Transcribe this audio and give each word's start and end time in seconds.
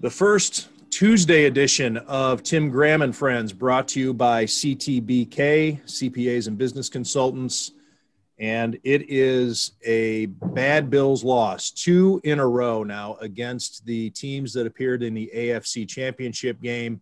The 0.00 0.10
first 0.10 0.68
Tuesday 0.90 1.46
edition 1.46 1.96
of 1.96 2.42
Tim 2.42 2.68
Graham 2.68 3.00
and 3.00 3.16
Friends 3.16 3.50
brought 3.50 3.88
to 3.88 4.00
you 4.00 4.12
by 4.12 4.44
CTBK, 4.44 5.82
CPAs 5.84 6.48
and 6.48 6.58
Business 6.58 6.90
Consultants. 6.90 7.72
And 8.38 8.78
it 8.84 9.10
is 9.10 9.72
a 9.86 10.26
bad 10.26 10.90
Bills 10.90 11.24
loss, 11.24 11.70
two 11.70 12.20
in 12.24 12.40
a 12.40 12.46
row 12.46 12.84
now 12.84 13.16
against 13.22 13.86
the 13.86 14.10
teams 14.10 14.52
that 14.52 14.66
appeared 14.66 15.02
in 15.02 15.14
the 15.14 15.30
AFC 15.34 15.88
Championship 15.88 16.60
game. 16.60 17.00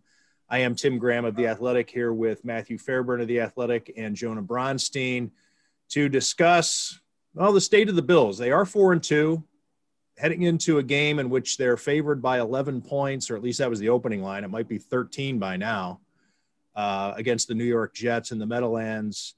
I 0.49 0.59
am 0.59 0.73
Tim 0.73 0.97
Graham 0.97 1.25
of 1.25 1.35
The 1.35 1.47
Athletic 1.47 1.89
here 1.89 2.13
with 2.13 2.45
Matthew 2.45 2.77
Fairburn 2.77 3.19
of 3.19 3.27
The 3.27 3.41
Athletic 3.41 3.91
and 3.97 4.15
Jonah 4.15 4.41
Bronstein 4.41 5.31
to 5.89 6.07
discuss, 6.07 6.97
well, 7.33 7.51
the 7.51 7.59
state 7.59 7.89
of 7.89 7.97
the 7.97 8.01
Bills. 8.01 8.37
They 8.37 8.51
are 8.51 8.65
four 8.65 8.93
and 8.93 9.03
two 9.03 9.43
heading 10.17 10.43
into 10.43 10.77
a 10.77 10.83
game 10.83 11.19
in 11.19 11.29
which 11.29 11.57
they're 11.57 11.77
favored 11.77 12.21
by 12.21 12.39
11 12.39 12.81
points, 12.81 13.29
or 13.29 13.35
at 13.35 13.43
least 13.43 13.59
that 13.59 13.69
was 13.69 13.79
the 13.79 13.89
opening 13.89 14.21
line. 14.21 14.43
It 14.43 14.49
might 14.49 14.67
be 14.67 14.77
13 14.77 15.39
by 15.39 15.57
now 15.57 15.99
uh, 16.75 17.13
against 17.15 17.47
the 17.47 17.55
New 17.55 17.65
York 17.65 17.93
Jets 17.93 18.31
in 18.31 18.39
the 18.39 18.45
Meadowlands. 18.45 19.35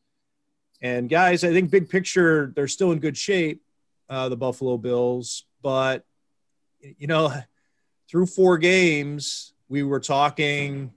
And 0.82 1.10
guys, 1.10 1.44
I 1.44 1.52
think 1.52 1.72
big 1.72 1.90
picture, 1.90 2.54
they're 2.56 2.68
still 2.68 2.92
in 2.92 3.00
good 3.00 3.18
shape, 3.18 3.64
uh, 4.10 4.30
the 4.30 4.38
Buffalo 4.38 4.78
Bills. 4.78 5.46
But, 5.64 6.06
you 6.80 7.08
know, 7.08 7.34
through 8.10 8.28
four 8.28 8.58
games, 8.58 9.54
we 9.70 9.84
were 9.84 10.00
talking 10.00 10.94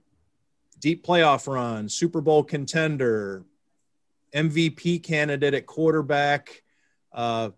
deep 0.79 1.05
playoff 1.05 1.51
run, 1.51 1.89
Super 1.89 2.21
Bowl 2.21 2.43
contender, 2.43 3.43
MVP 4.35 5.03
candidate 5.03 5.53
at 5.53 5.65
quarterback. 5.65 6.63
Uh, 7.11 7.49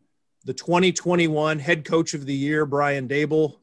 the 0.46 0.54
2021 0.54 1.60
head 1.60 1.86
coach 1.86 2.14
of 2.14 2.26
the 2.26 2.34
year, 2.34 2.66
Brian 2.66 3.08
Daboll. 3.08 3.58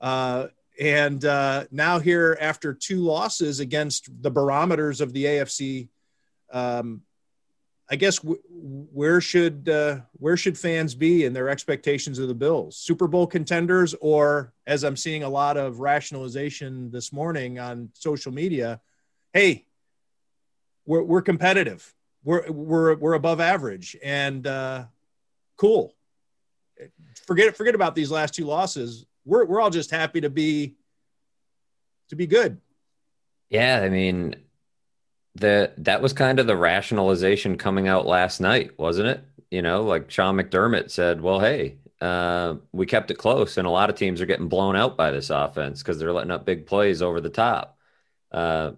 Uh, 0.00 0.48
and 0.80 1.24
uh, 1.24 1.64
now, 1.70 1.98
here 1.98 2.38
after 2.40 2.72
two 2.72 3.00
losses 3.00 3.60
against 3.60 4.08
the 4.22 4.30
barometers 4.30 5.00
of 5.00 5.12
the 5.12 5.24
AFC, 5.24 5.88
um, 6.52 7.02
I 7.90 7.96
guess 7.96 8.18
w- 8.20 8.40
where 8.48 9.20
should 9.20 9.68
uh, 9.68 10.00
where 10.12 10.36
should 10.36 10.56
fans 10.56 10.94
be 10.94 11.24
in 11.24 11.34
their 11.34 11.50
expectations 11.50 12.18
of 12.18 12.28
the 12.28 12.34
Bills? 12.34 12.78
Super 12.78 13.08
Bowl 13.08 13.26
contenders, 13.26 13.94
or 14.00 14.54
as 14.66 14.84
I'm 14.84 14.96
seeing 14.96 15.22
a 15.22 15.28
lot 15.28 15.58
of 15.58 15.80
rationalization 15.80 16.90
this 16.90 17.12
morning 17.12 17.58
on 17.58 17.90
social 17.92 18.32
media, 18.32 18.80
hey, 19.34 19.66
we're, 20.86 21.02
we're 21.02 21.22
competitive, 21.22 21.92
we're 22.24 22.50
we're 22.50 22.94
we're 22.94 23.14
above 23.14 23.40
average, 23.40 23.96
and 24.02 24.46
uh, 24.46 24.84
cool 25.58 25.94
forget 27.26 27.56
forget 27.56 27.74
about 27.74 27.94
these 27.94 28.10
last 28.10 28.34
two 28.34 28.44
losses. 28.44 29.06
We're 29.24 29.44
we're 29.44 29.60
all 29.60 29.70
just 29.70 29.90
happy 29.90 30.20
to 30.22 30.30
be 30.30 30.76
to 32.08 32.16
be 32.16 32.26
good. 32.26 32.58
Yeah, 33.48 33.80
I 33.82 33.88
mean, 33.88 34.36
the 35.34 35.72
that 35.78 36.02
was 36.02 36.12
kind 36.12 36.38
of 36.38 36.46
the 36.46 36.56
rationalization 36.56 37.58
coming 37.58 37.88
out 37.88 38.06
last 38.06 38.40
night, 38.40 38.78
wasn't 38.78 39.08
it? 39.08 39.24
You 39.50 39.62
know, 39.62 39.82
like 39.82 40.10
Sean 40.10 40.36
McDermott 40.36 40.90
said, 40.90 41.20
"Well, 41.20 41.40
hey, 41.40 41.76
uh, 42.00 42.56
we 42.72 42.86
kept 42.86 43.10
it 43.10 43.18
close, 43.18 43.56
and 43.56 43.66
a 43.66 43.70
lot 43.70 43.90
of 43.90 43.96
teams 43.96 44.20
are 44.20 44.26
getting 44.26 44.48
blown 44.48 44.76
out 44.76 44.96
by 44.96 45.10
this 45.10 45.30
offense 45.30 45.82
because 45.82 45.98
they're 45.98 46.12
letting 46.12 46.30
up 46.30 46.46
big 46.46 46.66
plays 46.66 47.02
over 47.02 47.20
the 47.20 47.30
top." 47.30 47.76
Uh, 48.30 48.72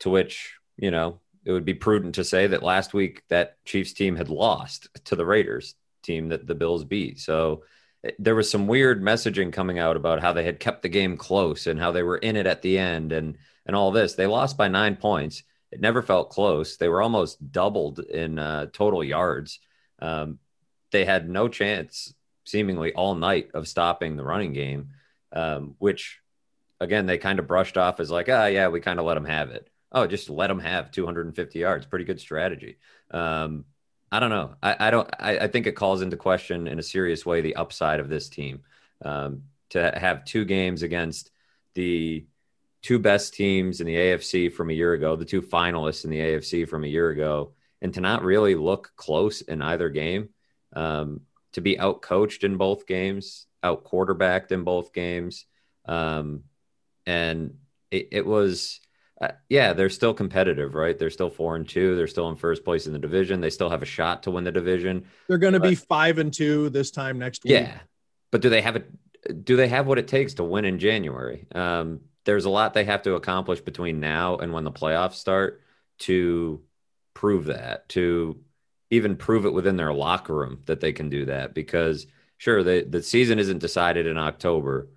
to 0.00 0.10
which 0.10 0.54
you 0.76 0.90
know 0.90 1.20
it 1.44 1.52
would 1.52 1.64
be 1.64 1.74
prudent 1.74 2.16
to 2.16 2.24
say 2.24 2.48
that 2.48 2.62
last 2.62 2.92
week 2.92 3.22
that 3.28 3.56
Chiefs 3.64 3.92
team 3.92 4.16
had 4.16 4.28
lost 4.28 4.88
to 5.04 5.14
the 5.14 5.24
Raiders 5.24 5.76
team 6.06 6.28
that 6.28 6.46
the 6.46 6.54
Bills 6.54 6.84
beat. 6.84 7.18
So 7.20 7.64
eh, 8.04 8.12
there 8.18 8.34
was 8.34 8.50
some 8.50 8.66
weird 8.66 9.02
messaging 9.02 9.52
coming 9.52 9.78
out 9.78 9.96
about 9.96 10.20
how 10.20 10.32
they 10.32 10.44
had 10.44 10.60
kept 10.60 10.82
the 10.82 10.88
game 10.88 11.16
close 11.16 11.66
and 11.66 11.78
how 11.78 11.92
they 11.92 12.02
were 12.02 12.18
in 12.18 12.36
it 12.36 12.46
at 12.46 12.62
the 12.62 12.78
end 12.78 13.12
and 13.12 13.36
and 13.66 13.76
all 13.76 13.90
this. 13.90 14.14
They 14.14 14.26
lost 14.26 14.56
by 14.56 14.68
nine 14.68 14.96
points. 14.96 15.42
It 15.72 15.80
never 15.80 16.00
felt 16.00 16.30
close. 16.30 16.76
They 16.76 16.88
were 16.88 17.02
almost 17.02 17.52
doubled 17.52 17.98
in 17.98 18.38
uh, 18.38 18.66
total 18.72 19.02
yards. 19.02 19.58
Um, 19.98 20.38
they 20.92 21.04
had 21.04 21.28
no 21.28 21.48
chance, 21.48 22.14
seemingly 22.44 22.92
all 22.92 23.14
night, 23.14 23.50
of 23.54 23.68
stopping 23.68 24.16
the 24.16 24.24
running 24.24 24.52
game, 24.52 24.90
um, 25.32 25.74
which 25.78 26.20
again 26.80 27.06
they 27.06 27.18
kind 27.18 27.38
of 27.38 27.48
brushed 27.48 27.76
off 27.76 28.00
as 28.00 28.10
like, 28.10 28.28
ah, 28.28 28.44
oh, 28.44 28.46
yeah, 28.46 28.68
we 28.68 28.80
kind 28.80 29.00
of 29.00 29.06
let 29.06 29.14
them 29.14 29.24
have 29.24 29.50
it. 29.50 29.68
Oh, 29.92 30.06
just 30.06 30.30
let 30.30 30.48
them 30.48 30.60
have 30.60 30.90
250 30.90 31.58
yards. 31.58 31.86
Pretty 31.86 32.04
good 32.04 32.20
strategy. 32.20 32.78
Um, 33.10 33.64
I 34.10 34.20
don't 34.20 34.30
know. 34.30 34.54
I, 34.62 34.76
I 34.78 34.90
don't. 34.90 35.10
I, 35.18 35.38
I, 35.38 35.48
think 35.48 35.66
it 35.66 35.72
calls 35.72 36.00
into 36.00 36.16
question 36.16 36.68
in 36.68 36.78
a 36.78 36.82
serious 36.82 37.26
way 37.26 37.40
the 37.40 37.56
upside 37.56 37.98
of 37.98 38.08
this 38.08 38.28
team 38.28 38.62
um, 39.04 39.42
to 39.70 39.92
have 39.96 40.24
two 40.24 40.44
games 40.44 40.82
against 40.82 41.30
the 41.74 42.24
two 42.82 42.98
best 43.00 43.34
teams 43.34 43.80
in 43.80 43.86
the 43.86 43.96
AFC 43.96 44.52
from 44.52 44.70
a 44.70 44.74
year 44.74 44.92
ago, 44.92 45.16
the 45.16 45.24
two 45.24 45.42
finalists 45.42 46.04
in 46.04 46.10
the 46.10 46.20
AFC 46.20 46.68
from 46.68 46.84
a 46.84 46.88
year 46.88 47.10
ago, 47.10 47.52
and 47.82 47.92
to 47.94 48.00
not 48.00 48.22
really 48.22 48.54
look 48.54 48.92
close 48.96 49.40
in 49.40 49.60
either 49.60 49.88
game, 49.88 50.28
um, 50.74 51.22
to 51.52 51.60
be 51.60 51.78
out 51.78 52.00
coached 52.00 52.44
in 52.44 52.56
both 52.56 52.86
games, 52.86 53.46
out 53.64 53.82
quarterbacked 53.82 54.52
in 54.52 54.62
both 54.62 54.92
games, 54.92 55.46
um, 55.86 56.44
and 57.06 57.56
it, 57.90 58.08
it 58.12 58.26
was 58.26 58.80
uh, 59.20 59.28
yeah, 59.48 59.72
they're 59.72 59.88
still 59.88 60.12
competitive, 60.12 60.74
right? 60.74 60.98
They're 60.98 61.10
still 61.10 61.30
four 61.30 61.56
and 61.56 61.66
two. 61.66 61.96
They're 61.96 62.06
still 62.06 62.28
in 62.28 62.36
first 62.36 62.64
place 62.64 62.86
in 62.86 62.92
the 62.92 62.98
division. 62.98 63.40
They 63.40 63.50
still 63.50 63.70
have 63.70 63.82
a 63.82 63.86
shot 63.86 64.24
to 64.24 64.30
win 64.30 64.44
the 64.44 64.52
division. 64.52 65.06
They're 65.26 65.38
going 65.38 65.54
to 65.54 65.60
be 65.60 65.74
five 65.74 66.18
and 66.18 66.32
two 66.32 66.68
this 66.68 66.90
time 66.90 67.18
next 67.18 67.44
week. 67.44 67.54
Yeah, 67.54 67.78
but 68.30 68.42
do 68.42 68.50
they 68.50 68.60
have 68.60 68.76
it? 68.76 68.90
Do 69.44 69.56
they 69.56 69.68
have 69.68 69.86
what 69.86 69.98
it 69.98 70.06
takes 70.06 70.34
to 70.34 70.44
win 70.44 70.66
in 70.66 70.78
January? 70.78 71.46
Um, 71.54 72.00
there's 72.24 72.44
a 72.44 72.50
lot 72.50 72.74
they 72.74 72.84
have 72.84 73.02
to 73.02 73.14
accomplish 73.14 73.60
between 73.60 74.00
now 74.00 74.36
and 74.36 74.52
when 74.52 74.64
the 74.64 74.72
playoffs 74.72 75.14
start 75.14 75.62
to 76.00 76.60
prove 77.14 77.46
that. 77.46 77.88
To 77.90 78.38
even 78.90 79.16
prove 79.16 79.46
it 79.46 79.52
within 79.52 79.76
their 79.76 79.92
locker 79.92 80.34
room 80.34 80.60
that 80.66 80.80
they 80.80 80.92
can 80.92 81.08
do 81.08 81.24
that. 81.24 81.54
Because 81.54 82.06
sure, 82.36 82.62
they, 82.62 82.82
the 82.82 83.02
season 83.02 83.38
isn't 83.38 83.58
decided 83.58 84.06
in 84.06 84.18
October 84.18 84.88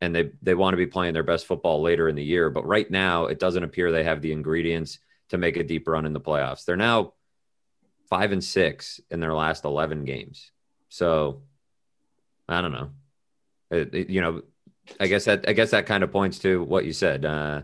and 0.00 0.14
they 0.14 0.30
they 0.42 0.54
want 0.54 0.74
to 0.74 0.78
be 0.78 0.86
playing 0.86 1.14
their 1.14 1.22
best 1.22 1.46
football 1.46 1.82
later 1.82 2.08
in 2.08 2.16
the 2.16 2.24
year. 2.24 2.50
But 2.50 2.66
right 2.66 2.90
now, 2.90 3.26
it 3.26 3.38
doesn't 3.38 3.64
appear 3.64 3.90
they 3.90 4.04
have 4.04 4.22
the 4.22 4.32
ingredients 4.32 4.98
to 5.30 5.38
make 5.38 5.56
a 5.56 5.64
deep 5.64 5.88
run 5.88 6.06
in 6.06 6.12
the 6.12 6.20
playoffs. 6.20 6.64
They're 6.64 6.76
now 6.76 7.14
five 8.08 8.32
and 8.32 8.42
six 8.42 9.00
in 9.10 9.20
their 9.20 9.34
last 9.34 9.64
eleven 9.64 10.04
games. 10.04 10.52
So 10.88 11.42
I 12.48 12.60
don't 12.60 12.72
know. 12.72 12.90
It, 13.70 13.94
it, 13.94 14.10
you 14.10 14.20
know, 14.20 14.42
I 14.98 15.08
guess 15.08 15.24
that 15.26 15.48
I 15.48 15.52
guess 15.52 15.72
that 15.72 15.86
kind 15.86 16.04
of 16.04 16.12
points 16.12 16.38
to 16.40 16.62
what 16.62 16.84
you 16.84 16.92
said. 16.92 17.24
Uh, 17.24 17.62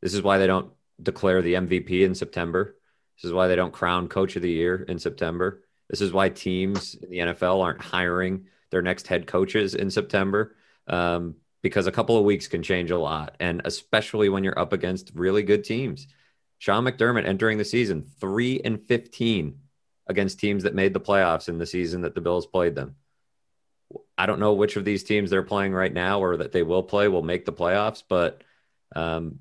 this 0.00 0.14
is 0.14 0.22
why 0.22 0.38
they 0.38 0.46
don't 0.46 0.70
declare 1.02 1.42
the 1.42 1.54
MVP 1.54 2.02
in 2.02 2.14
September. 2.14 2.76
This 3.16 3.28
is 3.28 3.32
why 3.32 3.48
they 3.48 3.56
don't 3.56 3.72
crown 3.72 4.08
Coach 4.08 4.36
of 4.36 4.42
the 4.42 4.50
Year 4.50 4.82
in 4.82 4.98
September. 4.98 5.64
This 5.90 6.00
is 6.00 6.12
why 6.12 6.28
teams 6.28 6.94
in 6.94 7.10
the 7.10 7.18
NFL 7.18 7.62
aren't 7.62 7.80
hiring 7.80 8.46
their 8.70 8.82
next 8.82 9.08
head 9.08 9.26
coaches 9.26 9.74
in 9.74 9.90
September 9.90 10.54
um, 10.88 11.36
because 11.62 11.86
a 11.86 11.92
couple 11.92 12.16
of 12.16 12.24
weeks 12.24 12.48
can 12.48 12.62
change 12.62 12.90
a 12.90 12.98
lot, 12.98 13.36
and 13.40 13.62
especially 13.64 14.28
when 14.28 14.44
you're 14.44 14.58
up 14.58 14.72
against 14.72 15.12
really 15.14 15.42
good 15.42 15.64
teams. 15.64 16.06
Sean 16.58 16.84
McDermott 16.84 17.26
entering 17.26 17.58
the 17.58 17.64
season 17.64 18.04
three 18.20 18.60
and 18.64 18.80
fifteen 18.86 19.60
against 20.06 20.40
teams 20.40 20.64
that 20.64 20.74
made 20.74 20.94
the 20.94 21.00
playoffs 21.00 21.48
in 21.48 21.58
the 21.58 21.66
season 21.66 22.02
that 22.02 22.14
the 22.14 22.20
Bills 22.20 22.46
played 22.46 22.74
them. 22.74 22.96
I 24.16 24.26
don't 24.26 24.40
know 24.40 24.54
which 24.54 24.76
of 24.76 24.84
these 24.84 25.04
teams 25.04 25.30
they're 25.30 25.42
playing 25.42 25.72
right 25.72 25.92
now 25.92 26.20
or 26.20 26.38
that 26.38 26.52
they 26.52 26.62
will 26.62 26.82
play 26.82 27.08
will 27.08 27.22
make 27.22 27.44
the 27.44 27.52
playoffs, 27.52 28.02
but 28.06 28.42
um, 28.96 29.40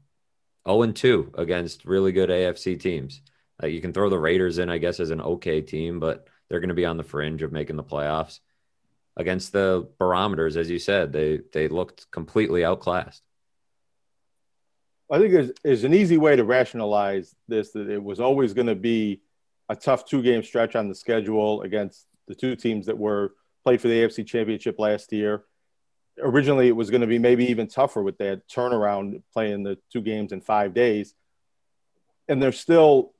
0 0.68 0.84
and 0.84 0.96
2 0.96 1.34
against 1.38 1.86
really 1.86 2.12
good 2.12 2.30
AFC 2.30 2.80
teams. 2.80 3.22
Uh, 3.62 3.68
you 3.68 3.82
can 3.82 3.94
throw 3.94 4.10
the 4.10 4.20
Raiders 4.20 4.60
in, 4.60 4.70
I 4.70 4.78
guess, 4.78 5.00
as 5.00 5.10
an 5.10 5.22
okay 5.22 5.62
team, 5.62 6.00
but 6.00 6.28
they're 6.48 6.60
going 6.60 6.70
to 6.70 6.76
be 6.76 6.86
on 6.86 6.98
the 6.98 7.04
fringe 7.04 7.42
of 7.42 7.52
making 7.52 7.76
the 7.76 7.84
playoffs 7.84 8.40
against 9.18 9.52
the 9.52 9.90
barometers, 9.98 10.56
as 10.56 10.70
you 10.70 10.80
said, 10.80 11.12
they 11.12 11.42
they 11.52 11.68
looked 11.68 12.10
completely 12.12 12.64
outclassed. 12.64 13.24
I 15.12 15.20
think 15.20 15.32
there's, 15.32 15.52
there's 15.64 15.84
an 15.84 15.94
easy 15.94 16.18
way 16.18 16.36
to 16.36 16.44
rationalize 16.44 17.34
this 17.48 17.72
that 17.72 17.90
it 17.90 18.04
was 18.04 18.20
always 18.20 18.54
going 18.54 18.68
to 18.68 18.76
be 18.76 19.22
a 19.70 19.76
tough 19.76 20.06
two 20.06 20.22
game 20.22 20.44
stretch 20.44 20.76
on 20.76 20.88
the 20.88 20.96
schedule 20.96 21.62
against 21.62 22.06
the 22.28 22.36
two 22.36 22.56
teams 22.56 22.86
that 22.86 22.98
were 22.98 23.34
played 23.64 23.82
for 23.82 23.88
the 23.88 24.02
AFC 24.02 24.26
Championship 24.26 24.80
last 24.80 25.12
year. 25.12 25.44
Originally, 26.22 26.68
it 26.68 26.76
was 26.76 26.90
going 26.90 27.02
to 27.02 27.08
be 27.08 27.20
maybe 27.20 27.46
even 27.46 27.68
tougher 27.68 28.02
with 28.02 28.18
that 28.18 28.48
turnaround 28.50 29.22
playing 29.34 29.64
the 29.64 29.78
two 29.92 30.02
games 30.02 30.32
in 30.32 30.42
five 30.42 30.74
days. 30.74 31.14
And 32.28 32.42
they're 32.42 32.52
still 32.52 33.14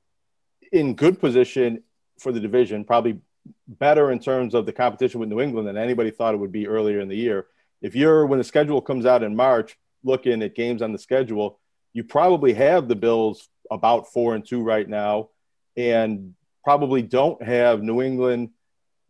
in 0.70 0.94
good 0.94 1.18
position 1.20 1.82
for 2.18 2.32
the 2.32 2.40
division, 2.40 2.84
probably 2.84 3.20
better 3.66 4.10
in 4.10 4.18
terms 4.18 4.54
of 4.54 4.66
the 4.66 4.72
competition 4.72 5.20
with 5.20 5.28
New 5.28 5.40
England 5.40 5.68
than 5.68 5.76
anybody 5.76 6.10
thought 6.10 6.34
it 6.34 6.38
would 6.38 6.52
be 6.52 6.66
earlier 6.66 7.00
in 7.00 7.08
the 7.08 7.16
year. 7.16 7.46
If 7.80 7.94
you're 7.94 8.26
when 8.26 8.38
the 8.38 8.44
schedule 8.44 8.80
comes 8.80 9.06
out 9.06 9.22
in 9.22 9.36
March, 9.36 9.76
looking 10.02 10.42
at 10.42 10.54
games 10.54 10.82
on 10.82 10.92
the 10.92 10.98
schedule, 10.98 11.58
you 11.92 12.04
probably 12.04 12.54
have 12.54 12.88
the 12.88 12.96
Bills 12.96 13.48
about 13.70 14.12
four 14.12 14.34
and 14.34 14.46
two 14.46 14.62
right 14.62 14.88
now, 14.88 15.30
and 15.76 16.34
probably 16.64 17.02
don't 17.02 17.42
have 17.42 17.82
New 17.82 18.02
England 18.02 18.50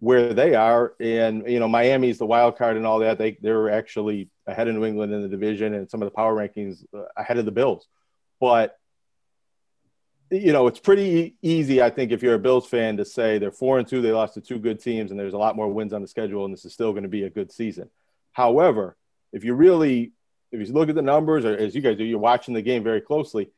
where 0.01 0.33
they 0.33 0.55
are. 0.55 0.95
And 1.01 1.49
you 1.49 1.61
know, 1.61 1.69
Miami's 1.69 2.19
the 2.19 2.27
wild 2.27 2.57
card 2.57 2.77
and 2.77 2.87
all 2.87 3.01
that. 3.01 3.19
They 3.19 3.39
they're 3.41 3.71
actually 3.71 4.31
ahead 4.47 4.69
of 4.69 4.75
New 4.75 4.85
England 4.85 5.13
in 5.13 5.23
the 5.23 5.29
division 5.29 5.75
and 5.75 5.91
some 5.91 6.03
of 6.03 6.07
the 6.07 6.15
power 6.15 6.35
rankings 6.35 6.85
uh, 6.95 7.05
ahead 7.17 7.39
of 7.39 7.45
the 7.45 7.53
Bills. 7.53 7.87
But 8.41 8.78
you 10.31 10.53
know, 10.53 10.67
it's 10.67 10.81
pretty 10.81 11.37
easy, 11.43 11.83
I 11.83 11.91
think, 11.91 12.13
if 12.13 12.23
you're 12.23 12.35
a 12.35 12.39
Bills 12.39 12.67
fan, 12.67 12.97
to 12.99 13.05
say 13.05 13.39
they're 13.39 13.51
four 13.51 13.79
and 13.79 13.89
two, 13.89 14.03
they 14.03 14.13
lost 14.13 14.35
to 14.35 14.41
two 14.41 14.59
good 14.59 14.81
teams, 14.81 15.11
and 15.11 15.19
there's 15.19 15.35
a 15.35 15.39
lot 15.39 15.57
more 15.57 15.69
wins 15.69 15.93
on 15.93 16.03
the 16.03 16.09
schedule, 16.09 16.45
and 16.45 16.53
this 16.53 16.65
is 16.65 16.73
still 16.73 16.93
going 16.93 17.05
to 17.05 17.09
be 17.09 17.25
a 17.25 17.31
good 17.31 17.51
season. 17.51 17.89
However, 18.33 18.97
if 19.33 19.45
you 19.45 19.55
really, 19.55 20.13
if 20.53 20.67
you 20.67 20.73
look 20.73 20.89
at 20.89 20.95
the 20.95 21.03
numbers, 21.03 21.45
or 21.45 21.57
as 21.57 21.75
you 21.75 21.81
guys 21.81 21.97
do, 21.97 22.05
you're 22.05 22.19
watching 22.19 22.55
the 22.55 22.63
game 22.63 22.83
very 22.83 23.01
closely. 23.01 23.51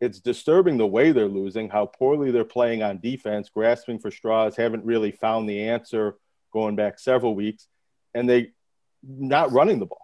It's 0.00 0.20
disturbing 0.20 0.76
the 0.76 0.86
way 0.86 1.10
they're 1.12 1.26
losing, 1.26 1.68
how 1.68 1.86
poorly 1.86 2.30
they're 2.30 2.44
playing 2.44 2.82
on 2.82 3.00
defense, 3.00 3.48
grasping 3.48 3.98
for 3.98 4.10
straws, 4.10 4.56
haven't 4.56 4.84
really 4.84 5.10
found 5.10 5.48
the 5.48 5.68
answer 5.68 6.16
going 6.52 6.76
back 6.76 6.98
several 6.98 7.34
weeks, 7.34 7.66
and 8.14 8.28
they 8.28 8.52
not 9.02 9.52
running 9.52 9.78
the 9.78 9.86
ball. 9.86 9.98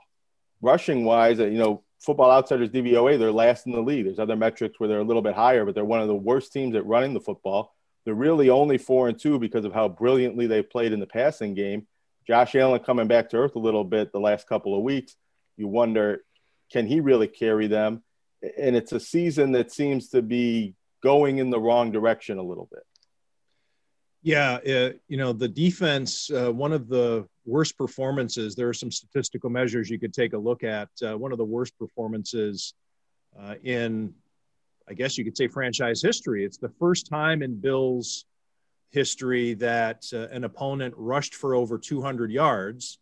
Rushing 0.60 1.04
wise, 1.04 1.38
you 1.38 1.50
know, 1.50 1.82
Football 2.00 2.30
Outsiders 2.30 2.70
DVOA, 2.70 3.18
they're 3.18 3.32
last 3.32 3.66
in 3.66 3.72
the 3.72 3.80
league. 3.80 4.04
There's 4.04 4.18
other 4.18 4.36
metrics 4.36 4.78
where 4.78 4.88
they're 4.88 4.98
a 4.98 5.04
little 5.04 5.22
bit 5.22 5.34
higher, 5.34 5.64
but 5.64 5.74
they're 5.74 5.84
one 5.84 6.00
of 6.00 6.08
the 6.08 6.14
worst 6.14 6.52
teams 6.52 6.76
at 6.76 6.86
running 6.86 7.14
the 7.14 7.20
football. 7.20 7.74
They're 8.04 8.14
really 8.14 8.50
only 8.50 8.76
four 8.76 9.08
and 9.08 9.18
two 9.18 9.38
because 9.38 9.64
of 9.64 9.72
how 9.72 9.88
brilliantly 9.88 10.46
they 10.46 10.62
played 10.62 10.92
in 10.92 11.00
the 11.00 11.06
passing 11.06 11.54
game. 11.54 11.86
Josh 12.26 12.54
Allen 12.54 12.80
coming 12.80 13.06
back 13.06 13.30
to 13.30 13.36
earth 13.36 13.56
a 13.56 13.60
little 13.60 13.84
bit 13.84 14.12
the 14.12 14.20
last 14.20 14.46
couple 14.46 14.76
of 14.76 14.82
weeks. 14.82 15.16
You 15.56 15.68
wonder, 15.68 16.24
can 16.70 16.86
he 16.86 17.00
really 17.00 17.28
carry 17.28 17.66
them? 17.66 18.02
And 18.58 18.76
it's 18.76 18.92
a 18.92 19.00
season 19.00 19.52
that 19.52 19.72
seems 19.72 20.10
to 20.10 20.20
be 20.20 20.74
going 21.02 21.38
in 21.38 21.50
the 21.50 21.60
wrong 21.60 21.92
direction 21.92 22.38
a 22.38 22.42
little 22.42 22.68
bit. 22.70 22.82
Yeah, 24.24 24.54
uh, 24.54 24.92
you 25.06 25.18
know, 25.18 25.34
the 25.34 25.46
defense, 25.46 26.30
uh, 26.30 26.50
one 26.50 26.72
of 26.72 26.88
the 26.88 27.28
worst 27.44 27.76
performances, 27.76 28.54
there 28.54 28.66
are 28.70 28.74
some 28.74 28.90
statistical 28.90 29.50
measures 29.50 29.90
you 29.90 29.98
could 29.98 30.14
take 30.14 30.32
a 30.32 30.38
look 30.38 30.64
at. 30.64 30.88
Uh, 31.02 31.18
one 31.18 31.30
of 31.30 31.36
the 31.36 31.44
worst 31.44 31.78
performances 31.78 32.72
uh, 33.38 33.56
in, 33.62 34.14
I 34.88 34.94
guess 34.94 35.18
you 35.18 35.24
could 35.24 35.36
say, 35.36 35.46
franchise 35.46 36.00
history. 36.00 36.42
It's 36.42 36.56
the 36.56 36.72
first 36.80 37.06
time 37.06 37.42
in 37.42 37.60
Bills 37.60 38.24
history 38.92 39.52
that 39.54 40.06
uh, 40.14 40.28
an 40.28 40.44
opponent 40.44 40.94
rushed 40.96 41.34
for 41.34 41.54
over 41.54 41.76
200 41.76 42.32
yards. 42.32 42.98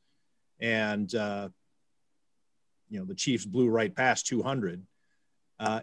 And, 0.58 1.14
uh, 1.14 1.50
you 2.90 2.98
know, 2.98 3.04
the 3.04 3.14
Chiefs 3.14 3.46
blew 3.46 3.68
right 3.68 3.94
past 3.94 4.26
200. 4.26 4.84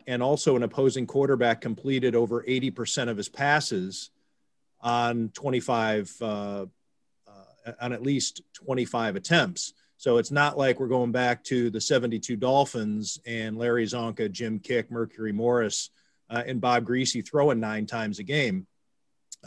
and 0.05 0.21
also, 0.21 0.57
an 0.57 0.63
opposing 0.63 1.07
quarterback 1.07 1.61
completed 1.61 2.13
over 2.13 2.43
80% 2.43 3.07
of 3.07 3.15
his 3.15 3.29
passes 3.29 4.11
on 4.81 5.29
25 5.33 6.15
uh, 6.21 6.25
uh, 6.25 6.65
on 7.81 7.93
at 7.93 8.03
least 8.03 8.41
25 8.53 9.15
attempts. 9.15 9.73
So 9.97 10.17
it's 10.17 10.31
not 10.31 10.57
like 10.57 10.79
we're 10.79 10.87
going 10.87 11.11
back 11.11 11.43
to 11.45 11.69
the 11.69 11.81
72 11.81 12.37
Dolphins 12.37 13.19
and 13.25 13.57
Larry 13.57 13.85
Csonka, 13.85 14.31
Jim 14.31 14.59
Kiick, 14.59 14.89
Mercury 14.89 15.33
Morris, 15.33 15.89
uh, 16.29 16.41
and 16.45 16.61
Bob 16.61 16.85
Griese 16.85 17.27
throwing 17.27 17.59
nine 17.59 17.85
times 17.85 18.19
a 18.19 18.23
game. 18.23 18.65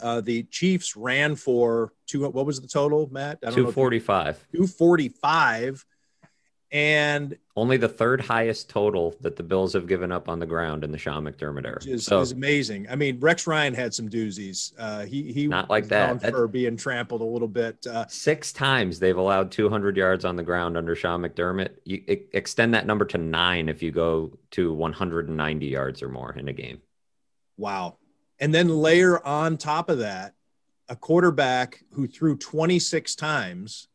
Uh, 0.01 0.21
the 0.21 0.43
Chiefs 0.43 0.95
ran 0.95 1.35
for 1.35 1.93
two. 2.07 2.27
What 2.27 2.45
was 2.45 2.59
the 2.59 2.67
total, 2.67 3.07
Matt? 3.11 3.39
Forty 3.71 3.99
five. 3.99 4.43
Two 4.51 4.67
forty 4.67 5.09
five, 5.09 5.85
and 6.73 7.37
only 7.55 7.77
the 7.77 7.87
third 7.87 8.19
highest 8.19 8.67
total 8.67 9.15
that 9.21 9.35
the 9.35 9.43
Bills 9.43 9.73
have 9.73 9.85
given 9.85 10.11
up 10.11 10.27
on 10.27 10.39
the 10.39 10.45
ground 10.47 10.83
in 10.83 10.91
the 10.91 10.97
Sean 10.97 11.23
McDermott 11.23 11.65
era. 11.65 11.77
Is, 11.85 12.03
so, 12.03 12.19
is 12.19 12.31
amazing. 12.31 12.87
I 12.89 12.95
mean, 12.95 13.19
Rex 13.19 13.45
Ryan 13.45 13.75
had 13.75 13.93
some 13.93 14.09
doozies. 14.09 14.73
Uh, 14.79 15.05
he 15.05 15.31
he 15.31 15.45
not 15.45 15.69
like 15.69 15.87
that 15.89 16.19
for 16.31 16.47
being 16.47 16.75
trampled 16.75 17.21
a 17.21 17.25
little 17.25 17.47
bit. 17.47 17.85
Uh, 17.85 18.07
Six 18.07 18.51
times 18.51 18.97
they've 18.97 19.15
allowed 19.15 19.51
200 19.51 19.95
yards 19.95 20.25
on 20.25 20.35
the 20.35 20.41
ground 20.41 20.75
under 20.75 20.95
Sean 20.95 21.21
McDermott. 21.21 21.75
You 21.85 22.01
extend 22.07 22.73
that 22.73 22.87
number 22.87 23.05
to 23.05 23.19
nine 23.19 23.69
if 23.69 23.83
you 23.83 23.91
go 23.91 24.35
to 24.51 24.73
190 24.73 25.65
yards 25.67 26.01
or 26.01 26.09
more 26.09 26.33
in 26.33 26.47
a 26.47 26.53
game. 26.53 26.81
Wow! 27.55 27.97
And 28.39 28.53
then 28.53 28.67
layer 28.67 29.23
on 29.23 29.57
top 29.57 29.89
of 29.89 29.99
that 29.99 30.33
a 30.89 30.95
quarterback 30.95 31.83
who 31.93 32.07
threw 32.07 32.35
26 32.35 33.15
times 33.15 33.87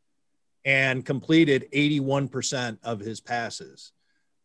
and 0.65 1.05
completed 1.05 1.67
81% 1.73 2.79
of 2.83 3.01
his 3.01 3.21
passes. 3.21 3.93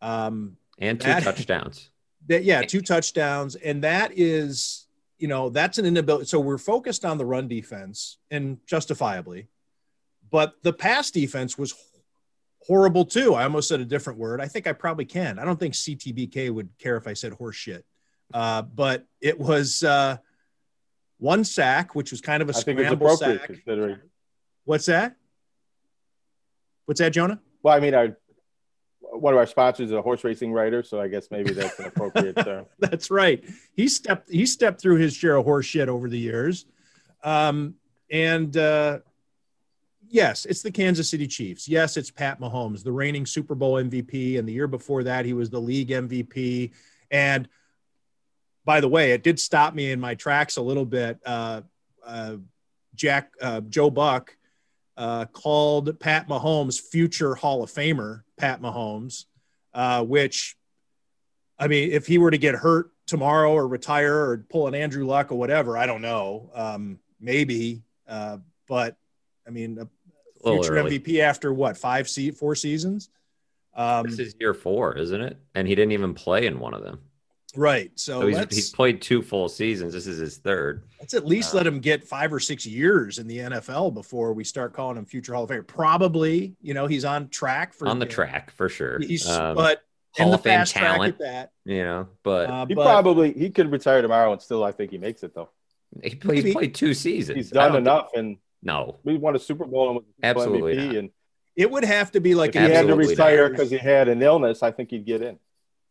Um, 0.02 0.58
and 0.80 1.00
two 1.00 1.08
that, 1.08 1.24
touchdowns. 1.24 1.90
That, 2.30 2.46
yeah, 2.46 2.62
two 2.62 2.80
touchdowns. 2.80 3.56
And 3.56 3.84
that 3.84 4.18
is, 4.18 4.88
you 5.18 5.28
know, 5.28 5.50
that's 5.50 5.78
an 5.78 5.86
inability. 5.86 6.24
So 6.24 6.40
we're 6.40 6.58
focused 6.58 7.04
on 7.04 7.18
the 7.18 7.26
run 7.26 7.50
defense 7.50 8.18
and 8.32 8.60
justifiably, 8.66 9.50
but 10.32 10.54
the 10.64 10.72
pass 10.72 11.12
defense 11.12 11.58
was 11.58 11.74
horrible 12.66 13.04
too. 13.04 13.34
I 13.34 13.44
almost 13.44 13.68
said 13.68 13.82
a 13.82 13.86
different 13.86 14.20
word. 14.20 14.40
I 14.40 14.48
think 14.48 14.68
I 14.68 14.72
probably 14.72 15.04
can. 15.04 15.38
I 15.38 15.44
don't 15.44 15.60
think 15.60 15.74
CTBK 15.74 16.50
would 16.50 16.70
care 16.80 16.96
if 16.96 17.08
I 17.08 17.14
said 17.14 17.34
horse 17.34 17.58
shit. 17.58 17.84
Uh, 18.34 18.62
but 18.62 19.06
it 19.22 19.38
was 19.38 19.84
uh, 19.84 20.18
one 21.18 21.44
sack, 21.44 21.94
which 21.94 22.12
was 22.12 22.22
kind 22.22 22.42
of 22.42 22.50
a 22.50 22.56
I 22.56 22.60
scramble 22.60 23.18
sack. 23.18 23.46
Considering. 23.48 24.00
What's 24.66 24.86
that? 24.86 25.16
What's 26.86 27.00
that, 27.00 27.12
Jonah? 27.12 27.40
Well, 27.62 27.76
I 27.76 27.80
mean, 27.80 27.94
our 27.94 28.18
one 29.12 29.34
of 29.34 29.38
our 29.38 29.46
sponsors 29.46 29.88
is 29.88 29.92
a 29.92 30.02
horse 30.02 30.24
racing 30.24 30.52
writer, 30.52 30.84
so 30.84 31.00
I 31.00 31.08
guess 31.08 31.30
maybe 31.30 31.54
that's 31.54 31.80
an 31.80 31.86
appropriate 31.86 32.36
term. 32.36 32.66
that's 32.80 33.12
right. 33.12 33.44
He 33.76 33.88
stepped 33.88 34.30
he 34.30 34.46
stepped 34.46 34.82
through 34.82 34.98
his 34.98 35.14
share 35.14 35.36
of 35.36 35.46
horse 35.46 35.66
shit 35.66 35.90
over 35.90 36.10
the 36.10 36.18
years, 36.18 36.66
um, 37.24 37.76
and 38.10 38.56
uh, 38.58 39.00
yes, 40.08 40.46
it's 40.46 40.62
the 40.62 40.72
Kansas 40.72 41.10
City 41.10 41.28
Chiefs. 41.28 41.68
Yes, 41.68 41.98
it's 41.98 42.12
Pat 42.12 42.40
Mahomes, 42.40 42.84
the 42.84 42.92
reigning 42.92 43.26
Super 43.26 43.56
Bowl 43.56 43.76
MVP, 43.76 44.38
and 44.40 44.48
the 44.48 44.54
year 44.54 44.68
before 44.68 45.04
that 45.04 45.26
he 45.26 45.34
was 45.34 45.50
the 45.50 45.62
league 45.62 45.90
MVP. 45.90 46.72
And 47.12 47.48
by 48.66 48.80
the 48.80 48.88
way, 48.88 49.12
it 49.12 49.24
did 49.24 49.40
stop 49.40 49.74
me 49.74 49.92
in 49.92 50.00
my 50.00 50.16
tracks 50.16 50.58
a 50.58 50.62
little 50.62 50.86
bit. 50.86 51.20
Uh, 51.26 51.62
uh, 52.06 52.38
Jack 52.96 53.34
uh, 53.42 53.62
Joe 53.62 53.90
Buck 53.90 54.36
uh, 54.98 55.26
called 55.26 56.00
Pat 56.00 56.28
Mahomes 56.28 56.80
future 56.80 57.36
Hall 57.36 57.64
of 57.64 57.72
Famer, 57.72 58.24
Pat 58.38 58.62
Mahomes, 58.62 59.26
uh, 59.74 60.04
which, 60.04 60.56
I 61.58 61.68
mean, 61.68 61.92
if 61.92 62.08
he 62.08 62.18
were 62.18 62.32
to 62.32 62.38
get 62.38 62.56
hurt 62.56 62.92
tomorrow 63.08 63.52
or 63.52 63.68
retire 63.68 64.16
or 64.16 64.46
pull 64.50 64.68
an 64.68 64.76
Andrew 64.76 65.06
Luck 65.06 65.32
or 65.32 65.36
whatever, 65.36 65.78
I 65.78 65.86
don't 65.86 66.02
know. 66.02 66.50
Um, 66.54 67.00
maybe. 67.20 67.84
Uh, 68.08 68.38
but 68.68 68.98
I 69.48 69.50
mean, 69.50 69.80
a 69.80 69.88
future 70.44 70.74
MVP 70.74 71.20
after 71.20 71.54
what, 71.54 71.78
five, 71.78 72.08
se- 72.08 72.32
four 72.32 72.56
seasons? 72.56 73.10
Um, 73.76 74.06
this 74.06 74.20
is 74.20 74.36
year 74.40 74.54
four, 74.54 74.96
isn't 74.98 75.22
it? 75.22 75.38
And 75.56 75.68
he 75.68 75.76
didn't 75.76 75.94
even 75.94 76.14
play 76.14 76.46
in 76.46 76.60
one 76.60 76.74
of 76.74 76.84
them. 76.84 77.00
Right. 77.56 77.92
So, 77.96 78.22
so 78.22 78.28
he's, 78.28 78.56
he's, 78.56 78.70
played 78.72 79.02
two 79.02 79.22
full 79.22 79.48
seasons. 79.48 79.94
This 79.94 80.08
is 80.08 80.18
his 80.18 80.38
third. 80.38 80.84
Let's 81.00 81.14
at 81.14 81.26
least 81.26 81.54
uh, 81.54 81.58
let 81.58 81.68
him 81.68 81.80
get 81.80 82.04
five 82.04 82.34
or 82.34 82.40
six 82.40 82.66
years 82.66 83.20
in 83.20 83.28
the 83.28 83.40
NFL 83.40 83.94
before 83.94 84.34
we 84.34 84.44
start 84.44 84.74
calling 84.74 84.98
him 84.98 85.06
future 85.06 85.34
Hall 85.34 85.44
of 85.44 85.50
Fame. 85.50 85.64
Probably, 85.64 86.56
you 86.62 86.74
know, 86.74 86.88
he's 86.88 87.06
on 87.06 87.30
track 87.30 87.74
for 87.74 87.88
on 87.88 88.00
the 88.00 88.06
track 88.06 88.52
for 88.52 88.70
sure. 88.70 89.00
He's 89.00 89.30
um, 89.30 89.56
but 89.56 89.84
Hall 90.16 90.34
of 90.34 90.42
Fame 90.42 90.66
talent. 90.66 91.20
That, 91.20 91.52
you 91.66 91.84
know, 91.84 92.08
but 92.24 92.50
uh, 92.50 92.66
he 92.66 92.74
but, 92.74 92.84
probably 92.84 93.34
he 93.34 93.50
could 93.50 93.72
retire 93.72 94.02
tomorrow 94.02 94.32
and 94.32 94.42
still 94.42 94.64
I 94.64 94.72
think 94.72 94.92
he 94.92 94.98
makes 94.98 95.24
it 95.24 95.36
though. 95.36 95.50
He 96.02 96.16
played, 96.16 96.44
he's 96.44 96.54
played 96.56 96.74
two 96.74 96.96
seasons. 96.96 97.36
He's 97.36 97.52
done 97.52 97.76
enough 97.76 98.10
and 98.16 98.38
no, 98.64 98.98
we 99.04 99.18
won 99.18 99.36
a 99.36 99.40
Super 99.40 99.66
Bowl 99.66 99.88
and 99.90 99.96
was 99.98 100.06
absolutely 100.24 100.76
MVP 100.76 100.98
and 101.00 101.10
it 101.56 101.70
would 101.70 101.84
have 101.84 102.12
to 102.12 102.20
be 102.20 102.34
like 102.34 102.56
if 102.56 102.64
he 102.64 102.72
had 102.72 102.88
to 102.88 102.96
retire 102.96 103.50
because 103.50 103.70
he 103.70 103.78
had 103.78 104.08
an 104.08 104.24
illness. 104.24 104.64
I 104.64 104.72
think 104.72 104.90
he'd 104.90 105.06
get 105.06 105.22
in. 105.22 105.38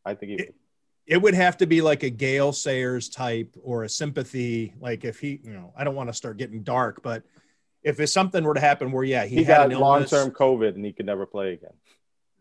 I 0.05 0.15
think 0.15 0.31
he. 0.31 0.37
It, 0.45 0.55
it 1.07 1.21
would 1.21 1.35
have 1.35 1.57
to 1.59 1.67
be 1.67 1.83
like 1.83 2.03
a 2.03 2.11
Gale 2.11 2.53
Sayers 2.53 3.09
type 3.09 3.57
or 3.63 3.85
a 3.85 3.89
sympathy. 3.89 4.75
Like 4.81 5.05
if 5.05 5.19
he, 5.19 5.41
you 5.43 5.53
know, 5.53 5.73
I 5.77 5.85
don't 5.85 5.95
want 5.95 6.09
to 6.09 6.15
start 6.15 6.37
getting 6.37 6.63
dark, 6.63 7.03
but 7.03 7.23
if 7.83 7.99
it's 7.99 8.13
something 8.13 8.45
were 8.45 8.55
to 8.55 8.61
happen 8.61 8.93
where, 8.93 9.05
yeah, 9.05 9.25
he, 9.25 9.37
he 9.37 9.45
got 9.45 9.71
long 9.71 10.05
term 10.05 10.31
COVID 10.31 10.75
and 10.75 10.85
he 10.85 10.93
could 10.93 11.07
never 11.07 11.27
play 11.27 11.55
again, 11.55 11.73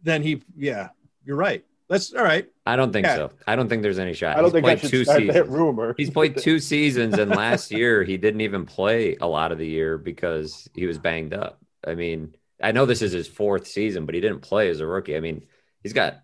then 0.04 0.22
he, 0.22 0.44
yeah, 0.56 0.90
you're 1.26 1.38
right. 1.38 1.66
That's 1.90 2.14
all 2.14 2.24
right. 2.24 2.48
I 2.66 2.78
don't 2.78 2.94
think 2.94 3.06
yeah. 3.06 3.16
so. 3.16 3.32
I 3.46 3.58
don't 3.58 3.68
think 3.68 3.82
there's 3.82 4.00
any 4.00 4.14
shot. 4.14 4.38
I 4.38 4.42
don't 4.42 4.46
He's 4.46 4.54
think 4.54 4.66
I 4.66 4.76
should 4.78 4.90
two 4.90 5.04
start 5.04 5.20
seasons. 5.20 5.36
that 5.36 5.50
rumor. 5.50 5.94
He's 5.98 6.10
played 6.10 6.38
two 6.38 6.60
seasons, 6.60 7.18
and 7.20 7.30
last 7.32 7.70
year 7.72 8.04
he 8.04 8.16
didn't 8.16 8.40
even 8.40 8.66
play 8.66 9.18
a 9.20 9.28
lot 9.28 9.52
of 9.52 9.58
the 9.58 9.68
year 9.68 9.98
because 9.98 10.70
he 10.74 10.86
was 10.86 10.98
banged 10.98 11.34
up. 11.34 11.60
I 11.86 11.96
mean, 11.96 12.34
I 12.64 12.72
know 12.72 12.86
this 12.86 13.02
is 13.02 13.12
his 13.12 13.28
fourth 13.28 13.68
season, 13.68 14.06
but 14.06 14.16
he 14.16 14.22
didn't 14.22 14.40
play 14.40 14.70
as 14.70 14.80
a 14.80 14.88
rookie. 14.88 15.18
I 15.18 15.20
mean, 15.20 15.46
he's 15.84 15.92
got 15.92 16.22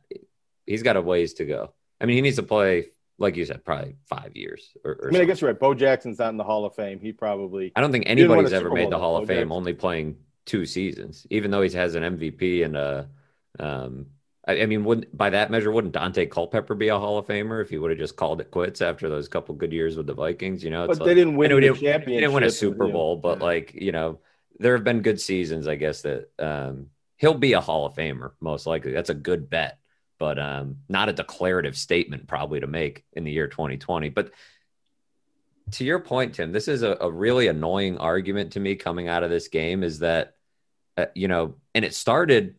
he's 0.66 0.84
got 0.84 0.96
a 0.96 1.02
ways 1.02 1.34
to 1.34 1.46
go. 1.46 1.74
I 2.00 2.06
mean, 2.06 2.16
he 2.16 2.22
needs 2.22 2.36
to 2.38 2.44
play, 2.44 2.88
like 3.18 3.36
you 3.36 3.46
said, 3.46 3.66
probably 3.66 3.96
five 4.06 4.36
years. 4.36 4.72
Or, 4.84 4.92
or 4.92 4.94
I 4.94 4.96
mean, 4.96 5.02
something. 5.02 5.22
I 5.22 5.26
guess 5.26 5.42
you're 5.42 5.52
right. 5.52 5.60
Bo 5.60 5.74
Jackson's 5.74 6.20
not 6.20 6.30
in 6.30 6.38
the 6.38 6.44
Hall 6.44 6.66
of 6.66 6.76
Fame. 6.76 7.00
He 7.00 7.12
probably. 7.12 7.72
I 7.76 7.82
don't 7.82 7.92
think 7.92 8.06
anybody's 8.08 8.54
ever 8.54 8.72
made 8.72 8.92
the 8.92 9.00
Hall 9.00 9.18
of 9.18 9.28
Fame 9.28 9.38
Jackson. 9.38 9.52
only 9.52 9.74
playing 9.74 10.18
two 10.46 10.66
seasons, 10.66 11.28
even 11.30 11.52
though 11.52 11.62
he 11.62 11.70
has 11.72 11.96
an 11.96 12.18
MVP 12.18 12.66
and 12.66 12.76
a. 12.76 13.10
Um, 13.60 14.08
I, 14.48 14.62
I 14.62 14.66
mean, 14.66 14.84
wouldn't 14.86 15.16
by 15.16 15.30
that 15.32 15.52
measure, 15.52 15.72
wouldn't 15.72 15.94
Daunte 15.94 16.30
Culpepper 16.32 16.74
be 16.74 16.88
a 16.88 16.98
Hall 16.98 17.18
of 17.18 17.28
Famer 17.28 17.62
if 17.62 17.70
he 17.70 17.78
would 17.78 17.92
have 17.92 18.00
just 18.00 18.16
called 18.16 18.40
it 18.40 18.50
quits 18.50 18.82
after 18.82 19.10
those 19.10 19.28
couple 19.28 19.54
good 19.54 19.74
years 19.74 19.98
with 19.98 20.08
the 20.08 20.14
Vikings? 20.14 20.64
You 20.64 20.70
know, 20.70 20.88
but 20.88 21.00
like, 21.00 21.06
they 21.06 21.16
didn't 21.16 21.36
win 21.36 21.52
the 21.52 21.62
championship. 21.62 22.06
They 22.06 22.14
didn't 22.14 22.34
win 22.34 22.44
a 22.44 22.50
Super 22.50 22.88
Bowl, 22.88 23.18
but 23.18 23.40
yeah. 23.40 23.46
like 23.46 23.74
you 23.74 23.92
know, 23.92 24.20
there 24.60 24.74
have 24.76 24.84
been 24.84 25.02
good 25.02 25.20
seasons, 25.20 25.68
I 25.68 25.76
guess 25.76 26.02
that 26.04 26.30
um, 26.40 26.88
he'll 27.18 27.34
be 27.34 27.54
a 27.54 27.62
Hall 27.62 27.86
of 27.86 27.96
Famer 27.96 28.32
most 28.40 28.66
likely. 28.66 28.94
That's 28.94 29.10
a 29.10 29.16
good 29.16 29.50
bet, 29.50 29.80
but 30.20 30.40
um, 30.40 30.78
not 30.90 31.10
a 31.10 31.14
declarative 31.14 31.78
statement 31.78 32.28
probably 32.28 32.60
to 32.60 32.68
make 32.68 33.04
in 33.14 33.24
the 33.24 33.32
year 33.32 33.48
2020. 33.48 34.10
But 34.10 34.32
to 35.72 35.84
your 35.84 36.00
point, 36.00 36.36
Tim, 36.36 36.52
this 36.52 36.68
is 36.68 36.84
a, 36.84 36.98
a 37.02 37.12
really 37.12 37.48
annoying 37.48 37.98
argument 37.98 38.54
to 38.54 38.60
me 38.60 38.76
coming 38.76 39.08
out 39.08 39.24
of 39.24 39.30
this 39.30 39.48
game. 39.48 39.84
Is 39.84 40.00
that 40.00 40.36
uh, 40.98 41.06
you 41.14 41.28
know, 41.28 41.56
and 41.76 41.86
it 41.86 41.94
started, 41.94 42.56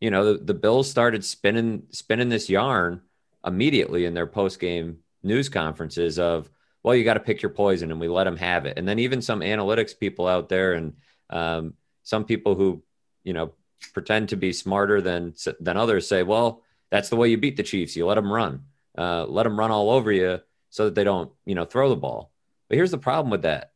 you 0.00 0.10
know, 0.10 0.32
the, 0.32 0.44
the 0.44 0.54
Bills 0.54 0.90
started 0.90 1.24
spinning 1.24 1.84
spinning 1.90 2.28
this 2.28 2.50
yarn 2.50 3.00
immediately 3.44 4.04
in 4.04 4.14
their 4.14 4.26
post 4.26 4.58
game 4.58 4.98
news 5.22 5.48
conferences 5.48 6.18
of, 6.18 6.50
well, 6.82 6.94
you 6.94 7.04
got 7.04 7.14
to 7.14 7.20
pick 7.20 7.42
your 7.42 7.50
poison, 7.50 7.90
and 7.90 8.00
we 8.00 8.08
let 8.08 8.24
them 8.24 8.36
have 8.36 8.66
it. 8.66 8.76
And 8.76 8.88
then 8.88 8.98
even 8.98 9.22
some 9.22 9.40
analytics 9.40 9.98
people 9.98 10.26
out 10.26 10.48
there 10.48 10.74
and 10.74 10.94
um, 11.30 11.74
some 12.02 12.24
people 12.24 12.54
who, 12.54 12.82
you 13.22 13.32
know, 13.32 13.52
pretend 13.92 14.30
to 14.30 14.36
be 14.36 14.52
smarter 14.52 15.00
than 15.00 15.34
than 15.60 15.76
others 15.76 16.08
say, 16.08 16.22
well, 16.22 16.62
that's 16.90 17.08
the 17.08 17.16
way 17.16 17.28
you 17.28 17.36
beat 17.36 17.56
the 17.56 17.62
Chiefs. 17.62 17.96
You 17.96 18.06
let 18.06 18.14
them 18.14 18.32
run, 18.32 18.64
uh, 18.96 19.26
let 19.26 19.44
them 19.44 19.58
run 19.58 19.70
all 19.70 19.90
over 19.90 20.12
you 20.12 20.40
so 20.70 20.86
that 20.86 20.94
they 20.94 21.04
don't, 21.04 21.30
you 21.44 21.54
know, 21.54 21.64
throw 21.64 21.88
the 21.88 21.96
ball. 21.96 22.32
But 22.68 22.76
here's 22.76 22.90
the 22.90 22.98
problem 22.98 23.30
with 23.30 23.42
that: 23.42 23.72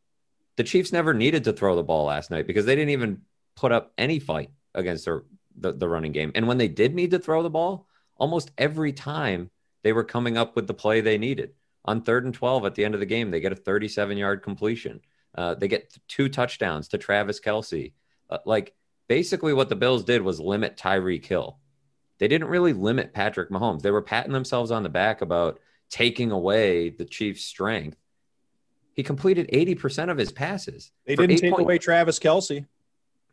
the 0.56 0.64
Chiefs 0.64 0.92
never 0.92 1.14
needed 1.14 1.44
to 1.44 1.52
throw 1.52 1.76
the 1.76 1.82
ball 1.82 2.06
last 2.06 2.30
night 2.30 2.46
because 2.46 2.66
they 2.66 2.74
didn't 2.74 2.90
even 2.90 3.22
put 3.56 3.72
up 3.72 3.92
any 3.98 4.18
fight 4.18 4.50
against 4.74 5.04
the, 5.04 5.24
the, 5.56 5.72
the 5.72 5.88
running 5.88 6.12
game. 6.12 6.32
And 6.34 6.46
when 6.46 6.58
they 6.58 6.68
did 6.68 6.94
need 6.94 7.10
to 7.10 7.18
throw 7.18 7.42
the 7.42 7.50
ball, 7.50 7.86
almost 8.16 8.50
every 8.58 8.92
time 8.92 9.50
they 9.82 9.92
were 9.92 10.04
coming 10.04 10.36
up 10.36 10.56
with 10.56 10.66
the 10.66 10.74
play 10.74 11.00
they 11.00 11.18
needed. 11.18 11.52
On 11.84 12.02
third 12.02 12.24
and 12.24 12.34
12 12.34 12.66
at 12.66 12.74
the 12.74 12.84
end 12.84 12.94
of 12.94 13.00
the 13.00 13.06
game, 13.06 13.30
they 13.30 13.40
get 13.40 13.52
a 13.52 13.56
37 13.56 14.18
yard 14.18 14.42
completion. 14.42 15.00
Uh, 15.34 15.54
they 15.54 15.68
get 15.68 15.96
two 16.08 16.28
touchdowns 16.28 16.88
to 16.88 16.98
Travis 16.98 17.40
Kelce. 17.40 17.92
Uh, 18.28 18.38
like 18.44 18.74
basically, 19.08 19.52
what 19.52 19.68
the 19.68 19.76
Bills 19.76 20.04
did 20.04 20.22
was 20.22 20.40
limit 20.40 20.76
Tyreek 20.76 21.24
Hill. 21.24 21.58
They 22.20 22.28
didn't 22.28 22.48
really 22.48 22.74
limit 22.74 23.14
Patrick 23.14 23.50
Mahomes. 23.50 23.82
They 23.82 23.90
were 23.90 24.02
patting 24.02 24.32
themselves 24.32 24.70
on 24.70 24.82
the 24.84 24.88
back 24.88 25.22
about 25.22 25.58
taking 25.88 26.30
away 26.30 26.90
the 26.90 27.06
Chiefs' 27.06 27.44
strength. 27.44 27.96
He 28.92 29.02
completed 29.02 29.48
80% 29.52 30.10
of 30.10 30.18
his 30.18 30.30
passes. 30.30 30.92
They 31.06 31.16
didn't 31.16 31.38
take 31.38 31.50
point, 31.50 31.62
away 31.62 31.78
Travis 31.78 32.18
Kelce. 32.18 32.66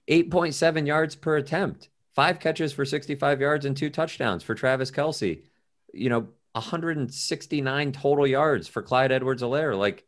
8.7 0.08 0.88
yards 0.88 1.15
per 1.15 1.36
attempt, 1.36 1.89
five 2.15 2.39
catches 2.39 2.72
for 2.72 2.86
65 2.86 3.41
yards 3.41 3.65
and 3.65 3.75
two 3.75 3.89
touchdowns 3.89 4.41
for 4.41 4.56
Travis 4.56 4.89
Kelce. 4.89 5.41
You 5.94 6.10
know, 6.10 6.29
169 6.53 7.91
total 7.91 8.25
yards 8.25 8.70
for 8.70 8.82
Clyde 8.82 9.12
Edwards 9.12 9.44
Helaire. 9.44 9.77
Like 9.77 10.06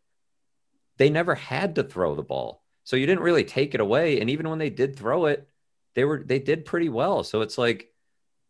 they 0.96 1.10
never 1.10 1.36
had 1.36 1.76
to 1.76 1.84
throw 1.84 2.16
the 2.16 2.24
ball. 2.24 2.64
So 2.86 2.96
you 2.96 3.06
didn't 3.06 3.24
really 3.24 3.44
take 3.44 3.76
it 3.76 3.82
away. 3.82 4.22
And 4.22 4.30
even 4.30 4.50
when 4.50 4.58
they 4.58 4.70
did 4.70 4.96
throw 4.96 5.26
it, 5.26 5.50
they 5.96 6.06
were 6.06 6.24
they 6.26 6.40
did 6.40 6.64
pretty 6.64 6.88
well. 6.88 7.26
So 7.26 7.42
it's 7.42 7.58
like 7.58 7.92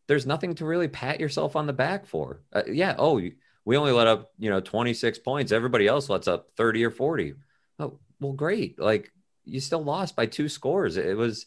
there's 0.10 0.26
nothing 0.26 0.56
to 0.56 0.66
really 0.66 0.88
pat 0.88 1.20
yourself 1.20 1.56
on 1.56 1.68
the 1.68 1.74
back 1.74 2.08
for. 2.08 2.42
Uh, 2.52 2.64
yeah, 2.66 2.96
oh, 2.98 3.22
we 3.64 3.78
only 3.78 3.92
let 3.92 4.08
up, 4.08 4.32
you 4.40 4.50
know, 4.50 4.60
26 4.60 5.20
points. 5.20 5.52
Everybody 5.52 5.86
else 5.86 6.10
lets 6.10 6.28
up 6.28 6.50
30 6.58 6.84
or 6.84 6.90
40. 6.90 7.36
Oh, 7.78 8.00
well, 8.20 8.34
great. 8.34 8.80
Like 8.80 9.14
you 9.46 9.60
still 9.60 9.84
lost 9.84 10.16
by 10.16 10.26
two 10.26 10.50
scores. 10.50 10.98
It 10.98 11.16
was 11.16 11.46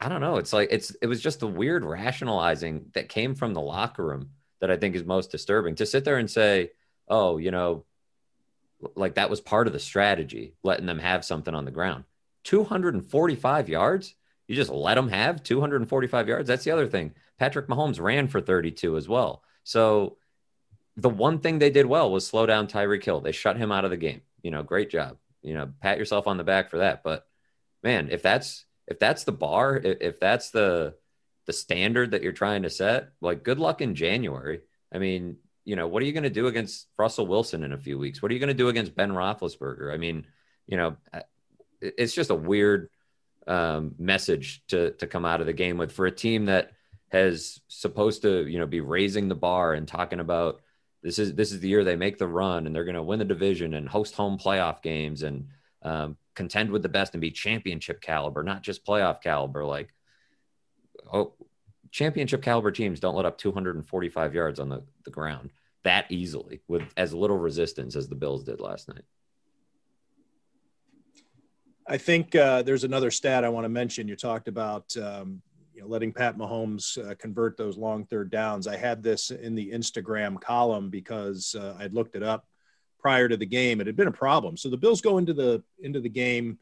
I 0.00 0.08
don't 0.08 0.20
know. 0.20 0.38
It's 0.38 0.52
like 0.52 0.70
it's 0.72 0.90
it 1.02 1.06
was 1.06 1.20
just 1.20 1.38
the 1.38 1.46
weird 1.46 1.84
rationalizing 1.84 2.86
that 2.94 3.08
came 3.08 3.36
from 3.36 3.54
the 3.54 3.60
locker 3.60 4.04
room 4.04 4.30
that 4.60 4.72
I 4.72 4.76
think 4.76 4.96
is 4.96 5.04
most 5.04 5.30
disturbing. 5.30 5.76
To 5.76 5.86
sit 5.86 6.04
there 6.04 6.16
and 6.16 6.28
say, 6.28 6.70
"Oh, 7.06 7.36
you 7.36 7.52
know, 7.52 7.84
like 8.96 9.14
that 9.16 9.30
was 9.30 9.40
part 9.40 9.66
of 9.68 9.72
the 9.72 9.78
strategy, 9.78 10.54
letting 10.64 10.86
them 10.86 10.98
have 10.98 11.24
something 11.24 11.54
on 11.54 11.64
the 11.64 11.70
ground." 11.70 12.04
245 12.44 13.68
yards? 13.68 14.14
You 14.48 14.56
just 14.56 14.70
let 14.70 14.94
them 14.96 15.08
have 15.08 15.42
245 15.42 16.28
yards? 16.28 16.48
That's 16.48 16.64
the 16.64 16.70
other 16.70 16.88
thing. 16.88 17.14
Patrick 17.38 17.68
Mahomes 17.68 18.00
ran 18.00 18.28
for 18.28 18.40
32 18.40 18.96
as 18.96 19.08
well. 19.08 19.42
So 19.64 20.18
the 20.96 21.10
one 21.10 21.40
thing 21.40 21.58
they 21.58 21.70
did 21.70 21.86
well 21.86 22.10
was 22.10 22.26
slow 22.26 22.46
down 22.46 22.66
Tyreek 22.66 23.04
Hill. 23.04 23.20
They 23.20 23.32
shut 23.32 23.56
him 23.56 23.72
out 23.72 23.84
of 23.84 23.90
the 23.90 23.96
game. 23.96 24.22
You 24.42 24.50
know, 24.50 24.62
great 24.62 24.90
job. 24.90 25.16
You 25.42 25.54
know, 25.54 25.72
pat 25.80 25.98
yourself 25.98 26.26
on 26.26 26.36
the 26.36 26.44
back 26.44 26.70
for 26.70 26.78
that. 26.78 27.02
But 27.02 27.26
man, 27.82 28.08
if 28.10 28.22
that's 28.22 28.64
if 28.86 28.98
that's 28.98 29.24
the 29.24 29.32
bar, 29.32 29.76
if 29.82 30.20
that's 30.20 30.50
the 30.50 30.94
the 31.46 31.52
standard 31.52 32.12
that 32.12 32.22
you're 32.22 32.32
trying 32.32 32.62
to 32.62 32.70
set, 32.70 33.10
like 33.20 33.42
good 33.42 33.58
luck 33.58 33.80
in 33.80 33.94
January. 33.94 34.60
I 34.92 34.98
mean, 34.98 35.36
you 35.64 35.76
know, 35.76 35.88
what 35.88 36.02
are 36.02 36.06
you 36.06 36.12
going 36.12 36.22
to 36.24 36.30
do 36.30 36.46
against 36.46 36.86
Russell 36.98 37.26
Wilson 37.26 37.64
in 37.64 37.72
a 37.72 37.78
few 37.78 37.98
weeks? 37.98 38.22
What 38.22 38.30
are 38.30 38.34
you 38.34 38.40
going 38.40 38.48
to 38.48 38.54
do 38.54 38.68
against 38.68 38.94
Ben 38.94 39.10
Roethlisberger? 39.10 39.92
I 39.92 39.96
mean, 39.96 40.26
you 40.66 40.76
know, 40.76 40.96
it's 41.80 42.14
just 42.14 42.30
a 42.30 42.34
weird 42.34 42.88
um, 43.46 43.94
message 43.98 44.62
to 44.68 44.92
to 44.92 45.06
come 45.06 45.24
out 45.24 45.40
of 45.40 45.46
the 45.46 45.52
game 45.52 45.76
with 45.76 45.92
for 45.92 46.06
a 46.06 46.10
team 46.10 46.46
that 46.46 46.72
has 47.14 47.60
supposed 47.68 48.22
to, 48.22 48.46
you 48.46 48.58
know, 48.58 48.66
be 48.66 48.80
raising 48.80 49.28
the 49.28 49.34
bar 49.34 49.74
and 49.74 49.86
talking 49.86 50.20
about 50.20 50.60
this 51.02 51.18
is 51.18 51.34
this 51.34 51.52
is 51.52 51.60
the 51.60 51.68
year 51.68 51.84
they 51.84 51.96
make 51.96 52.18
the 52.18 52.26
run 52.26 52.66
and 52.66 52.74
they're 52.74 52.84
going 52.84 52.96
to 52.96 53.02
win 53.02 53.18
the 53.18 53.24
division 53.24 53.74
and 53.74 53.88
host 53.88 54.14
home 54.14 54.36
playoff 54.36 54.82
games 54.82 55.22
and 55.22 55.46
um, 55.82 56.16
contend 56.34 56.70
with 56.70 56.82
the 56.82 56.88
best 56.88 57.14
and 57.14 57.20
be 57.20 57.30
championship 57.30 58.00
caliber, 58.00 58.42
not 58.42 58.62
just 58.62 58.84
playoff 58.84 59.22
caliber. 59.22 59.64
Like, 59.64 59.94
oh, 61.12 61.34
championship 61.90 62.42
caliber 62.42 62.72
teams 62.72 63.00
don't 63.00 63.14
let 63.14 63.26
up 63.26 63.38
245 63.38 64.34
yards 64.34 64.58
on 64.58 64.68
the, 64.68 64.82
the 65.04 65.10
ground 65.10 65.50
that 65.84 66.06
easily 66.10 66.62
with 66.66 66.82
as 66.96 67.14
little 67.14 67.38
resistance 67.38 67.94
as 67.94 68.08
the 68.08 68.14
Bills 68.14 68.42
did 68.42 68.60
last 68.60 68.88
night. 68.88 69.04
I 71.86 71.98
think 71.98 72.34
uh, 72.34 72.62
there's 72.62 72.84
another 72.84 73.10
stat 73.10 73.44
I 73.44 73.50
want 73.50 73.66
to 73.66 73.68
mention. 73.68 74.08
You 74.08 74.16
talked 74.16 74.48
about 74.48 74.96
um, 74.96 75.42
you 75.74 75.82
know, 75.82 75.88
letting 75.88 76.12
Pat 76.12 76.38
Mahomes 76.38 76.98
uh, 76.98 77.14
convert 77.16 77.56
those 77.56 77.76
long 77.76 78.04
third 78.04 78.30
downs. 78.30 78.66
I 78.66 78.76
had 78.76 79.02
this 79.02 79.30
in 79.30 79.54
the 79.54 79.72
Instagram 79.72 80.40
column 80.40 80.88
because 80.88 81.54
uh, 81.58 81.76
I'd 81.78 81.92
looked 81.92 82.14
it 82.14 82.22
up 82.22 82.46
prior 83.00 83.28
to 83.28 83.36
the 83.36 83.46
game. 83.46 83.80
It 83.80 83.86
had 83.86 83.96
been 83.96 84.08
a 84.08 84.12
problem. 84.12 84.56
So 84.56 84.70
the 84.70 84.76
Bills 84.76 85.00
go 85.00 85.18
into 85.18 85.34
the 85.34 85.62
into 85.80 86.00
the 86.00 86.08
game 86.08 86.58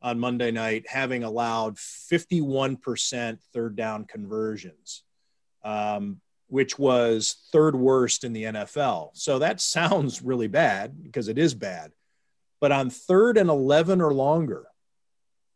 on 0.00 0.18
Monday 0.18 0.50
night 0.50 0.84
having 0.88 1.22
allowed 1.22 1.76
51% 1.76 3.38
third 3.52 3.76
down 3.76 4.04
conversions, 4.04 5.04
um, 5.64 6.20
which 6.48 6.78
was 6.78 7.36
third 7.52 7.76
worst 7.76 8.24
in 8.24 8.32
the 8.32 8.44
NFL. 8.44 9.10
So 9.14 9.38
that 9.40 9.60
sounds 9.76 10.22
really 10.22 10.48
bad 10.48 11.02
because 11.02 11.28
it 11.28 11.38
is 11.38 11.54
bad. 11.54 11.92
But 12.60 12.72
on 12.72 12.90
third 12.90 13.38
and 13.38 13.50
11 13.50 14.00
or 14.00 14.14
longer, 14.14 14.66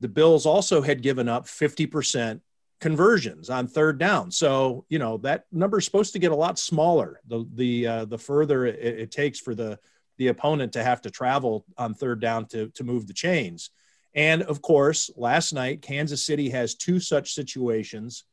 the 0.00 0.08
Bills 0.08 0.44
also 0.44 0.82
had 0.82 1.02
given 1.02 1.28
up 1.28 1.46
50% 1.46 2.40
conversions 2.80 3.49
on 3.50 3.66
third 3.66 3.99
down. 3.99 4.30
So, 4.30 4.85
you 4.88 4.99
know, 4.99 5.16
that 5.18 5.47
number 5.50 5.78
is 5.78 5.85
supposed 5.85 6.12
to 6.12 6.18
get 6.18 6.33
a 6.33 6.37
lot 6.37 6.59
smaller 6.59 7.21
the 7.26 7.47
the 7.54 7.87
uh, 7.87 8.04
the 8.04 8.18
further 8.18 8.66
it, 8.66 8.78
it 8.80 9.11
takes 9.11 9.40
for 9.40 9.54
the 9.54 9.78
the 10.18 10.28
opponent 10.28 10.73
to 10.73 10.83
have 10.83 11.02
to 11.02 11.11
travel 11.11 11.64
on 11.76 11.95
third 11.95 12.21
down 12.21 12.47
to, 12.47 12.68
to 12.71 12.85
move 12.85 13.06
the 13.06 13.12
chains. 13.12 13.71
And 14.14 14.42
of 14.42 14.62
course, 14.62 15.11
last 15.14 15.52
night, 15.52 15.83
Kansas 15.83 16.25
City 16.25 16.49
has 16.50 16.75
two 16.75 17.00
such 17.00 17.35
situations 17.35 18.25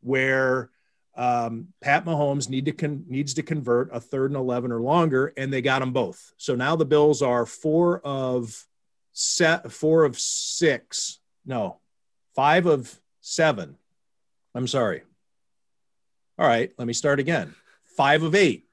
where 0.00 0.70
um, 1.16 1.68
Pat 1.80 2.04
Mahomes 2.04 2.48
need 2.48 2.66
to 2.66 2.72
con- 2.72 3.04
needs 3.08 3.34
to 3.34 3.42
convert 3.42 3.94
a 3.94 4.00
third 4.00 4.30
and 4.30 4.38
11 4.38 4.70
or 4.70 4.80
longer, 4.80 5.32
and 5.36 5.52
they 5.52 5.62
got 5.62 5.80
them 5.80 5.92
both. 5.92 6.32
So 6.36 6.54
now 6.54 6.76
the 6.76 6.84
Bills 6.84 7.22
are 7.22 7.46
four 7.46 8.00
of 8.00 8.64
set, 9.12 9.70
four 9.72 10.04
of 10.04 10.18
six, 10.18 11.18
no, 11.44 11.80
five 12.34 12.66
of 12.66 12.96
seven. 13.20 13.76
I'm 14.54 14.68
sorry. 14.68 15.02
All 16.38 16.46
right, 16.46 16.72
let 16.78 16.86
me 16.86 16.92
start 16.92 17.20
again. 17.20 17.54
Five 17.96 18.22
of 18.22 18.34
eight 18.34 18.66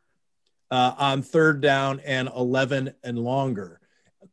uh, 0.70 0.94
on 0.98 1.22
third 1.22 1.62
down 1.62 2.00
and 2.02 2.30
11 2.36 2.94
and 3.04 3.20
longer. 3.20 3.80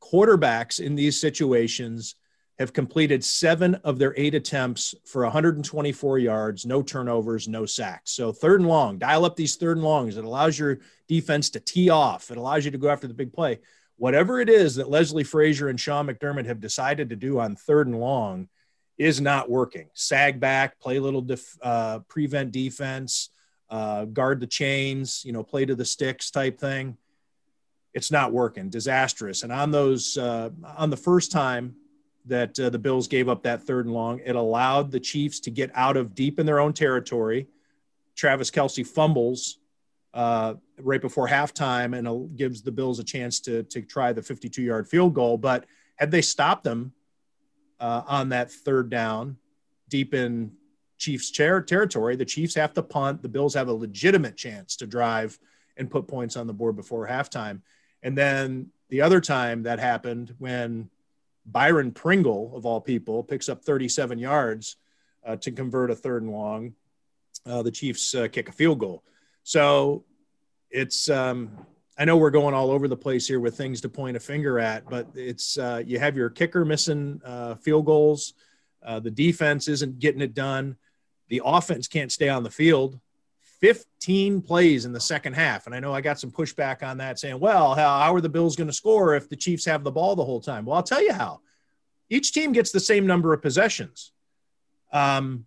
Quarterbacks 0.01 0.81
in 0.81 0.95
these 0.95 1.21
situations 1.21 2.15
have 2.59 2.73
completed 2.73 3.25
seven 3.25 3.77
of 3.77 3.99
their 3.99 4.15
eight 4.17 4.35
attempts 4.35 4.95
for 5.05 5.23
124 5.23 6.19
yards, 6.19 6.67
no 6.67 6.83
turnovers, 6.83 7.47
no 7.49 7.65
sacks. 7.65 8.13
So 8.13 8.33
third 8.33 8.61
and 8.61 8.69
long, 8.69 8.99
dial 8.99 9.25
up 9.25 9.37
these 9.37 9.57
third 9.57 9.77
and 9.77 9.85
longs. 9.85 10.17
It 10.17 10.25
allows 10.25 10.59
your 10.59 10.79
defense 11.07 11.51
to 11.51 11.61
tee 11.61 11.89
off. 11.89 12.31
It 12.31 12.37
allows 12.37 12.65
you 12.65 12.73
to 12.73 12.79
go 12.79 12.89
after 12.89 13.07
the 13.07 13.15
big 13.15 13.33
play. 13.33 13.61
Whatever 13.97 14.41
it 14.41 14.49
is 14.49 14.77
that 14.77 14.91
Leslie 14.91 15.25
Frazier 15.25 15.69
and 15.69 15.81
Sean 15.81 16.07
McDermott 16.07 16.47
have 16.47 16.61
decided 16.61 17.11
to 17.11 17.17
do 17.17 17.39
on 17.39 17.57
third 17.57 17.87
and 17.87 17.99
long 17.99 18.49
is 18.99 19.21
not 19.21 19.49
working. 19.49 19.89
Sag 19.95 20.41
back, 20.41 20.81
play 20.81 20.97
a 20.97 21.01
little 21.01 21.23
def, 21.23 21.57
uh, 21.63 22.01
prevent 22.09 22.51
defense, 22.51 23.31
uh, 23.71 24.05
guard 24.07 24.41
the 24.41 24.47
chains, 24.47 25.23
you 25.25 25.33
know, 25.33 25.43
play 25.43 25.65
to 25.65 25.75
the 25.75 25.85
sticks 25.85 26.31
type 26.31 26.59
thing. 26.59 26.97
It's 27.95 28.11
not 28.11 28.33
working. 28.33 28.71
Disastrous. 28.71 29.45
And 29.45 29.53
on 29.53 29.71
those, 29.71 30.19
uh, 30.19 30.51
on 30.77 30.91
the 30.91 30.97
first 30.97 31.31
time 31.31 31.77
that 32.27 32.59
uh, 32.59 32.71
the 32.71 32.79
Bills 32.79 33.09
gave 33.09 33.29
up 33.29 33.45
that 33.45 33.63
third 33.63 33.87
and 33.87 33.95
long, 33.95 34.21
it 34.25 34.37
allowed 34.37 34.91
the 34.91 35.01
Chiefs 35.01 35.41
to 35.41 35.51
get 35.51 35.71
out 35.75 35.97
of 35.97 36.15
deep 36.15 36.39
in 36.39 36.47
their 36.47 36.61
own 36.61 36.73
territory. 36.73 37.47
Travis 38.15 38.51
Kelce 38.51 38.87
fumbles 38.87 39.59
uh, 40.13 40.55
right 40.81 41.01
before 41.01 41.29
halftime 41.29 41.97
and 41.97 42.37
gives 42.37 42.63
the 42.63 42.73
Bills 42.73 42.99
a 42.99 43.05
chance 43.05 43.41
to 43.41 43.63
to 43.65 43.83
try 43.83 44.13
the 44.13 44.23
52 44.23 44.63
yard 44.63 44.89
field 44.89 45.15
goal. 45.15 45.39
But 45.39 45.67
had 45.97 46.11
they 46.11 46.23
stopped 46.23 46.65
them, 46.65 46.93
uh, 47.81 48.03
on 48.07 48.31
that 48.31 48.51
third 48.51 48.91
down, 48.91 49.37
deep 49.89 50.15
in 50.15 50.53
Chiefs 50.99 51.31
chair 51.31 51.63
territory. 51.63 52.17
The 52.17 52.25
Chiefs 52.25 52.55
have 52.57 52.75
to 52.75 52.83
punt. 52.83 53.23
The 53.23 53.29
Bills 53.29 53.55
have 53.55 53.69
a 53.69 53.73
legitimate 53.73 54.37
chance 54.37 54.77
to 54.77 54.87
drive 54.87 55.39
and 55.77 55.91
put 55.91 56.09
points 56.09 56.37
on 56.37 56.47
the 56.47 56.53
board 56.53 56.77
before 56.77 57.07
halftime. 57.07 57.61
And 58.03 58.19
then 58.19 58.71
the 58.89 59.03
other 59.03 59.21
time 59.21 59.63
that 59.63 59.79
happened 59.79 60.35
when 60.39 60.91
Byron 61.47 61.93
Pringle, 61.93 62.53
of 62.55 62.67
all 62.67 62.81
people, 62.81 63.23
picks 63.23 63.49
up 63.49 63.65
37 63.65 64.19
yards 64.19 64.77
uh, 65.25 65.37
to 65.37 65.53
convert 65.53 65.91
a 65.91 65.95
third 65.95 66.23
and 66.23 66.33
long. 66.33 66.75
Uh, 67.47 67.63
the 67.63 67.71
Chiefs 67.71 68.15
uh, 68.15 68.29
kick 68.29 68.49
a 68.49 68.53
field 68.53 68.81
goal. 68.81 69.05
So 69.45 70.05
it's, 70.71 71.09
um, 71.09 71.51
I 71.99 72.05
know 72.05 72.17
we're 72.17 72.31
going 72.31 72.55
all 72.55 72.71
over 72.71 72.87
the 72.87 72.97
place 72.97 73.27
here 73.27 73.41
with 73.41 73.57
things 73.57 73.81
to 73.81 73.89
point 73.89 74.17
a 74.17 74.21
finger 74.21 74.61
at, 74.61 74.89
but 74.89 75.09
it's, 75.15 75.59
uh, 75.59 75.83
you 75.85 75.99
have 75.99 76.17
your 76.17 76.31
kicker 76.31 76.65
missing 76.65 77.21
uh, 77.25 77.57
field 77.57 77.87
goals. 77.87 78.35
Uh, 78.83 79.01
the 79.01 79.11
defense 79.11 79.67
isn't 79.67 79.99
getting 79.99 80.21
it 80.21 80.33
done. 80.33 80.77
The 81.29 81.43
offense 81.45 81.89
can't 81.89 82.13
stay 82.13 82.29
on 82.29 82.45
the 82.45 82.51
field. 82.51 83.01
15 83.61 84.43
plays 84.43 84.85
in 84.85 84.93
the 84.93 85.01
second 85.01 85.33
half. 85.33 85.67
And 85.67 85.75
I 85.75 85.81
know 85.81 85.93
I 85.93 86.01
got 86.01 86.21
some 86.21 86.31
pushback 86.31 86.85
on 86.85 86.99
that 86.99 87.19
saying, 87.19 87.41
well, 87.41 87.75
how, 87.75 87.99
how 87.99 88.15
are 88.15 88.21
the 88.21 88.29
Bills 88.29 88.55
going 88.55 88.69
to 88.69 88.73
score 88.73 89.17
if 89.17 89.29
the 89.29 89.35
Chiefs 89.35 89.65
have 89.65 89.83
the 89.83 89.91
ball 89.91 90.15
the 90.15 90.25
whole 90.25 90.41
time? 90.41 90.65
Well, 90.65 90.77
I'll 90.77 90.85
tell 90.85 91.03
you 91.03 91.13
how. 91.13 91.41
Each 92.09 92.33
team 92.33 92.53
gets 92.53 92.71
the 92.71 92.81
same 92.81 93.07
number 93.07 93.33
of 93.33 93.43
possessions. 93.43 94.13
Um, 94.93 95.47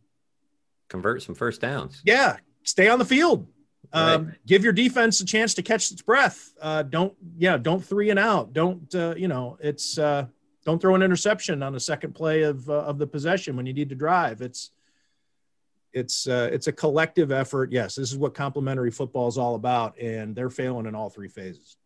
Convert 0.89 1.23
some 1.23 1.35
first 1.35 1.61
downs. 1.61 2.01
Yeah, 2.03 2.37
stay 2.63 2.89
on 2.89 2.99
the 2.99 3.05
field. 3.05 3.47
Um, 3.93 4.27
right. 4.27 4.35
Give 4.45 4.63
your 4.63 4.73
defense 4.73 5.19
a 5.21 5.25
chance 5.25 5.53
to 5.55 5.61
catch 5.61 5.91
its 5.91 6.01
breath. 6.01 6.53
Uh, 6.61 6.83
don't, 6.83 7.13
yeah, 7.37 7.57
don't 7.57 7.83
three 7.83 8.09
and 8.09 8.19
out. 8.19 8.53
Don't, 8.53 8.93
uh, 8.95 9.13
you 9.17 9.27
know, 9.27 9.57
it's, 9.61 9.97
uh, 9.97 10.27
don't 10.65 10.79
throw 10.79 10.95
an 10.95 11.01
interception 11.01 11.61
on 11.63 11.73
the 11.73 11.79
second 11.79 12.13
play 12.13 12.43
of, 12.43 12.69
uh, 12.69 12.73
of 12.73 12.97
the 12.97 13.07
possession 13.07 13.57
when 13.57 13.65
you 13.65 13.73
need 13.73 13.89
to 13.89 13.95
drive. 13.95 14.41
It's, 14.41 14.71
it's 15.93 16.27
uh, 16.27 16.49
it's 16.51 16.67
a 16.67 16.71
collective 16.71 17.31
effort. 17.31 17.71
Yes, 17.71 17.95
this 17.95 18.11
is 18.11 18.17
what 18.17 18.33
complementary 18.33 18.91
football 18.91 19.27
is 19.27 19.37
all 19.37 19.55
about, 19.55 19.99
and 19.99 20.35
they're 20.35 20.49
failing 20.49 20.85
in 20.85 20.95
all 20.95 21.09
three 21.09 21.27
phases. 21.27 21.77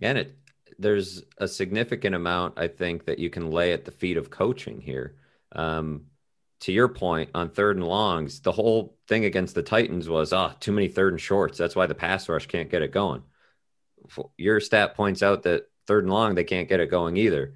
And 0.00 0.18
it 0.18 0.36
there's 0.78 1.24
a 1.38 1.48
significant 1.48 2.14
amount 2.14 2.54
I 2.56 2.68
think 2.68 3.04
that 3.06 3.18
you 3.18 3.28
can 3.28 3.50
lay 3.50 3.72
at 3.72 3.84
the 3.84 3.90
feet 3.90 4.16
of 4.16 4.30
coaching 4.30 4.80
here. 4.80 5.16
Um, 5.52 6.06
to 6.60 6.72
your 6.72 6.88
point 6.88 7.30
on 7.34 7.48
third 7.48 7.76
and 7.76 7.86
longs, 7.86 8.40
the 8.40 8.52
whole 8.52 8.96
thing 9.08 9.24
against 9.24 9.54
the 9.54 9.62
Titans 9.62 10.08
was 10.08 10.32
ah 10.32 10.54
too 10.60 10.72
many 10.72 10.88
third 10.88 11.12
and 11.12 11.20
shorts. 11.20 11.58
That's 11.58 11.76
why 11.76 11.86
the 11.86 11.94
pass 11.94 12.28
rush 12.28 12.46
can't 12.46 12.70
get 12.70 12.82
it 12.82 12.92
going. 12.92 13.22
Your 14.36 14.60
stat 14.60 14.94
points 14.94 15.22
out 15.22 15.42
that 15.44 15.66
third 15.86 16.04
and 16.04 16.12
long 16.12 16.34
they 16.34 16.44
can't 16.44 16.68
get 16.68 16.80
it 16.80 16.90
going 16.90 17.16
either. 17.16 17.54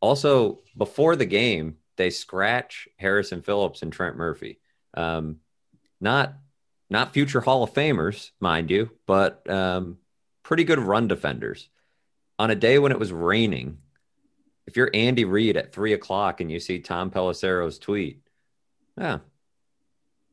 Also, 0.00 0.60
before 0.76 1.16
the 1.16 1.26
game, 1.26 1.76
they 1.96 2.10
scratch 2.10 2.88
Harrison 2.96 3.42
Phillips 3.42 3.82
and 3.82 3.92
Trent 3.92 4.16
Murphy. 4.16 4.60
Um, 4.94 5.38
not 6.00 6.34
not 6.90 7.12
future 7.12 7.40
Hall 7.40 7.62
of 7.62 7.74
Famers, 7.74 8.30
mind 8.40 8.70
you, 8.70 8.90
but 9.06 9.48
um, 9.50 9.98
pretty 10.42 10.64
good 10.64 10.78
run 10.78 11.08
defenders. 11.08 11.68
On 12.38 12.50
a 12.50 12.54
day 12.54 12.78
when 12.78 12.92
it 12.92 12.98
was 12.98 13.12
raining, 13.12 13.78
if 14.68 14.76
you're 14.76 14.90
Andy 14.94 15.24
Reid 15.24 15.56
at 15.56 15.72
three 15.72 15.94
o'clock 15.94 16.40
and 16.40 16.52
you 16.52 16.60
see 16.60 16.78
Tom 16.78 17.10
Pelissero's 17.10 17.78
tweet, 17.78 18.22
yeah, 18.96 19.18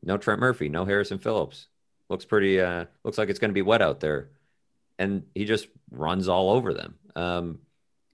no 0.02 0.16
Trent 0.16 0.40
Murphy, 0.40 0.68
no 0.68 0.84
Harrison 0.84 1.18
Phillips. 1.18 1.66
Looks 2.08 2.24
pretty. 2.24 2.60
Uh, 2.60 2.84
looks 3.02 3.18
like 3.18 3.28
it's 3.28 3.40
going 3.40 3.50
to 3.50 3.54
be 3.54 3.62
wet 3.62 3.82
out 3.82 3.98
there, 4.00 4.30
and 4.98 5.24
he 5.34 5.44
just 5.44 5.66
runs 5.90 6.28
all 6.28 6.50
over 6.50 6.72
them. 6.72 6.94
Um, 7.16 7.58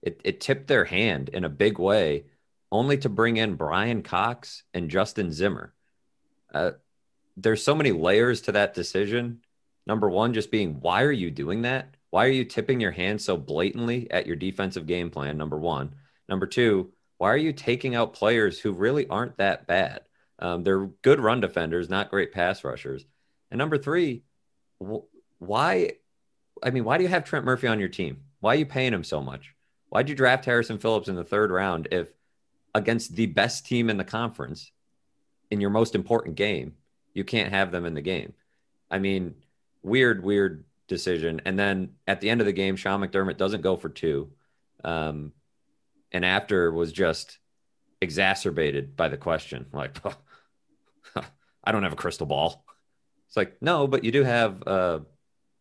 it, 0.01 0.21
it 0.23 0.41
tipped 0.41 0.67
their 0.67 0.85
hand 0.85 1.29
in 1.29 1.43
a 1.43 1.49
big 1.49 1.77
way, 1.77 2.25
only 2.71 2.97
to 2.99 3.09
bring 3.09 3.37
in 3.37 3.55
Bryan 3.55 4.01
Cox 4.01 4.63
and 4.73 4.89
Justin 4.89 5.31
Zimmer 5.31 5.73
uh, 6.53 6.71
there's 7.35 7.63
so 7.63 7.75
many 7.75 7.91
layers 7.91 8.41
to 8.41 8.51
that 8.53 8.73
decision. 8.73 9.41
Number 9.85 10.09
one, 10.09 10.33
just 10.33 10.51
being, 10.51 10.79
why 10.79 11.03
are 11.03 11.11
you 11.11 11.31
doing 11.31 11.63
that? 11.63 11.95
Why 12.11 12.25
are 12.25 12.31
you 12.31 12.45
tipping 12.45 12.79
your 12.79 12.91
hand 12.91 13.21
so 13.21 13.35
blatantly 13.37 14.09
at 14.11 14.27
your 14.27 14.35
defensive 14.35 14.85
game 14.85 15.09
plan? 15.09 15.37
Number 15.37 15.57
one. 15.57 15.95
Number 16.29 16.45
two, 16.45 16.91
why 17.17 17.31
are 17.31 17.37
you 17.37 17.53
taking 17.53 17.95
out 17.95 18.13
players 18.13 18.59
who 18.59 18.71
really 18.71 19.07
aren't 19.07 19.37
that 19.37 19.67
bad? 19.67 20.01
Um, 20.39 20.63
they're 20.63 20.87
good 21.01 21.19
run 21.19 21.39
defenders, 21.39 21.89
not 21.89 22.09
great 22.09 22.31
pass 22.31 22.63
rushers. 22.63 23.05
And 23.51 23.57
number 23.57 23.77
three, 23.77 24.23
why? 25.39 25.91
I 26.61 26.69
mean, 26.71 26.83
why 26.83 26.97
do 26.97 27.03
you 27.03 27.09
have 27.09 27.23
Trent 27.23 27.45
Murphy 27.45 27.67
on 27.67 27.79
your 27.79 27.89
team? 27.89 28.21
Why 28.39 28.53
are 28.53 28.59
you 28.59 28.65
paying 28.65 28.93
him 28.93 29.03
so 29.03 29.21
much? 29.21 29.53
Why'd 29.89 30.09
you 30.09 30.15
draft 30.15 30.45
Harrison 30.45 30.79
Phillips 30.79 31.07
in 31.07 31.15
the 31.15 31.23
third 31.23 31.51
round 31.51 31.87
if 31.91 32.09
against 32.73 33.15
the 33.15 33.27
best 33.27 33.65
team 33.65 33.89
in 33.89 33.97
the 33.97 34.03
conference 34.03 34.71
in 35.51 35.61
your 35.61 35.69
most 35.69 35.93
important 35.95 36.35
game, 36.35 36.73
you 37.13 37.23
can't 37.23 37.53
have 37.53 37.71
them 37.71 37.85
in 37.85 37.93
the 37.93 38.01
game. 38.01 38.33
I 38.89 38.99
mean, 38.99 39.35
weird, 39.83 40.23
weird 40.23 40.65
decision. 40.87 41.41
And 41.45 41.57
then 41.57 41.93
at 42.07 42.21
the 42.21 42.29
end 42.29 42.41
of 42.41 42.47
the 42.47 42.53
game, 42.53 42.75
Sean 42.75 43.01
McDermott 43.01 43.37
doesn't 43.37 43.61
go 43.61 43.77
for 43.77 43.89
two. 43.89 44.31
Um, 44.83 45.31
and 46.13 46.23
after 46.23 46.71
was 46.71 46.91
just 46.91 47.39
exacerbated 48.01 48.95
by 48.95 49.09
the 49.09 49.17
question 49.17 49.65
like, 49.73 49.97
I 51.63 51.71
don't 51.71 51.83
have 51.83 51.93
a 51.93 51.97
crystal 51.97 52.27
ball. 52.27 52.63
It's 53.27 53.37
like, 53.37 53.61
no, 53.61 53.87
but 53.87 54.03
you 54.03 54.11
do 54.11 54.23
have, 54.23 54.61
uh, 54.67 54.99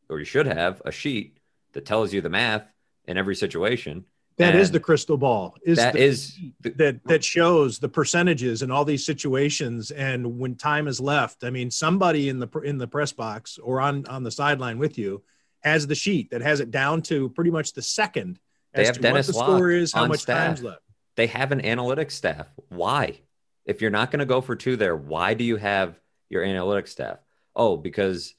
or 0.09 0.19
you 0.19 0.25
should 0.25 0.47
have 0.47 0.83
a 0.85 0.93
sheet 0.93 1.39
that 1.73 1.87
tells 1.87 2.13
you 2.13 2.21
the 2.21 2.29
math 2.29 2.67
in 3.07 3.17
every 3.17 3.35
situation. 3.35 4.05
That 4.39 4.53
and 4.53 4.61
is 4.61 4.71
the 4.71 4.81
crystal 4.81 5.17
ball. 5.17 5.57
Is 5.63 5.79
that 5.79 5.93
the, 5.93 6.01
is 6.01 6.39
that 6.61 7.01
that 7.05 7.23
shows 7.23 7.79
the 7.79 7.89
percentages 7.89 8.63
in 8.63 8.71
all 8.71 8.85
these 8.85 9.05
situations, 9.05 9.91
and 9.91 10.39
when 10.39 10.55
time 10.55 10.89
is 10.89 11.01
left. 11.01 11.45
I 11.45 11.51
mean, 11.51 11.71
somebody 11.71 12.31
in 12.31 12.39
the 12.39 12.49
in 12.61 12.79
the 12.79 12.87
press 12.87 13.13
box 13.13 13.59
or 13.59 13.81
on 13.81 14.07
on 14.07 14.23
the 14.23 14.31
sideline 14.31 14.79
with 14.79 14.97
you 14.97 15.23
has 15.61 15.87
the 15.87 15.95
sheet 15.95 16.31
that 16.31 16.41
has 16.41 16.61
it 16.61 16.71
down 16.71 17.03
to 17.03 17.29
pretty 17.31 17.51
much 17.51 17.75
the 17.75 17.83
second. 17.83 18.39
They 18.75 18.87
have 18.87 19.01
Dennis 19.01 19.29
what 19.29 19.47
the 19.47 19.53
score 19.57 19.71
is, 19.71 19.93
how 19.93 20.07
much 20.07 20.21
staff. 20.21 20.47
time's 20.47 20.63
left. 20.63 20.83
They 21.17 21.27
have 21.27 21.53
an 21.53 21.61
analytics 21.61 22.13
staff. 22.13 22.47
Why? 22.69 23.21
If 23.65 23.81
you're 23.81 23.91
not 23.91 24.11
going 24.11 24.21
to 24.21 24.27
go 24.27 24.41
for 24.41 24.57
two 24.57 24.77
there, 24.77 24.97
why 24.97 25.35
do 25.35 25.45
you 25.45 25.57
have 25.57 25.99
your 26.31 26.43
analytics 26.43 26.89
staff? 26.89 27.19
Oh, 27.55 27.77
because 27.77 28.35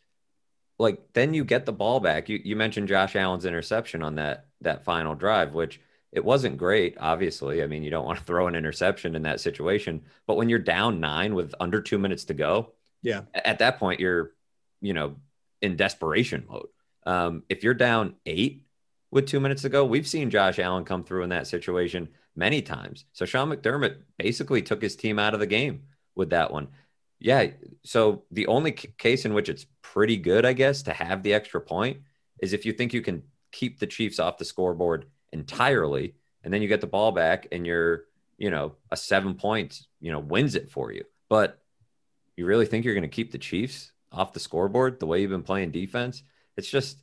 like 0.79 1.13
then 1.13 1.33
you 1.33 1.45
get 1.45 1.65
the 1.65 1.73
ball 1.73 1.99
back. 1.99 2.29
You 2.29 2.39
you 2.43 2.55
mentioned 2.55 2.87
Josh 2.87 3.15
Allen's 3.15 3.45
interception 3.45 4.01
on 4.03 4.15
that 4.15 4.47
that 4.61 4.83
final 4.83 5.15
drive, 5.15 5.53
which 5.53 5.79
it 6.11 6.23
wasn't 6.23 6.57
great, 6.57 6.95
obviously. 6.99 7.63
I 7.63 7.67
mean, 7.67 7.83
you 7.83 7.89
don't 7.89 8.05
want 8.05 8.19
to 8.19 8.25
throw 8.25 8.47
an 8.47 8.55
interception 8.55 9.15
in 9.15 9.23
that 9.23 9.39
situation, 9.39 10.01
but 10.27 10.35
when 10.35 10.49
you're 10.49 10.59
down 10.59 10.99
nine 10.99 11.35
with 11.35 11.53
under 11.59 11.81
two 11.81 11.99
minutes 11.99 12.25
to 12.25 12.33
go, 12.33 12.73
yeah, 13.01 13.21
at 13.33 13.59
that 13.59 13.79
point 13.79 13.99
you're, 13.99 14.31
you 14.81 14.93
know, 14.93 15.15
in 15.61 15.75
desperation 15.75 16.45
mode. 16.49 16.67
Um, 17.05 17.43
if 17.49 17.63
you're 17.63 17.73
down 17.73 18.15
eight 18.25 18.62
with 19.13 19.27
two 19.27 19.39
minutes 19.39 19.61
to 19.61 19.69
go, 19.69 19.85
we've 19.85 20.07
seen 20.07 20.31
Josh 20.31 20.57
Allen 20.57 20.85
come 20.85 21.03
through 21.03 21.23
in 21.23 21.29
that 21.29 21.45
situation 21.45 22.09
many 22.35 22.63
times. 22.63 23.05
So 23.13 23.25
Sean 23.25 23.49
McDermott 23.49 23.97
basically 24.17 24.63
took 24.63 24.81
his 24.81 24.95
team 24.95 25.19
out 25.19 25.35
of 25.35 25.39
the 25.39 25.45
game 25.45 25.83
with 26.15 26.31
that 26.31 26.51
one. 26.51 26.69
Yeah. 27.19 27.51
So 27.83 28.23
the 28.31 28.47
only 28.47 28.71
case 28.71 29.25
in 29.25 29.35
which 29.35 29.49
it's 29.49 29.67
pretty 29.83 30.17
good, 30.17 30.45
I 30.45 30.53
guess, 30.53 30.81
to 30.83 30.93
have 30.93 31.21
the 31.21 31.33
extra 31.33 31.61
point 31.61 31.99
is 32.41 32.53
if 32.53 32.65
you 32.65 32.73
think 32.73 32.91
you 32.91 33.01
can 33.01 33.21
keep 33.51 33.79
the 33.79 33.87
Chiefs 33.87 34.19
off 34.19 34.39
the 34.39 34.45
scoreboard 34.45 35.05
entirely, 35.31 36.15
and 36.43 36.51
then 36.51 36.63
you 36.63 36.67
get 36.67 36.81
the 36.81 36.87
ball 36.87 37.11
back 37.11 37.47
and 37.51 37.67
you're, 37.67 38.05
you 38.37 38.49
know, 38.49 38.73
a 38.91 38.97
seven 38.97 39.35
points, 39.35 39.87
you 40.01 40.11
know, 40.11 40.19
wins 40.19 40.55
it 40.55 40.71
for 40.71 40.91
you. 40.91 41.03
But 41.29 41.61
you 42.35 42.47
really 42.47 42.65
think 42.65 42.83
you're 42.83 42.95
going 42.95 43.03
to 43.03 43.07
keep 43.07 43.31
the 43.31 43.37
Chiefs 43.37 43.91
off 44.11 44.33
the 44.33 44.39
scoreboard 44.39 44.99
the 44.99 45.05
way 45.05 45.21
you've 45.21 45.29
been 45.29 45.43
playing 45.43 45.71
defense? 45.71 46.23
It's 46.57 46.69
just 46.69 46.97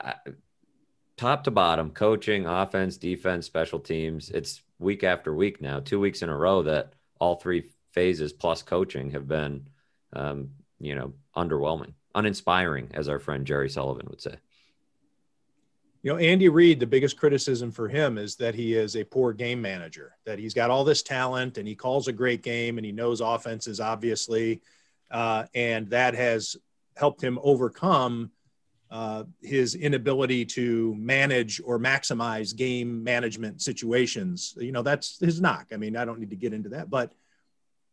uh, 0.00 0.12
top 1.16 1.44
to 1.44 1.50
bottom, 1.50 1.90
coaching, 1.90 2.46
offense, 2.46 2.96
defense, 2.96 3.46
special 3.46 3.80
teams. 3.80 4.30
It's 4.30 4.62
week 4.78 5.04
after 5.04 5.34
week 5.34 5.60
now, 5.60 5.80
two 5.80 6.00
weeks 6.00 6.22
in 6.22 6.28
a 6.28 6.36
row 6.36 6.62
that 6.62 6.92
all 7.18 7.36
three 7.36 7.70
phases 7.92 8.32
plus 8.32 8.62
coaching 8.62 9.10
have 9.12 9.26
been, 9.26 9.68
um, 10.12 10.50
you 10.78 10.94
know, 10.94 11.14
underwhelming, 11.34 11.94
uninspiring, 12.14 12.90
as 12.94 13.08
our 13.08 13.18
friend 13.18 13.46
Jerry 13.46 13.70
Sullivan 13.70 14.06
would 14.10 14.20
say. 14.20 14.34
You 16.02 16.12
know, 16.12 16.18
Andy 16.18 16.48
Reid, 16.48 16.78
the 16.78 16.86
biggest 16.86 17.16
criticism 17.16 17.72
for 17.72 17.88
him 17.88 18.16
is 18.16 18.36
that 18.36 18.54
he 18.54 18.74
is 18.74 18.94
a 18.94 19.02
poor 19.02 19.32
game 19.32 19.60
manager, 19.60 20.14
that 20.24 20.38
he's 20.38 20.54
got 20.54 20.70
all 20.70 20.84
this 20.84 21.02
talent 21.02 21.58
and 21.58 21.66
he 21.66 21.74
calls 21.74 22.06
a 22.06 22.12
great 22.12 22.42
game 22.42 22.78
and 22.78 22.84
he 22.84 22.92
knows 22.92 23.20
offenses, 23.20 23.80
obviously. 23.80 24.60
Uh, 25.10 25.46
and 25.54 25.90
that 25.90 26.14
has 26.14 26.56
helped 26.96 27.20
him 27.20 27.40
overcome 27.42 28.30
uh, 28.90 29.24
his 29.42 29.74
inability 29.74 30.44
to 30.44 30.94
manage 30.96 31.60
or 31.64 31.78
maximize 31.78 32.54
game 32.54 33.02
management 33.02 33.60
situations. 33.60 34.54
You 34.58 34.72
know, 34.72 34.82
that's 34.82 35.18
his 35.18 35.40
knock. 35.40 35.68
I 35.72 35.76
mean, 35.76 35.96
I 35.96 36.04
don't 36.04 36.20
need 36.20 36.30
to 36.30 36.36
get 36.36 36.52
into 36.52 36.70
that, 36.70 36.88
but 36.88 37.12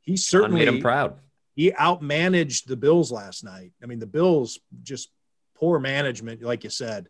he 0.02 0.18
certainly 0.18 0.60
made 0.60 0.68
him 0.68 0.82
proud. 0.82 1.16
He 1.56 1.72
outmanaged 1.72 2.66
the 2.66 2.76
Bills 2.76 3.12
last 3.12 3.44
night. 3.44 3.72
I 3.82 3.86
mean, 3.86 4.00
the 4.00 4.08
Bills 4.08 4.60
just 4.84 5.10
poor 5.56 5.80
management, 5.80 6.42
like 6.42 6.64
you 6.64 6.70
said. 6.70 7.10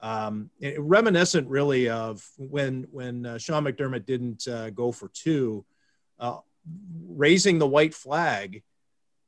Um, 0.00 0.50
reminiscent 0.78 1.48
really 1.48 1.88
of 1.88 2.22
when 2.36 2.86
when 2.90 3.24
uh, 3.24 3.38
Sean 3.38 3.64
McDermott 3.64 4.04
didn't 4.04 4.46
uh, 4.46 4.70
go 4.70 4.92
for 4.92 5.08
two, 5.08 5.64
uh, 6.18 6.38
raising 7.08 7.58
the 7.58 7.66
white 7.66 7.94
flag, 7.94 8.62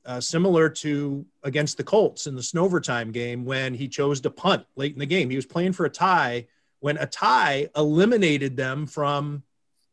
uh, 0.05 0.21
similar 0.21 0.69
to 0.69 1.27
against 1.43 1.77
the 1.77 1.85
Colts 1.85 2.27
in 2.27 2.35
the 2.35 2.41
Snovertime 2.41 3.13
game 3.13 3.45
when 3.45 3.75
he 3.75 3.89
chose 3.89 4.21
to 4.23 4.31
punt 4.31 4.65
late 4.77 4.93
in 4.93 4.99
the 4.99 5.07
game. 5.07 5.31
He 5.31 5.37
was 5.37 5.47
playing 5.47 5.73
for 5.73 5.85
a 5.85 5.91
tie 5.91 6.47
when 6.81 6.97
a 6.97 7.07
tie 7.07 7.69
eliminated 7.77 8.57
them 8.57 8.87
from 8.87 9.43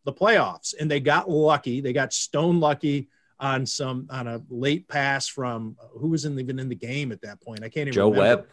the 0.03 0.13
playoffs, 0.13 0.73
and 0.79 0.89
they 0.89 0.99
got 0.99 1.29
lucky. 1.29 1.81
They 1.81 1.93
got 1.93 2.13
stone 2.13 2.59
lucky 2.59 3.09
on 3.39 3.65
some 3.65 4.07
on 4.09 4.27
a 4.27 4.41
late 4.49 4.87
pass 4.87 5.27
from 5.27 5.75
who 5.99 6.09
was 6.09 6.25
in, 6.25 6.39
even 6.39 6.59
in 6.59 6.69
the 6.69 6.75
game 6.75 7.11
at 7.11 7.21
that 7.21 7.41
point. 7.41 7.63
I 7.63 7.69
can't 7.69 7.87
even 7.87 7.93
Joe 7.93 8.09
remember. 8.09 8.37
Webb. 8.37 8.47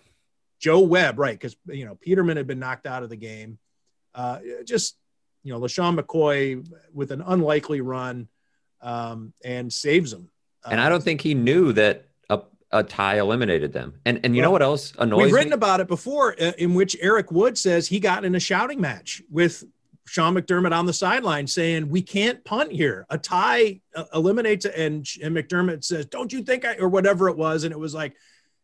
Joe 0.58 0.80
Webb, 0.80 1.18
right? 1.18 1.38
Because 1.38 1.56
you 1.68 1.84
know 1.84 1.94
Peterman 1.96 2.36
had 2.36 2.46
been 2.46 2.58
knocked 2.58 2.86
out 2.86 3.02
of 3.02 3.10
the 3.10 3.16
game. 3.16 3.58
Uh, 4.14 4.38
just 4.64 4.96
you 5.42 5.52
know, 5.52 5.60
LeSean 5.60 5.98
McCoy 5.98 6.66
with 6.92 7.10
an 7.10 7.22
unlikely 7.22 7.80
run 7.80 8.28
um, 8.80 9.32
and 9.44 9.72
saves 9.72 10.10
them. 10.10 10.30
And 10.70 10.80
I 10.80 10.88
don't 10.88 11.02
think 11.02 11.20
he 11.20 11.34
knew 11.34 11.72
that 11.72 12.06
a, 12.30 12.40
a 12.70 12.82
tie 12.82 13.18
eliminated 13.18 13.72
them. 13.72 13.94
And 14.04 14.20
and 14.24 14.34
you 14.34 14.42
well, 14.42 14.48
know 14.48 14.52
what 14.52 14.62
else 14.62 14.92
annoys 14.98 15.24
We've 15.24 15.32
written 15.32 15.50
me? 15.50 15.54
about 15.54 15.80
it 15.80 15.88
before, 15.88 16.34
uh, 16.40 16.52
in 16.58 16.74
which 16.74 16.96
Eric 17.00 17.32
Wood 17.32 17.58
says 17.58 17.88
he 17.88 18.00
got 18.00 18.24
in 18.24 18.34
a 18.34 18.40
shouting 18.40 18.80
match 18.80 19.22
with 19.30 19.64
Sean 20.06 20.34
McDermott 20.34 20.76
on 20.76 20.86
the 20.86 20.92
sideline 20.92 21.46
saying, 21.46 21.88
"We 21.88 22.02
can't 22.02 22.44
punt 22.44 22.72
here. 22.72 23.06
A 23.10 23.18
tie 23.18 23.80
uh, 23.94 24.04
eliminates." 24.14 24.64
And 24.66 25.06
and 25.22 25.36
McDermott 25.36 25.84
says, 25.84 26.06
"Don't 26.06 26.32
you 26.32 26.42
think 26.42 26.64
I?" 26.64 26.76
or 26.76 26.88
whatever 26.88 27.28
it 27.28 27.36
was, 27.36 27.64
and 27.64 27.72
it 27.72 27.78
was 27.78 27.94
like 27.94 28.14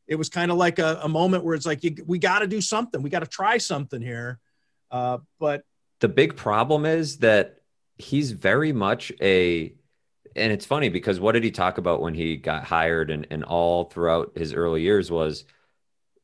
it 0.08 0.16
was 0.16 0.28
kind 0.28 0.50
of 0.50 0.56
like 0.56 0.78
a, 0.78 1.00
a, 1.02 1.08
moment 1.08 1.44
where 1.44 1.54
it's 1.54 1.66
like 1.66 1.84
you, 1.84 1.94
we 2.06 2.18
got 2.18 2.38
to 2.38 2.46
do 2.46 2.60
something 2.60 3.02
we 3.02 3.10
got 3.10 3.20
to 3.20 3.26
try 3.26 3.58
something 3.58 4.00
here 4.00 4.40
uh, 4.90 5.18
but 5.38 5.62
the 6.00 6.08
big 6.08 6.34
problem 6.34 6.86
is 6.86 7.18
that 7.18 7.58
he's 7.98 8.32
very 8.32 8.72
much 8.72 9.12
a 9.20 9.74
and 10.38 10.52
it's 10.52 10.66
funny 10.66 10.88
because 10.88 11.20
what 11.20 11.32
did 11.32 11.44
he 11.44 11.50
talk 11.50 11.78
about 11.78 12.00
when 12.00 12.14
he 12.14 12.36
got 12.36 12.64
hired 12.64 13.10
and, 13.10 13.26
and 13.30 13.44
all 13.44 13.84
throughout 13.84 14.32
his 14.36 14.52
early 14.52 14.82
years 14.82 15.10
was 15.10 15.44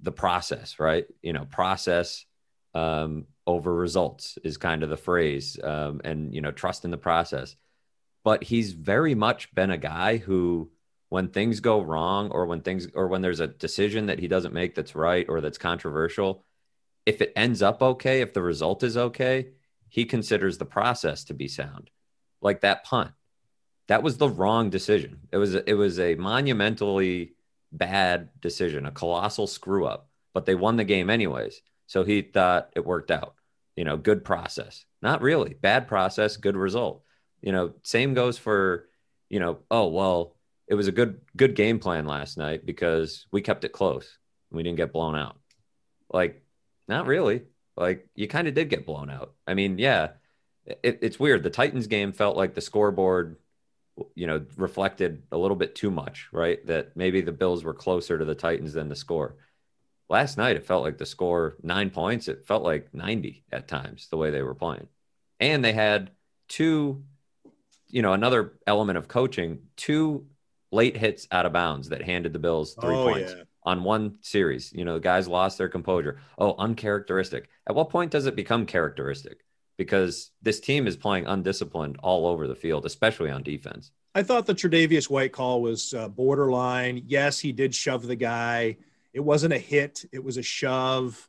the 0.00 0.12
process 0.12 0.78
right? 0.78 1.06
You 1.22 1.32
know 1.32 1.46
process 1.46 2.24
um, 2.74 3.26
over 3.46 3.74
results 3.74 4.38
is 4.42 4.56
kind 4.56 4.82
of 4.82 4.90
the 4.90 4.96
phrase 4.96 5.58
um, 5.62 6.00
and 6.04 6.34
you 6.34 6.40
know 6.40 6.50
trust 6.50 6.84
in 6.84 6.90
the 6.90 6.96
process. 6.96 7.56
But 8.24 8.42
he's 8.42 8.72
very 8.72 9.14
much 9.14 9.54
been 9.54 9.70
a 9.70 9.78
guy 9.78 10.16
who 10.16 10.70
when 11.10 11.28
things 11.28 11.60
go 11.60 11.80
wrong 11.80 12.30
or 12.30 12.46
when 12.46 12.62
things 12.62 12.88
or 12.94 13.08
when 13.08 13.22
there's 13.22 13.40
a 13.40 13.46
decision 13.46 14.06
that 14.06 14.18
he 14.18 14.28
doesn't 14.28 14.54
make 14.54 14.74
that's 14.74 14.94
right 14.94 15.26
or 15.28 15.40
that's 15.40 15.58
controversial 15.58 16.44
if 17.06 17.20
it 17.20 17.32
ends 17.36 17.60
up 17.62 17.82
okay 17.82 18.22
if 18.22 18.32
the 18.32 18.42
result 18.42 18.82
is 18.82 18.96
okay 18.96 19.48
he 19.94 20.06
considers 20.06 20.58
the 20.58 20.64
process 20.64 21.22
to 21.22 21.34
be 21.34 21.46
sound. 21.46 21.88
Like 22.40 22.62
that 22.62 22.82
punt 22.82 23.12
that 23.88 24.02
was 24.02 24.16
the 24.16 24.28
wrong 24.28 24.70
decision 24.70 25.20
it 25.32 25.36
was 25.36 25.54
it 25.54 25.74
was 25.74 25.98
a 25.98 26.14
monumentally 26.14 27.34
bad 27.72 28.28
decision 28.40 28.86
a 28.86 28.90
colossal 28.90 29.46
screw 29.46 29.86
up 29.86 30.08
but 30.32 30.46
they 30.46 30.54
won 30.54 30.76
the 30.76 30.84
game 30.84 31.10
anyways 31.10 31.62
so 31.86 32.04
he 32.04 32.22
thought 32.22 32.70
it 32.74 32.84
worked 32.84 33.10
out 33.10 33.34
you 33.76 33.84
know 33.84 33.96
good 33.96 34.24
process 34.24 34.84
not 35.02 35.22
really 35.22 35.54
bad 35.54 35.88
process 35.88 36.36
good 36.36 36.56
result 36.56 37.02
you 37.42 37.52
know 37.52 37.72
same 37.82 38.14
goes 38.14 38.38
for 38.38 38.88
you 39.28 39.40
know 39.40 39.58
oh 39.70 39.88
well 39.88 40.34
it 40.66 40.74
was 40.74 40.88
a 40.88 40.92
good 40.92 41.20
good 41.36 41.54
game 41.54 41.78
plan 41.78 42.06
last 42.06 42.38
night 42.38 42.64
because 42.64 43.26
we 43.30 43.42
kept 43.42 43.64
it 43.64 43.72
close. 43.72 44.18
We 44.50 44.62
didn't 44.62 44.76
get 44.76 44.92
blown 44.92 45.16
out. 45.16 45.36
Like, 46.12 46.42
not 46.88 47.06
really. 47.06 47.42
Like, 47.76 48.06
you 48.14 48.28
kind 48.28 48.48
of 48.48 48.54
did 48.54 48.70
get 48.70 48.86
blown 48.86 49.10
out. 49.10 49.34
I 49.46 49.54
mean, 49.54 49.78
yeah, 49.78 50.10
it, 50.64 51.00
it's 51.02 51.18
weird. 51.18 51.42
The 51.42 51.50
Titans 51.50 51.86
game 51.86 52.12
felt 52.12 52.36
like 52.36 52.54
the 52.54 52.60
scoreboard, 52.60 53.36
you 54.14 54.26
know, 54.26 54.44
reflected 54.56 55.22
a 55.30 55.38
little 55.38 55.56
bit 55.56 55.74
too 55.74 55.90
much, 55.90 56.28
right? 56.32 56.64
That 56.66 56.96
maybe 56.96 57.20
the 57.20 57.32
Bills 57.32 57.64
were 57.64 57.74
closer 57.74 58.18
to 58.18 58.24
the 58.24 58.34
Titans 58.34 58.72
than 58.72 58.88
the 58.88 58.96
score. 58.96 59.36
Last 60.08 60.36
night, 60.36 60.56
it 60.56 60.66
felt 60.66 60.82
like 60.82 60.98
the 60.98 61.06
score 61.06 61.56
nine 61.62 61.90
points. 61.90 62.28
It 62.28 62.46
felt 62.46 62.62
like 62.62 62.92
90 62.92 63.44
at 63.52 63.68
times, 63.68 64.08
the 64.10 64.16
way 64.16 64.30
they 64.30 64.42
were 64.42 64.54
playing. 64.54 64.88
And 65.40 65.64
they 65.64 65.72
had 65.72 66.10
two, 66.48 67.04
you 67.88 68.02
know, 68.02 68.12
another 68.12 68.54
element 68.66 68.98
of 68.98 69.08
coaching, 69.08 69.60
two 69.76 70.26
late 70.72 70.96
hits 70.96 71.26
out 71.30 71.46
of 71.46 71.52
bounds 71.52 71.88
that 71.88 72.02
handed 72.02 72.32
the 72.32 72.38
Bills 72.38 72.74
three 72.80 72.96
oh, 72.96 73.04
points 73.04 73.32
yeah. 73.36 73.44
on 73.62 73.84
one 73.84 74.16
series. 74.20 74.72
You 74.72 74.84
know, 74.84 74.94
the 74.94 75.00
guys 75.00 75.28
lost 75.28 75.56
their 75.56 75.68
composure. 75.68 76.20
Oh, 76.36 76.54
uncharacteristic. 76.58 77.48
At 77.66 77.76
what 77.76 77.90
point 77.90 78.10
does 78.10 78.26
it 78.26 78.36
become 78.36 78.66
characteristic? 78.66 79.44
Because 79.76 80.30
this 80.40 80.60
team 80.60 80.86
is 80.86 80.96
playing 80.96 81.26
undisciplined 81.26 81.96
all 82.02 82.26
over 82.26 82.46
the 82.46 82.54
field, 82.54 82.86
especially 82.86 83.30
on 83.30 83.42
defense. 83.42 83.90
I 84.14 84.22
thought 84.22 84.46
the 84.46 84.54
Tre'Davious 84.54 85.10
White 85.10 85.32
call 85.32 85.60
was 85.60 85.92
uh, 85.92 86.08
borderline. 86.08 87.02
Yes, 87.06 87.40
he 87.40 87.50
did 87.50 87.74
shove 87.74 88.06
the 88.06 88.14
guy. 88.14 88.76
It 89.12 89.20
wasn't 89.20 89.54
a 89.54 89.58
hit. 89.58 90.04
It 90.12 90.22
was 90.22 90.36
a 90.36 90.42
shove. 90.42 91.28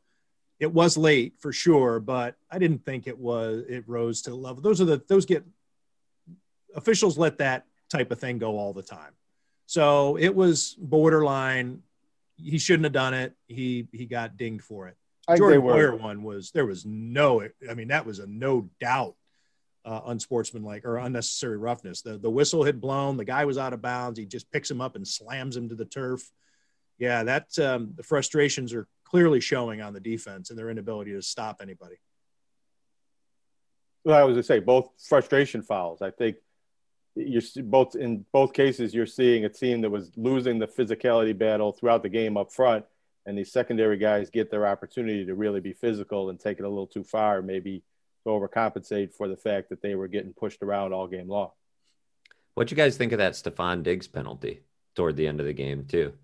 It 0.60 0.72
was 0.72 0.96
late 0.96 1.34
for 1.38 1.52
sure, 1.52 1.98
but 2.00 2.36
I 2.50 2.58
didn't 2.58 2.84
think 2.84 3.06
it 3.06 3.18
was. 3.18 3.64
It 3.68 3.84
rose 3.86 4.22
to 4.22 4.34
level. 4.34 4.62
Those 4.62 4.80
are 4.80 4.84
the 4.84 5.02
those 5.08 5.26
get 5.26 5.44
officials 6.74 7.18
let 7.18 7.38
that 7.38 7.66
type 7.90 8.10
of 8.10 8.20
thing 8.20 8.38
go 8.38 8.56
all 8.58 8.72
the 8.72 8.82
time. 8.82 9.12
So 9.66 10.16
it 10.16 10.34
was 10.34 10.76
borderline. 10.78 11.82
He 12.36 12.58
shouldn't 12.58 12.84
have 12.84 12.92
done 12.92 13.14
it. 13.14 13.34
He 13.48 13.88
he 13.92 14.06
got 14.06 14.36
dinged 14.36 14.64
for 14.64 14.88
it. 14.88 14.96
I 15.28 15.36
Jordan 15.36 15.60
Poyer 15.62 16.00
one 16.00 16.22
was 16.22 16.50
there 16.52 16.66
was 16.66 16.84
no. 16.84 17.42
I 17.68 17.74
mean 17.74 17.88
that 17.88 18.06
was 18.06 18.18
a 18.18 18.26
no 18.26 18.68
doubt 18.80 19.16
uh, 19.84 20.00
unsportsmanlike 20.06 20.84
or 20.84 20.98
unnecessary 20.98 21.56
roughness. 21.56 22.02
The 22.02 22.18
the 22.18 22.30
whistle 22.30 22.64
had 22.64 22.80
blown. 22.80 23.16
The 23.16 23.24
guy 23.24 23.44
was 23.44 23.58
out 23.58 23.72
of 23.72 23.82
bounds. 23.82 24.18
He 24.18 24.26
just 24.26 24.50
picks 24.50 24.70
him 24.70 24.80
up 24.80 24.96
and 24.96 25.06
slams 25.06 25.56
him 25.56 25.68
to 25.68 25.74
the 25.74 25.84
turf. 25.84 26.30
Yeah, 26.98 27.24
that 27.24 27.58
um, 27.58 27.92
the 27.96 28.02
frustrations 28.02 28.72
are 28.72 28.86
clearly 29.04 29.40
showing 29.40 29.80
on 29.82 29.92
the 29.92 30.00
defense 30.00 30.50
and 30.50 30.58
their 30.58 30.70
inability 30.70 31.12
to 31.12 31.22
stop 31.22 31.60
anybody. 31.60 31.96
Well, 34.04 34.16
I 34.16 34.24
was 34.24 34.34
going 34.34 34.42
to 34.42 34.46
say 34.46 34.60
both 34.60 34.90
frustration 34.98 35.62
fouls. 35.62 36.00
I 36.00 36.10
think 36.10 36.36
you're 37.16 37.42
both 37.64 37.96
in 37.96 38.24
both 38.32 38.52
cases 38.52 38.94
you're 38.94 39.06
seeing 39.06 39.44
a 39.44 39.48
team 39.48 39.80
that 39.80 39.90
was 39.90 40.12
losing 40.16 40.58
the 40.58 40.66
physicality 40.66 41.36
battle 41.36 41.72
throughout 41.72 42.02
the 42.02 42.08
game 42.08 42.36
up 42.36 42.52
front 42.52 42.84
and 43.26 43.36
these 43.36 43.52
secondary 43.52 43.98
guys 43.98 44.30
get 44.30 44.50
their 44.50 44.66
opportunity 44.66 45.26
to 45.26 45.34
really 45.34 45.60
be 45.60 45.72
physical 45.72 46.30
and 46.30 46.40
take 46.40 46.58
it 46.58 46.64
a 46.64 46.68
little 46.68 46.86
too 46.86 47.04
far 47.04 47.42
maybe 47.42 47.82
to 48.24 48.30
overcompensate 48.30 49.12
for 49.12 49.28
the 49.28 49.36
fact 49.36 49.68
that 49.68 49.82
they 49.82 49.94
were 49.94 50.08
getting 50.08 50.32
pushed 50.32 50.62
around 50.62 50.92
all 50.92 51.06
game 51.06 51.28
long. 51.28 51.50
What 52.54 52.70
you 52.70 52.76
guys 52.76 52.96
think 52.96 53.12
of 53.12 53.18
that 53.18 53.34
Stefon 53.34 53.82
Diggs 53.82 54.08
penalty 54.08 54.62
toward 54.94 55.16
the 55.16 55.26
end 55.26 55.40
of 55.40 55.46
the 55.46 55.52
game 55.52 55.84
too? 55.84 56.14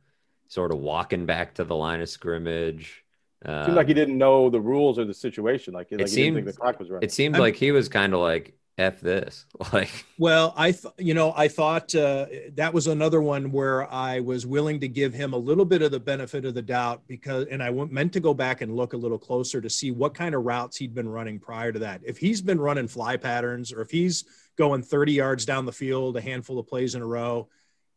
Sort 0.48 0.72
of 0.72 0.78
walking 0.78 1.26
back 1.26 1.54
to 1.54 1.64
the 1.64 1.76
line 1.76 2.00
of 2.00 2.08
scrimmage 2.08 3.04
uh, 3.44 3.64
seemed 3.64 3.76
like 3.76 3.88
he 3.88 3.94
didn't 3.94 4.18
know 4.18 4.50
the 4.50 4.60
rules 4.60 4.98
or 4.98 5.04
the 5.04 5.14
situation. 5.14 5.74
Like, 5.74 5.88
like 5.90 6.02
it 6.02 6.08
seemed, 6.08 6.46
the 6.46 6.52
clock 6.52 6.78
was 6.78 6.90
running. 6.90 7.04
it 7.04 7.12
seemed 7.12 7.34
I'm, 7.34 7.40
like 7.40 7.56
he 7.56 7.72
was 7.72 7.88
kind 7.88 8.14
of 8.14 8.20
like 8.20 8.54
f 8.78 9.00
this. 9.00 9.46
Like 9.72 10.04
well 10.18 10.52
i 10.56 10.72
th- 10.72 10.94
you 10.98 11.14
know 11.14 11.32
i 11.37 11.48
thought 11.48 11.94
uh, 11.94 12.26
that 12.54 12.74
was 12.74 12.88
another 12.88 13.22
one 13.22 13.52
where 13.52 13.90
i 13.92 14.20
was 14.20 14.44
willing 14.44 14.80
to 14.80 14.88
give 14.88 15.14
him 15.14 15.32
a 15.32 15.37
little 15.37 15.64
bit 15.64 15.82
of 15.82 15.92
the 15.92 16.00
benefit 16.00 16.44
of 16.44 16.54
the 16.54 16.62
doubt 16.62 17.02
because 17.06 17.46
and 17.50 17.62
I 17.62 17.70
meant 17.70 18.12
to 18.14 18.20
go 18.20 18.35
back 18.35 18.61
and 18.61 18.74
look 18.74 18.92
a 18.92 18.96
little 18.96 19.18
closer 19.18 19.61
to 19.61 19.70
see 19.70 19.90
what 19.90 20.14
kind 20.14 20.35
of 20.35 20.44
routes 20.44 20.76
he'd 20.76 20.94
been 20.94 21.08
running 21.08 21.38
prior 21.38 21.72
to 21.72 21.78
that. 21.80 22.00
If 22.04 22.18
he's 22.18 22.40
been 22.40 22.61
running 22.61 22.88
fly 22.88 23.16
patterns 23.16 23.72
or 23.72 23.82
if 23.82 23.90
he's 23.90 24.24
going 24.58 24.82
30 24.82 25.12
yards 25.12 25.46
down 25.46 25.64
the 25.64 25.72
field 25.72 26.16
a 26.16 26.20
handful 26.20 26.58
of 26.58 26.66
plays 26.66 26.94
in 26.94 27.02
a 27.02 27.06
row 27.06 27.48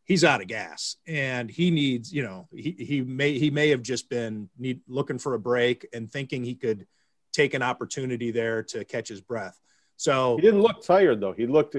he's 0.06 0.24
out 0.24 0.42
of 0.42 0.48
gas. 0.48 0.98
And 1.08 1.50
he 1.50 1.72
needs 1.72 2.14
you 2.14 2.24
know 2.24 2.48
he, 2.54 2.76
he 2.78 3.02
may 3.02 3.38
he 3.38 3.50
may 3.50 3.70
have 3.70 3.82
just 3.82 4.10
been 4.10 4.50
need, 4.58 4.82
looking 4.88 5.18
for 5.18 5.34
a 5.34 5.40
break 5.40 5.88
and 5.94 6.10
thinking 6.10 6.44
he 6.44 6.56
could 6.56 6.86
take 7.34 7.54
an 7.54 7.62
opportunity 7.62 8.32
there 8.32 8.64
to 8.64 8.86
catch 8.86 9.10
his 9.10 9.20
breath 9.20 9.60
so 9.98 10.36
he 10.36 10.42
didn't 10.42 10.62
look 10.62 10.84
tired 10.84 11.22
though. 11.22 11.34
He 11.34 11.48
looked 11.48 11.76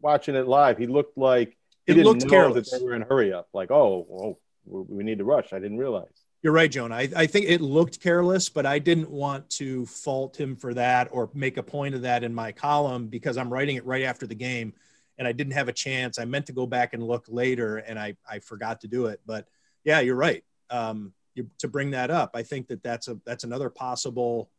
watching 0.00 0.34
it 0.34 0.46
live. 0.46 0.78
He 0.78 0.86
looked 0.86 1.16
like 1.18 1.56
he 1.86 1.92
it 1.92 2.04
looked 2.04 2.28
careless. 2.28 2.70
That 2.70 2.78
they 2.78 2.84
were 2.84 2.94
in 2.94 3.02
hurry 3.02 3.32
up. 3.32 3.48
Like, 3.52 3.70
oh, 3.70 4.06
oh, 4.10 4.38
we 4.66 5.04
need 5.04 5.18
to 5.18 5.24
rush. 5.24 5.52
I 5.52 5.58
didn't 5.58 5.78
realize. 5.78 6.24
You're 6.42 6.52
right, 6.52 6.70
Joan. 6.70 6.92
I, 6.92 7.08
I 7.16 7.26
think 7.26 7.46
it 7.48 7.62
looked 7.62 8.02
careless, 8.02 8.50
but 8.50 8.66
I 8.66 8.78
didn't 8.78 9.10
want 9.10 9.48
to 9.50 9.86
fault 9.86 10.38
him 10.38 10.56
for 10.56 10.74
that 10.74 11.08
or 11.10 11.30
make 11.32 11.56
a 11.56 11.62
point 11.62 11.94
of 11.94 12.02
that 12.02 12.22
in 12.22 12.34
my 12.34 12.52
column 12.52 13.06
because 13.06 13.38
I'm 13.38 13.50
writing 13.50 13.76
it 13.76 13.86
right 13.86 14.02
after 14.02 14.26
the 14.26 14.34
game 14.34 14.74
and 15.18 15.26
I 15.26 15.32
didn't 15.32 15.54
have 15.54 15.68
a 15.68 15.72
chance. 15.72 16.18
I 16.18 16.26
meant 16.26 16.46
to 16.46 16.52
go 16.52 16.66
back 16.66 16.92
and 16.92 17.02
look 17.02 17.24
later 17.28 17.78
and 17.78 17.98
I, 17.98 18.16
I 18.28 18.40
forgot 18.40 18.82
to 18.82 18.88
do 18.88 19.06
it. 19.06 19.20
But 19.24 19.46
yeah, 19.84 20.00
you're 20.00 20.16
right. 20.16 20.44
Um, 20.68 21.14
you, 21.34 21.48
to 21.60 21.68
bring 21.68 21.92
that 21.92 22.10
up, 22.10 22.32
I 22.34 22.42
think 22.42 22.68
that 22.68 22.82
that's 22.82 23.08
a 23.08 23.18
that's 23.24 23.44
another 23.44 23.70
possible 23.70 24.50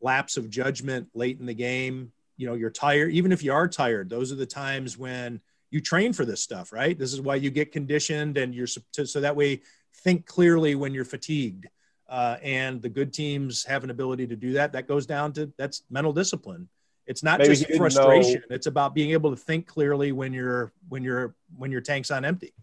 lapse 0.00 0.36
of 0.36 0.50
judgment 0.50 1.08
late 1.14 1.40
in 1.40 1.46
the 1.46 1.54
game 1.54 2.12
you 2.36 2.46
know 2.46 2.54
you're 2.54 2.70
tired 2.70 3.12
even 3.12 3.32
if 3.32 3.42
you 3.42 3.52
are 3.52 3.68
tired 3.68 4.08
those 4.08 4.32
are 4.32 4.36
the 4.36 4.46
times 4.46 4.98
when 4.98 5.40
you 5.70 5.80
train 5.80 6.12
for 6.12 6.24
this 6.24 6.40
stuff 6.40 6.72
right 6.72 6.98
this 6.98 7.12
is 7.12 7.20
why 7.20 7.34
you 7.34 7.50
get 7.50 7.72
conditioned 7.72 8.36
and 8.36 8.54
you're 8.54 8.66
so 8.66 9.20
that 9.20 9.36
way 9.36 9.60
think 10.02 10.26
clearly 10.26 10.74
when 10.74 10.92
you're 10.92 11.04
fatigued 11.04 11.66
uh, 12.08 12.36
and 12.42 12.82
the 12.82 12.88
good 12.88 13.12
teams 13.12 13.64
have 13.64 13.84
an 13.84 13.90
ability 13.90 14.26
to 14.26 14.36
do 14.36 14.52
that. 14.52 14.72
That 14.72 14.86
goes 14.86 15.06
down 15.06 15.32
to 15.34 15.52
that's 15.56 15.82
mental 15.90 16.12
discipline. 16.12 16.68
It's 17.06 17.22
not 17.22 17.38
Maybe 17.38 17.56
just 17.56 17.74
frustration. 17.74 18.42
Know. 18.48 18.54
It's 18.54 18.66
about 18.66 18.94
being 18.94 19.10
able 19.10 19.30
to 19.30 19.36
think 19.36 19.66
clearly 19.66 20.12
when 20.12 20.32
you're 20.32 20.72
when 20.88 21.02
you're 21.02 21.34
when 21.56 21.70
your 21.70 21.80
tank's 21.80 22.10
on 22.10 22.24
empty. 22.24 22.54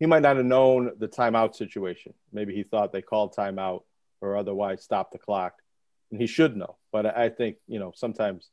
He 0.00 0.06
might 0.06 0.22
not 0.22 0.36
have 0.36 0.44
known 0.44 0.92
the 0.98 1.06
timeout 1.06 1.54
situation. 1.54 2.14
Maybe 2.32 2.54
he 2.54 2.64
thought 2.64 2.92
they 2.92 3.02
called 3.02 3.34
timeout 3.36 3.82
or 4.20 4.36
otherwise 4.36 4.82
stop 4.82 5.12
the 5.12 5.18
clock, 5.18 5.54
and 6.10 6.20
he 6.20 6.26
should 6.26 6.56
know. 6.56 6.76
But 6.90 7.06
I 7.16 7.28
think 7.28 7.56
you 7.66 7.78
know 7.78 7.92
sometimes 7.94 8.48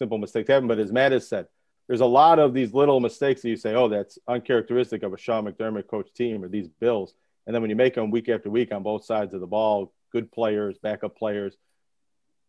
simple 0.00 0.18
mistakes 0.18 0.48
happen. 0.48 0.66
But 0.66 0.78
as 0.78 0.90
Matt 0.90 1.12
has 1.12 1.28
said, 1.28 1.46
there's 1.86 2.00
a 2.00 2.06
lot 2.06 2.38
of 2.38 2.54
these 2.54 2.72
little 2.72 3.00
mistakes 3.00 3.42
that 3.42 3.50
you 3.50 3.56
say, 3.56 3.74
oh, 3.74 3.88
that's 3.88 4.18
uncharacteristic 4.26 5.02
of 5.02 5.12
a 5.12 5.18
Sean 5.18 5.44
McDermott 5.44 5.86
coach 5.86 6.12
team 6.14 6.42
or 6.42 6.48
these 6.48 6.68
Bills. 6.68 7.14
And 7.46 7.54
then 7.54 7.62
when 7.62 7.70
you 7.70 7.76
make 7.76 7.94
them 7.94 8.10
week 8.10 8.28
after 8.28 8.48
week 8.48 8.72
on 8.72 8.82
both 8.82 9.04
sides 9.04 9.34
of 9.34 9.40
the 9.40 9.46
ball, 9.46 9.92
good 10.12 10.32
players, 10.32 10.78
backup 10.78 11.16
players, 11.16 11.56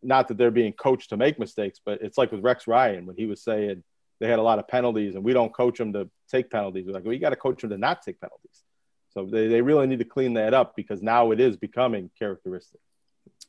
not 0.02 0.28
that 0.28 0.38
they're 0.38 0.50
being 0.50 0.72
coached 0.72 1.10
to 1.10 1.16
make 1.16 1.38
mistakes, 1.38 1.80
but 1.84 2.00
it's 2.02 2.18
like 2.18 2.32
with 2.32 2.42
Rex 2.42 2.66
Ryan 2.66 3.06
when 3.06 3.16
he 3.16 3.26
was 3.26 3.42
saying 3.42 3.82
they 4.20 4.28
had 4.28 4.38
a 4.38 4.42
lot 4.42 4.58
of 4.58 4.68
penalties 4.68 5.14
and 5.14 5.24
we 5.24 5.32
don't 5.32 5.52
coach 5.52 5.78
them 5.78 5.92
to 5.92 6.08
take 6.30 6.50
penalties. 6.50 6.86
We're 6.86 6.92
like, 6.92 7.04
well, 7.04 7.12
you 7.12 7.20
got 7.20 7.30
to 7.30 7.36
coach 7.36 7.60
them 7.60 7.70
to 7.70 7.78
not 7.78 8.02
take 8.02 8.20
penalties. 8.20 8.62
So 9.10 9.26
they, 9.26 9.48
they 9.48 9.60
really 9.60 9.86
need 9.86 9.98
to 9.98 10.04
clean 10.04 10.34
that 10.34 10.54
up 10.54 10.74
because 10.76 11.02
now 11.02 11.32
it 11.32 11.40
is 11.40 11.56
becoming 11.56 12.10
characteristic. 12.18 12.80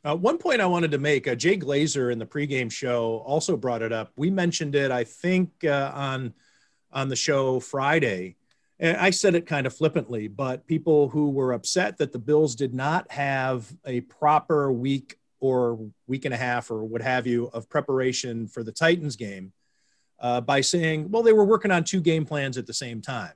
Uh, 0.05 0.15
one 0.15 0.37
point 0.37 0.59
I 0.59 0.65
wanted 0.65 0.91
to 0.91 0.97
make, 0.97 1.27
uh, 1.27 1.35
Jay 1.35 1.57
Glazer 1.57 2.11
in 2.11 2.19
the 2.19 2.25
pregame 2.25 2.71
show 2.71 3.23
also 3.25 3.55
brought 3.55 3.81
it 3.81 3.93
up. 3.93 4.11
We 4.17 4.29
mentioned 4.29 4.75
it, 4.75 4.91
I 4.91 5.03
think, 5.03 5.63
uh, 5.63 5.91
on 5.93 6.33
on 6.91 7.09
the 7.09 7.15
show 7.15 7.59
Friday. 7.59 8.35
And 8.79 8.97
I 8.97 9.09
said 9.09 9.33
it 9.33 9.47
kind 9.47 9.65
of 9.65 9.75
flippantly, 9.75 10.27
but 10.27 10.67
people 10.67 11.09
who 11.09 11.29
were 11.29 11.53
upset 11.53 11.97
that 11.97 12.11
the 12.11 12.19
Bills 12.19 12.55
did 12.55 12.73
not 12.73 13.11
have 13.11 13.71
a 13.85 14.01
proper 14.01 14.71
week 14.71 15.17
or 15.39 15.79
week 16.07 16.25
and 16.25 16.33
a 16.33 16.37
half 16.37 16.69
or 16.69 16.83
what 16.83 17.01
have 17.01 17.25
you 17.25 17.47
of 17.47 17.69
preparation 17.69 18.47
for 18.47 18.63
the 18.63 18.71
Titans 18.71 19.15
game 19.15 19.53
uh, 20.19 20.41
by 20.41 20.61
saying, 20.61 21.09
well, 21.11 21.23
they 21.23 21.33
were 21.33 21.45
working 21.45 21.71
on 21.71 21.83
two 21.83 22.01
game 22.01 22.25
plans 22.25 22.57
at 22.57 22.67
the 22.67 22.73
same 22.73 23.01
time. 23.01 23.33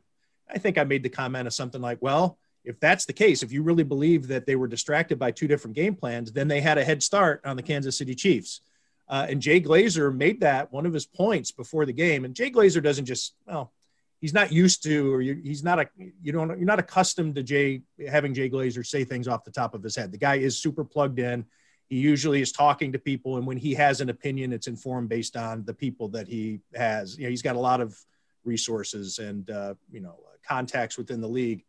I 0.50 0.58
think 0.58 0.78
I 0.78 0.84
made 0.84 1.04
the 1.04 1.10
comment 1.10 1.48
of 1.48 1.54
something 1.54 1.82
like, 1.82 1.98
well, 2.02 2.38
if 2.68 2.80
that's 2.82 3.06
the 3.06 3.14
case, 3.14 3.44
if 3.44 3.52
you 3.52 3.64
really 3.64 3.84
believe 3.84 4.28
that 4.28 4.46
they 4.46 4.58
were 4.58 4.68
distracted 4.68 5.18
by 5.18 5.32
two 5.32 5.48
different 5.48 5.76
game 5.76 5.96
plans, 5.96 6.34
then 6.34 6.50
they 6.50 6.60
had 6.60 6.78
a 6.78 6.84
head 6.84 7.02
start 7.02 7.42
on 7.46 7.56
the 7.56 7.64
Kansas 7.64 7.98
City 7.98 8.14
Chiefs. 8.14 8.62
Uh, 9.08 9.26
and 9.30 9.42
Jay 9.42 9.62
Glazer 9.62 10.14
made 10.14 10.42
that 10.42 10.72
one 10.72 10.86
of 10.86 10.94
his 10.94 11.06
points 11.06 11.50
before 11.50 11.86
the 11.86 11.94
game. 11.94 12.26
And 12.26 12.36
Jay 12.36 12.52
Glazer 12.52 12.84
doesn't 12.84 13.06
just, 13.06 13.36
well, 13.48 13.72
he's 14.20 14.34
not 14.34 14.52
used 14.52 14.84
to, 14.84 15.14
or 15.14 15.22
he's 15.22 15.64
not 15.64 15.80
a, 15.80 15.88
you 16.22 16.34
don't, 16.34 16.50
you're 16.50 16.68
not 16.68 16.80
accustomed 16.80 17.36
to 17.36 17.44
Jay 17.44 17.84
having 18.10 18.34
Jay 18.34 18.50
Glazer 18.50 18.86
say 18.86 19.06
things 19.06 19.30
off 19.30 19.46
the 19.46 19.52
top 19.52 19.74
of 19.74 19.82
his 19.82 19.96
head. 19.96 20.12
The 20.12 20.18
guy 20.18 20.36
is 20.36 20.58
super 20.58 20.84
plugged 20.84 21.20
in. 21.20 21.46
He 21.88 22.00
usually 22.00 22.42
is 22.42 22.52
talking 22.52 22.92
to 22.92 23.00
people, 23.00 23.38
and 23.38 23.48
when 23.48 23.56
he 23.56 23.74
has 23.76 24.02
an 24.02 24.10
opinion, 24.10 24.52
it's 24.52 24.68
informed 24.68 25.08
based 25.08 25.38
on 25.38 25.64
the 25.64 25.74
people 25.74 26.10
that 26.10 26.28
he 26.28 26.60
has. 26.76 27.18
You 27.18 27.24
know, 27.24 27.30
he's 27.30 27.42
got 27.42 27.56
a 27.56 27.62
lot 27.62 27.80
of 27.80 27.98
resources 28.44 29.20
and 29.20 29.50
uh, 29.50 29.74
you 29.90 30.02
know 30.02 30.16
contacts 30.46 30.98
within 30.98 31.22
the 31.22 31.30
league 31.30 31.64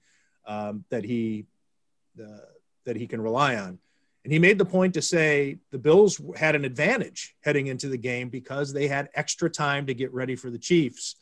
um, 0.49 0.85
that 0.91 1.05
he 1.05 1.47
uh, 2.21 2.39
that 2.85 2.97
he 2.97 3.07
can 3.07 3.21
rely 3.21 3.55
on. 3.55 3.79
And 4.25 4.33
he 4.33 4.39
made 4.39 4.59
the 4.59 4.65
point 4.65 4.95
to 4.95 5.03
say 5.03 5.59
the 5.71 5.79
Bills 5.79 6.21
had 6.37 6.57
an 6.57 6.65
advantage 6.65 7.37
heading 7.43 7.69
into 7.69 7.89
the 7.89 7.97
game 7.97 8.29
because 8.31 8.73
they 8.73 8.89
had 8.89 9.09
extra 9.15 9.49
time 9.49 9.87
to 9.87 9.95
get 9.95 10.13
ready 10.13 10.35
for 10.35 10.51
the 10.51 10.59
Chiefs. 10.59 11.15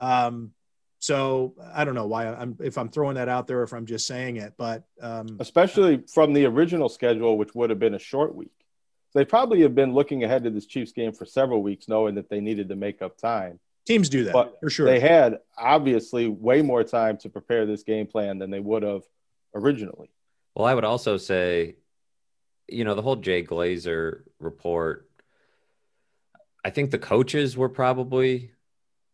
Um, 0.00 0.52
so 0.98 1.54
I 1.74 1.84
don't 1.84 1.94
know 1.94 2.06
why 2.06 2.26
I'm 2.26 2.56
if 2.60 2.76
I'm 2.76 2.88
throwing 2.88 3.14
that 3.16 3.28
out 3.28 3.46
there, 3.46 3.62
if 3.62 3.72
I'm 3.72 3.86
just 3.86 4.06
saying 4.06 4.36
it, 4.36 4.54
but 4.56 4.84
um, 5.00 5.36
especially 5.40 6.02
from 6.12 6.32
the 6.32 6.46
original 6.46 6.88
schedule, 6.88 7.38
which 7.38 7.54
would 7.54 7.70
have 7.70 7.78
been 7.78 7.94
a 7.94 7.98
short 7.98 8.34
week, 8.34 8.52
they 9.14 9.24
probably 9.24 9.62
have 9.62 9.74
been 9.74 9.92
looking 9.92 10.24
ahead 10.24 10.44
to 10.44 10.50
this 10.50 10.66
Chiefs 10.66 10.92
game 10.92 11.12
for 11.12 11.24
several 11.24 11.62
weeks, 11.62 11.88
knowing 11.88 12.14
that 12.16 12.28
they 12.28 12.40
needed 12.40 12.68
to 12.70 12.76
make 12.76 13.02
up 13.02 13.16
time. 13.18 13.60
Teams 13.86 14.08
do 14.08 14.24
that 14.24 14.32
but 14.32 14.58
for 14.60 14.70
sure. 14.70 14.86
They 14.86 15.00
had 15.00 15.40
obviously 15.58 16.26
way 16.26 16.62
more 16.62 16.84
time 16.84 17.18
to 17.18 17.28
prepare 17.28 17.66
this 17.66 17.82
game 17.82 18.06
plan 18.06 18.38
than 18.38 18.50
they 18.50 18.60
would 18.60 18.82
have 18.82 19.02
originally. 19.54 20.10
Well, 20.54 20.66
I 20.66 20.74
would 20.74 20.84
also 20.84 21.16
say, 21.16 21.76
you 22.68 22.84
know, 22.84 22.94
the 22.94 23.02
whole 23.02 23.16
Jay 23.16 23.44
Glazer 23.44 24.22
report. 24.38 25.08
I 26.64 26.70
think 26.70 26.90
the 26.90 26.98
coaches 26.98 27.56
were 27.56 27.68
probably, 27.68 28.52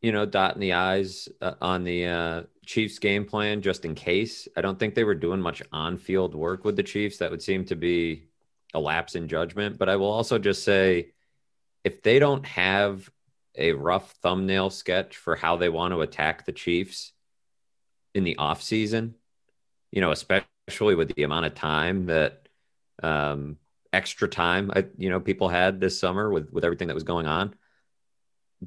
you 0.03 0.13
know, 0.13 0.25
dotting 0.25 0.61
the 0.61 0.75
i's 0.75 1.29
uh, 1.41 1.55
on 1.61 1.83
the 1.83 2.07
uh, 2.07 2.43
Chiefs 2.65 3.01
game 3.01 3.25
plan 3.25 3.63
just 3.63 3.85
in 3.85 3.97
case. 3.97 4.47
I 4.57 4.61
don't 4.61 4.79
think 4.79 4.95
they 4.95 5.03
were 5.03 5.17
doing 5.17 5.41
much 5.41 5.63
on-field 5.73 6.37
work 6.37 6.65
with 6.65 6.77
the 6.77 6.85
Chiefs. 6.85 7.19
That 7.19 7.33
would 7.33 7.43
seem 7.43 7.65
to 7.65 7.75
be 7.75 8.29
a 8.73 8.79
lapse 8.79 9.17
in 9.17 9.27
judgment. 9.27 9.79
But 9.79 9.89
I 9.89 9.97
will 9.97 10.13
also 10.13 10.39
just 10.39 10.63
say, 10.63 11.09
if 11.83 12.03
they 12.03 12.21
don't 12.21 12.47
have 12.47 13.11
a 13.57 13.73
rough 13.73 14.13
thumbnail 14.23 14.71
sketch 14.71 15.17
for 15.17 15.37
how 15.37 15.57
they 15.57 15.69
want 15.69 15.93
to 15.93 16.01
attack 16.01 16.45
the 16.45 16.53
Chiefs 16.53 17.13
in 18.15 18.25
the 18.25 18.37
offseason, 18.37 19.15
you 19.91 20.01
know, 20.01 20.11
especially 20.11 20.95
with 20.95 21.15
the 21.15 21.23
amount 21.23 21.47
of 21.47 21.55
time 21.55 22.07
that 22.07 22.49
um, 23.03 23.57
extra 23.93 24.29
time, 24.29 24.71
I, 24.75 24.87
you 24.97 25.11
know, 25.11 25.21
people 25.21 25.49
had 25.49 25.81
this 25.81 25.99
summer 25.99 26.31
with, 26.31 26.53
with 26.53 26.65
everything 26.65 26.89
that 26.89 26.95
was 26.95 27.05
going 27.05 27.27
on. 27.27 27.55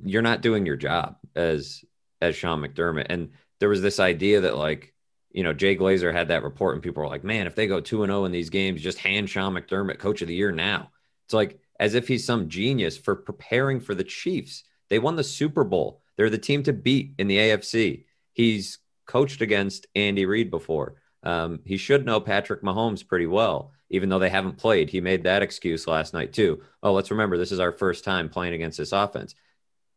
You're 0.03 0.21
not 0.21 0.41
doing 0.41 0.65
your 0.65 0.75
job 0.75 1.17
as, 1.35 1.83
as 2.21 2.35
Sean 2.35 2.61
McDermott. 2.61 3.07
And 3.09 3.31
there 3.59 3.69
was 3.69 3.81
this 3.81 3.99
idea 3.99 4.41
that 4.41 4.57
like, 4.57 4.93
you 5.31 5.43
know, 5.43 5.53
Jay 5.53 5.75
Glazer 5.75 6.13
had 6.13 6.27
that 6.27 6.43
report 6.43 6.75
and 6.75 6.83
people 6.83 7.03
were 7.03 7.09
like, 7.09 7.23
man, 7.23 7.47
if 7.47 7.55
they 7.55 7.67
go 7.67 7.79
2 7.79 8.03
and 8.03 8.11
0 8.11 8.25
in 8.25 8.31
these 8.31 8.49
games, 8.49 8.81
just 8.81 8.99
hand 8.99 9.29
Sean 9.29 9.53
McDermott 9.53 9.99
coach 9.99 10.21
of 10.21 10.27
the 10.27 10.35
year 10.35 10.51
now. 10.51 10.91
It's 11.25 11.33
like 11.33 11.59
as 11.79 11.95
if 11.95 12.07
he's 12.07 12.25
some 12.25 12.49
genius 12.49 12.97
for 12.97 13.15
preparing 13.15 13.79
for 13.79 13.95
the 13.95 14.03
Chiefs. 14.03 14.63
They 14.93 14.99
won 14.99 15.15
the 15.15 15.23
Super 15.23 15.63
Bowl. 15.63 16.03
They're 16.17 16.29
the 16.29 16.37
team 16.37 16.61
to 16.65 16.71
beat 16.71 17.15
in 17.17 17.25
the 17.25 17.37
AFC. 17.37 18.05
He's 18.31 18.77
coached 19.07 19.41
against 19.41 19.87
Andy 19.95 20.27
Reid 20.27 20.51
before. 20.51 20.97
Um, 21.23 21.61
he 21.65 21.77
should 21.77 22.05
know 22.05 22.19
Patrick 22.19 22.61
Mahomes 22.61 23.07
pretty 23.07 23.25
well, 23.25 23.71
even 23.89 24.07
though 24.07 24.19
they 24.19 24.29
haven't 24.29 24.59
played. 24.59 24.91
He 24.91 25.01
made 25.01 25.23
that 25.23 25.41
excuse 25.41 25.87
last 25.87 26.13
night, 26.13 26.31
too. 26.31 26.61
Oh, 26.83 26.93
let's 26.93 27.09
remember, 27.09 27.39
this 27.39 27.51
is 27.51 27.59
our 27.59 27.71
first 27.71 28.03
time 28.03 28.29
playing 28.29 28.53
against 28.53 28.77
this 28.77 28.91
offense. 28.91 29.33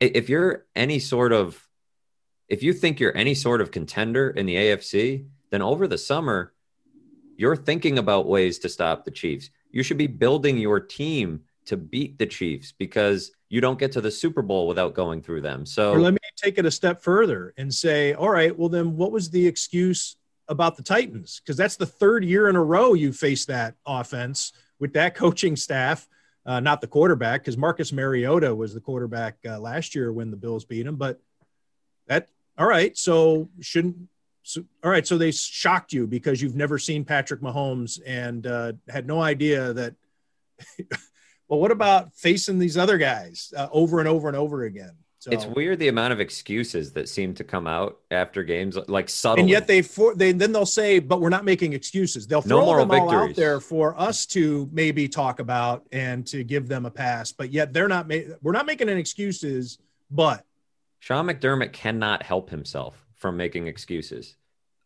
If 0.00 0.30
you're 0.30 0.64
any 0.74 0.98
sort 0.98 1.34
of, 1.34 1.62
if 2.48 2.62
you 2.62 2.72
think 2.72 2.98
you're 2.98 3.14
any 3.14 3.34
sort 3.34 3.60
of 3.60 3.70
contender 3.70 4.30
in 4.30 4.46
the 4.46 4.56
AFC, 4.56 5.26
then 5.50 5.60
over 5.60 5.86
the 5.86 5.98
summer, 5.98 6.54
you're 7.36 7.54
thinking 7.54 7.98
about 7.98 8.28
ways 8.28 8.60
to 8.60 8.70
stop 8.70 9.04
the 9.04 9.10
Chiefs. 9.10 9.50
You 9.70 9.82
should 9.82 9.98
be 9.98 10.06
building 10.06 10.56
your 10.56 10.80
team 10.80 11.42
to 11.66 11.76
beat 11.76 12.18
the 12.18 12.24
Chiefs 12.24 12.72
because 12.72 13.32
you 13.48 13.60
don't 13.60 13.78
get 13.78 13.92
to 13.92 14.00
the 14.00 14.10
Super 14.10 14.42
Bowl 14.42 14.66
without 14.66 14.94
going 14.94 15.22
through 15.22 15.42
them. 15.42 15.64
So 15.64 15.92
or 15.92 16.00
let 16.00 16.14
me 16.14 16.18
take 16.36 16.58
it 16.58 16.66
a 16.66 16.70
step 16.70 17.00
further 17.00 17.54
and 17.56 17.72
say, 17.72 18.12
all 18.12 18.30
right, 18.30 18.56
well 18.56 18.68
then 18.68 18.96
what 18.96 19.12
was 19.12 19.30
the 19.30 19.46
excuse 19.46 20.16
about 20.48 20.76
the 20.76 20.82
Titans? 20.82 21.40
Because 21.40 21.56
that's 21.56 21.76
the 21.76 21.86
third 21.86 22.24
year 22.24 22.48
in 22.48 22.56
a 22.56 22.62
row 22.62 22.94
you 22.94 23.12
face 23.12 23.44
that 23.46 23.74
offense 23.86 24.52
with 24.78 24.92
that 24.94 25.14
coaching 25.14 25.56
staff, 25.56 26.08
uh, 26.44 26.60
not 26.60 26.80
the 26.80 26.86
quarterback, 26.86 27.42
because 27.42 27.56
Marcus 27.56 27.92
Mariota 27.92 28.54
was 28.54 28.74
the 28.74 28.80
quarterback 28.80 29.36
uh, 29.46 29.58
last 29.58 29.94
year 29.94 30.12
when 30.12 30.30
the 30.30 30.36
Bills 30.36 30.64
beat 30.64 30.86
him. 30.86 30.96
But 30.96 31.20
that 32.08 32.28
all 32.58 32.66
right, 32.66 32.96
so 32.96 33.48
shouldn't 33.60 33.96
so, 34.42 34.62
all 34.84 34.92
right, 34.92 35.04
so 35.04 35.18
they 35.18 35.32
shocked 35.32 35.92
you 35.92 36.06
because 36.06 36.40
you've 36.40 36.54
never 36.54 36.78
seen 36.78 37.04
Patrick 37.04 37.40
Mahomes 37.40 38.00
and 38.06 38.46
uh, 38.46 38.74
had 38.88 39.04
no 39.04 39.20
idea 39.20 39.72
that 39.72 39.94
well, 41.48 41.60
what 41.60 41.70
about 41.70 42.14
facing 42.14 42.58
these 42.58 42.76
other 42.76 42.98
guys 42.98 43.52
uh, 43.56 43.68
over 43.70 44.00
and 44.00 44.08
over 44.08 44.28
and 44.28 44.36
over 44.36 44.64
again? 44.64 44.92
So, 45.18 45.32
it's 45.32 45.44
weird 45.44 45.80
the 45.80 45.88
amount 45.88 46.12
of 46.12 46.20
excuses 46.20 46.92
that 46.92 47.08
seem 47.08 47.34
to 47.34 47.42
come 47.42 47.66
out 47.66 47.98
after 48.12 48.44
games, 48.44 48.78
like 48.86 49.08
subtle. 49.08 49.40
And 49.40 49.50
yet 49.50 49.66
they 49.66 49.82
for 49.82 50.14
they 50.14 50.30
then 50.30 50.52
they'll 50.52 50.64
say, 50.64 51.00
"But 51.00 51.20
we're 51.20 51.30
not 51.30 51.44
making 51.44 51.72
excuses." 51.72 52.28
They'll 52.28 52.42
throw 52.42 52.60
no 52.60 52.76
them 52.76 52.90
all 52.92 53.10
out 53.10 53.34
there 53.34 53.58
for 53.58 53.98
us 53.98 54.24
to 54.26 54.68
maybe 54.72 55.08
talk 55.08 55.40
about 55.40 55.84
and 55.90 56.24
to 56.28 56.44
give 56.44 56.68
them 56.68 56.86
a 56.86 56.92
pass. 56.92 57.32
But 57.32 57.50
yet 57.50 57.72
they're 57.72 57.88
not. 57.88 58.06
Ma- 58.06 58.36
we're 58.40 58.52
not 58.52 58.66
making 58.66 58.88
any 58.88 59.00
excuses. 59.00 59.78
But 60.12 60.44
Sean 61.00 61.26
McDermott 61.26 61.72
cannot 61.72 62.22
help 62.22 62.48
himself 62.48 63.04
from 63.16 63.36
making 63.36 63.66
excuses, 63.66 64.36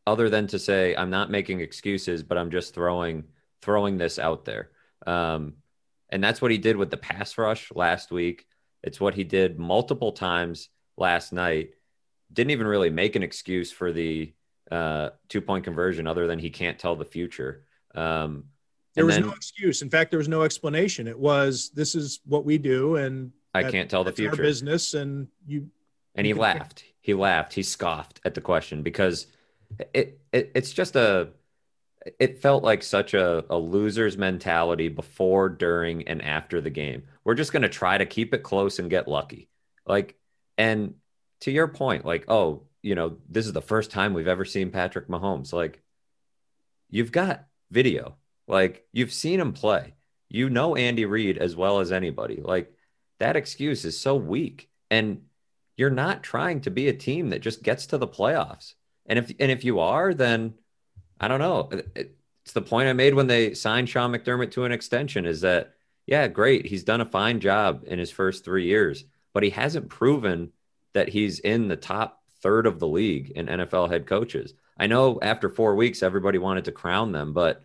other 0.07 0.31
than 0.31 0.47
to 0.47 0.59
say, 0.59 0.97
"I'm 0.97 1.11
not 1.11 1.31
making 1.31 1.61
excuses, 1.61 2.23
but 2.23 2.39
I'm 2.39 2.51
just 2.51 2.73
throwing 2.73 3.25
throwing 3.61 3.99
this 3.99 4.19
out 4.19 4.47
there." 4.47 4.71
Um, 5.07 5.55
and 6.11 6.23
that's 6.23 6.43
what 6.43 6.51
he 6.51 6.59
did 6.59 6.77
with 6.77 6.91
the 6.91 6.97
pass 6.97 7.39
rush 7.39 7.71
last 7.75 8.11
week. 8.11 8.47
It's 8.83 9.01
what 9.01 9.15
he 9.15 9.25
did 9.25 9.59
multiple 9.59 10.13
times 10.13 10.69
last 10.97 11.33
night. 11.33 11.71
Didn't 12.33 12.51
even 12.51 12.67
really 12.67 12.91
make 12.91 13.17
an 13.17 13.23
excuse 13.23 13.73
for 13.73 13.93
the 13.93 14.33
uh, 14.71 15.11
two 15.29 15.41
point 15.41 15.65
conversion 15.65 16.07
other 16.07 16.27
than 16.27 16.39
he 16.39 16.51
can't 16.51 16.79
tell 16.79 16.97
the 16.97 17.05
future. 17.05 17.65
Um, 17.95 18.45
there 18.95 19.07
was 19.07 19.17
then, 19.17 19.27
no 19.27 19.33
excuse. 19.33 19.83
In 19.83 19.91
fact, 19.91 20.11
there 20.11 20.19
was 20.19 20.29
no 20.29 20.43
explanation. 20.43 21.07
It 21.07 21.19
was 21.19 21.71
this 21.75 21.95
is 21.95 22.21
what 22.25 22.45
we 22.45 22.59
do, 22.59 22.97
and 22.97 23.33
I 23.55 23.65
can't 23.65 23.91
tell 23.91 24.05
the 24.05 24.13
future. 24.13 24.43
business, 24.43 24.95
and 24.95 25.29
you. 25.47 25.69
And 26.17 26.27
you 26.27 26.35
he 26.35 26.41
laughed. 26.41 26.85
He 27.01 27.15
laughed. 27.15 27.53
He 27.53 27.63
scoffed 27.63 28.21
at 28.25 28.35
the 28.35 28.41
question 28.41 28.83
because 28.83 29.27
it, 29.95 30.21
it 30.33 30.51
it's 30.55 30.73
just 30.73 30.97
a 30.97 31.29
it 32.19 32.41
felt 32.41 32.63
like 32.63 32.83
such 32.83 33.15
a, 33.15 33.45
a 33.51 33.57
loser's 33.57 34.17
mentality 34.17 34.89
before, 34.89 35.49
during, 35.49 36.09
and 36.09 36.23
after 36.23 36.61
the 36.61 36.71
game. 36.71 37.03
We're 37.25 37.35
just 37.35 37.53
going 37.53 37.63
to 37.63 37.69
try 37.69 37.99
to 37.99 38.07
keep 38.07 38.33
it 38.33 38.43
close 38.43 38.79
and 38.79 38.89
get 38.89 39.09
lucky. 39.09 39.49
Like, 39.87 40.17
and 40.57 40.95
to 41.41 41.51
your 41.51 41.69
point, 41.69 42.05
like, 42.05 42.25
oh, 42.29 42.63
you 42.83 42.95
know, 42.95 43.19
this 43.29 43.47
is 43.47 43.53
the 43.53 43.61
first 43.63 43.91
time 43.91 44.15
we've 44.15 44.29
ever 44.29 44.45
seen 44.45 44.71
Patrick 44.71 45.09
Mahomes. 45.09 45.53
Like, 45.53 45.83
you've 46.89 47.13
got 47.13 47.47
video, 47.71 48.17
like, 48.49 48.87
you've 48.93 49.13
seen 49.13 49.41
him 49.41 49.53
play. 49.53 49.95
You 50.29 50.49
know 50.49 50.77
Andy 50.77 51.05
Reid 51.05 51.39
as 51.39 51.57
well 51.57 51.81
as 51.81 51.93
anybody. 51.93 52.41
Like, 52.43 52.73
that 53.19 53.37
excuse 53.37 53.85
is 53.85 54.01
so 54.01 54.17
weak. 54.17 54.71
And 54.91 55.23
you're 55.77 55.91
not 55.91 56.23
trying 56.23 56.61
to 56.63 56.71
be 56.71 56.89
a 56.89 56.93
team 56.93 57.31
that 57.31 57.41
just 57.41 57.63
gets 57.63 57.87
to 57.87 57.99
the 57.99 58.09
playoffs. 58.09 58.75
And 59.07 59.19
if 59.19 59.31
and 59.41 59.51
if 59.51 59.65
you 59.65 59.81
are, 59.81 60.15
then 60.15 60.55
I 61.21 61.29
don't 61.29 61.39
know. 61.39 61.69
It's 61.95 62.53
the 62.53 62.63
point 62.63 62.89
I 62.89 62.95
made 62.95 63.15
when 63.15 63.27
they 63.27 63.55
signed 63.55 63.89
Sean 63.89 64.13
McDermott 64.13 64.53
to 64.53 64.65
an 64.65 64.73
extension 64.73 65.27
is 65.27 65.43
that, 65.43 65.75
yeah, 66.07 66.27
great. 66.27 66.67
He's 66.67 66.83
done 66.83 67.03
a 67.03 67.07
fine 67.07 67.41
job 67.41 67.85
in 67.87 67.99
his 67.99 68.11
first 68.11 68.45
three 68.45 68.65
years, 68.65 69.05
but 69.35 69.43
he 69.43 69.51
hasn't 69.51 69.91
proven 69.91 70.51
that 70.95 71.11
he's 71.11 71.39
in 71.39 71.69
the 71.69 71.77
top 71.77 72.23
third 72.43 72.67
of 72.67 72.79
the 72.79 72.89
league 72.89 73.31
in 73.31 73.47
NFL 73.47 73.91
head 73.91 74.07
coaches. 74.07 74.55
I 74.79 74.87
know 74.87 75.19
after 75.21 75.51
four 75.51 75.77
weeks, 75.77 76.03
everybody 76.03 76.39
wanted 76.39 76.65
to 76.65 76.73
crown 76.73 77.13
them, 77.13 77.35
but 77.35 77.63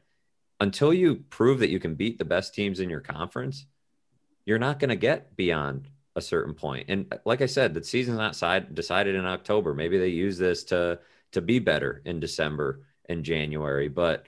until 0.60 0.94
you 0.94 1.16
prove 1.30 1.60
that 1.60 1.70
you 1.70 1.80
can 1.80 1.96
beat 1.96 2.18
the 2.18 2.26
best 2.26 2.54
teams 2.54 2.82
in 2.82 2.90
your 2.90 3.00
conference, 3.00 3.66
you're 4.46 4.60
not 4.60 4.80
going 4.80 4.90
to 4.90 4.96
get 4.96 5.36
beyond 5.36 5.88
a 6.16 6.22
certain 6.22 6.54
point. 6.54 6.86
And 6.90 7.08
uh, 7.12 7.18
like 7.26 7.42
I 7.42 7.46
said, 7.46 7.74
the 7.74 7.84
season's 7.84 8.18
not 8.18 8.76
decided 8.76 9.16
in 9.16 9.26
October. 9.26 9.74
Maybe 9.74 9.98
they 9.98 10.10
use 10.10 10.38
this 10.38 10.64
to 10.66 11.00
to 11.32 11.42
be 11.42 11.60
better 11.60 12.02
in 12.06 12.22
December 12.22 12.82
in 13.10 13.24
January. 13.24 13.88
But 13.88 14.28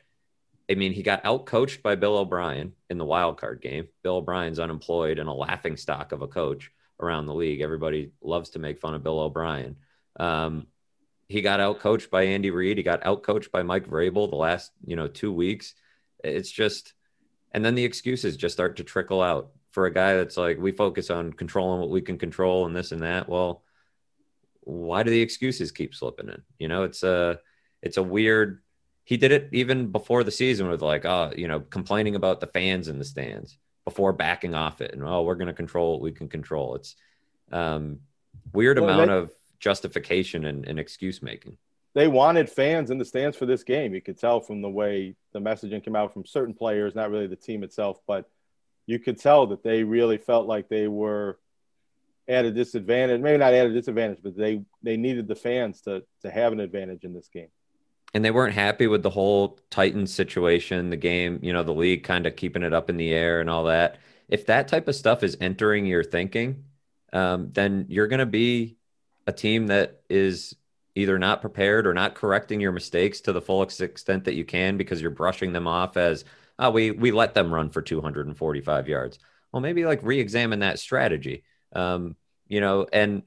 I 0.70 0.76
mean, 0.76 0.92
he 0.92 1.04
got 1.04 1.26
out 1.26 1.46
coached 1.46 1.82
by 1.82 1.96
Bill 1.96 2.18
O'Brien 2.18 2.74
in 2.90 2.98
the 2.98 3.06
wild 3.06 3.38
card 3.38 3.62
game. 3.62 3.88
Bill 4.04 4.18
O'Brien's 4.18 4.60
unemployed 4.60 5.20
and 5.20 5.30
a 5.30 5.34
laughing 5.34 5.78
stock 5.78 6.12
of 6.12 6.22
a 6.22 6.28
coach 6.28 6.72
around 7.00 7.26
the 7.26 7.34
league. 7.34 7.62
Everybody 7.62 8.12
loves 8.22 8.50
to 8.52 8.60
make 8.60 8.80
fun 8.80 8.94
of 8.94 9.04
Bill 9.04 9.20
O'Brien. 9.20 9.78
Um, 10.20 10.68
he 11.30 11.42
got 11.42 11.60
out 11.60 11.80
coached 11.80 12.10
by 12.10 12.24
Andy 12.24 12.52
Reid. 12.52 12.78
He 12.78 12.84
got 12.84 13.06
out 13.06 13.24
coached 13.24 13.52
by 13.52 13.64
Mike 13.64 13.88
Vrabel 13.88 14.30
the 14.30 14.36
last, 14.36 14.72
you 14.86 14.96
know, 14.96 15.08
two 15.08 15.32
weeks. 15.32 15.74
It's 16.24 16.52
just, 16.52 16.94
and 17.52 17.64
then 17.64 17.76
the 17.76 17.86
excuses 17.86 18.36
just 18.36 18.56
start 18.56 18.78
to 18.78 18.84
trickle 18.84 19.22
out 19.22 19.52
for 19.72 19.86
a 19.86 19.94
guy 19.94 20.16
that's 20.16 20.38
like, 20.38 20.58
we 20.58 20.72
focus 20.72 21.10
on 21.10 21.34
controlling 21.34 21.80
what 21.80 21.90
we 21.90 22.02
can 22.02 22.18
control 22.18 22.66
and 22.66 22.76
this 22.76 22.92
and 22.92 23.04
that. 23.04 23.30
Well, 23.30 23.64
why 24.62 25.04
do 25.04 25.12
the 25.12 25.22
excuses 25.22 25.72
keep 25.72 25.96
slipping 25.96 26.30
in? 26.30 26.42
You 26.60 26.68
know, 26.68 26.84
it's 26.84 27.04
a, 27.04 27.40
it's 27.82 27.98
a 27.98 28.04
weird 28.04 28.62
he 29.08 29.16
did 29.16 29.32
it 29.32 29.48
even 29.54 29.90
before 29.90 30.26
the 30.26 30.32
season 30.32 30.68
with 30.68 30.82
like, 30.82 31.06
oh, 31.06 31.32
you 31.34 31.48
know, 31.48 31.62
complaining 31.62 32.16
about 32.16 32.42
the 32.42 32.48
fans 32.48 32.90
in 32.90 33.00
the 33.00 33.06
stands 33.06 33.58
before 33.86 34.12
backing 34.12 34.54
off 34.54 34.82
it. 34.82 34.92
And 34.92 35.02
oh, 35.02 35.22
we're 35.22 35.36
going 35.36 35.48
to 35.48 35.54
control 35.54 35.94
what 35.94 36.02
we 36.02 36.12
can 36.12 36.28
control. 36.28 36.76
It's 36.76 36.98
um, 37.50 38.02
weird 38.52 38.78
well, 38.78 38.90
amount 38.90 39.08
they, 39.08 39.16
of 39.16 39.32
justification 39.62 40.44
and, 40.44 40.68
and 40.68 40.78
excuse 40.78 41.22
making. 41.22 41.56
They 41.94 42.10
wanted 42.10 42.50
fans 42.50 42.92
in 42.92 42.98
the 42.98 43.06
stands 43.06 43.38
for 43.38 43.46
this 43.46 43.64
game. 43.64 43.94
You 43.94 44.02
could 44.02 44.20
tell 44.20 44.42
from 44.42 44.62
the 44.62 44.70
way 44.70 45.16
the 45.32 45.40
messaging 45.40 45.82
came 45.82 45.96
out 45.96 46.14
from 46.14 46.26
certain 46.26 46.54
players, 46.54 46.94
not 46.94 47.10
really 47.10 47.28
the 47.28 47.38
team 47.38 47.64
itself, 47.64 48.02
but 48.06 48.30
you 48.88 49.00
could 49.00 49.18
tell 49.18 49.48
that 49.48 49.64
they 49.64 49.86
really 49.86 50.18
felt 50.18 50.48
like 50.48 50.68
they 50.68 50.90
were 50.90 51.40
at 52.28 52.44
a 52.44 52.52
disadvantage. 52.52 53.22
Maybe 53.22 53.38
not 53.38 53.54
at 53.54 53.68
a 53.68 53.74
disadvantage, 53.74 54.20
but 54.22 54.36
they 54.36 54.64
they 54.84 54.98
needed 54.98 55.30
the 55.30 55.36
fans 55.36 55.80
to 55.84 56.04
to 56.24 56.30
have 56.30 56.52
an 56.52 56.60
advantage 56.60 57.06
in 57.06 57.14
this 57.14 57.30
game 57.30 57.48
and 58.14 58.24
they 58.24 58.32
weren't 58.32 58.54
happy 58.54 58.88
with 58.88 59.04
the 59.04 59.10
whole 59.10 59.60
Titans 59.70 60.14
situation, 60.14 60.90
the 60.90 60.98
game, 60.98 61.40
you 61.42 61.54
know, 61.54 61.64
the 61.64 61.74
league 61.74 62.04
kind 62.04 62.26
of 62.26 62.36
keeping 62.36 62.64
it 62.64 62.74
up 62.74 62.90
in 62.90 62.98
the 62.98 63.14
air 63.14 63.42
and 63.42 63.50
all 63.50 63.66
that. 63.66 63.98
If 64.30 64.46
that 64.48 64.68
type 64.68 64.88
of 64.88 64.96
stuff 64.96 65.24
is 65.24 65.38
entering 65.40 65.86
your 65.86 66.04
thinking, 66.04 66.66
um, 67.14 67.52
then 67.52 67.86
you're 67.90 68.08
going 68.08 68.20
to 68.20 68.26
be 68.26 68.78
a 69.26 69.32
team 69.32 69.68
that 69.68 70.02
is 70.10 70.56
either 70.96 71.20
not 71.20 71.42
prepared 71.42 71.86
or 71.86 71.94
not 71.94 72.16
correcting 72.16 72.60
your 72.60 72.72
mistakes 72.72 73.22
to 73.22 73.34
the 73.34 73.42
full 73.42 73.62
extent 73.62 74.24
that 74.26 74.34
you 74.34 74.44
can 74.44 74.78
because 74.78 75.02
you're 75.02 75.12
brushing 75.12 75.54
them 75.54 75.68
off 75.68 75.96
as, 75.96 76.26
oh, 76.58 76.72
we 76.72 76.92
we 76.92 77.12
let 77.12 77.34
them 77.34 77.54
run 77.54 77.70
for 77.70 77.82
245 77.82 78.88
yards. 78.88 79.20
Well, 79.52 79.62
maybe 79.62 79.86
like 79.86 80.02
re-examine 80.02 80.60
that 80.60 80.80
strategy. 80.80 81.44
Um, 81.74 82.16
you 82.48 82.62
know, 82.62 82.88
and 82.92 83.24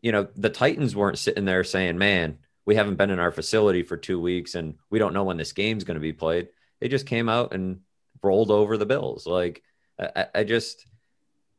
you 0.00 0.10
know 0.12 0.26
the 0.34 0.50
Titans 0.50 0.96
weren't 0.96 1.18
sitting 1.18 1.44
there 1.44 1.64
saying, 1.64 1.96
"Man, 1.96 2.38
we 2.64 2.74
haven't 2.74 2.96
been 2.96 3.10
in 3.10 3.18
our 3.18 3.32
facility 3.32 3.82
for 3.82 3.96
two 3.96 4.20
weeks 4.20 4.54
and 4.54 4.74
we 4.90 4.98
don't 4.98 5.14
know 5.14 5.24
when 5.24 5.36
this 5.36 5.52
game's 5.52 5.84
going 5.84 5.96
to 5.96 6.00
be 6.00 6.12
played. 6.12 6.48
They 6.80 6.88
just 6.88 7.06
came 7.06 7.28
out 7.28 7.54
and 7.54 7.80
rolled 8.22 8.50
over 8.50 8.76
the 8.76 8.86
Bills. 8.86 9.26
Like, 9.26 9.62
I, 9.98 10.26
I, 10.34 10.44
just, 10.44 10.86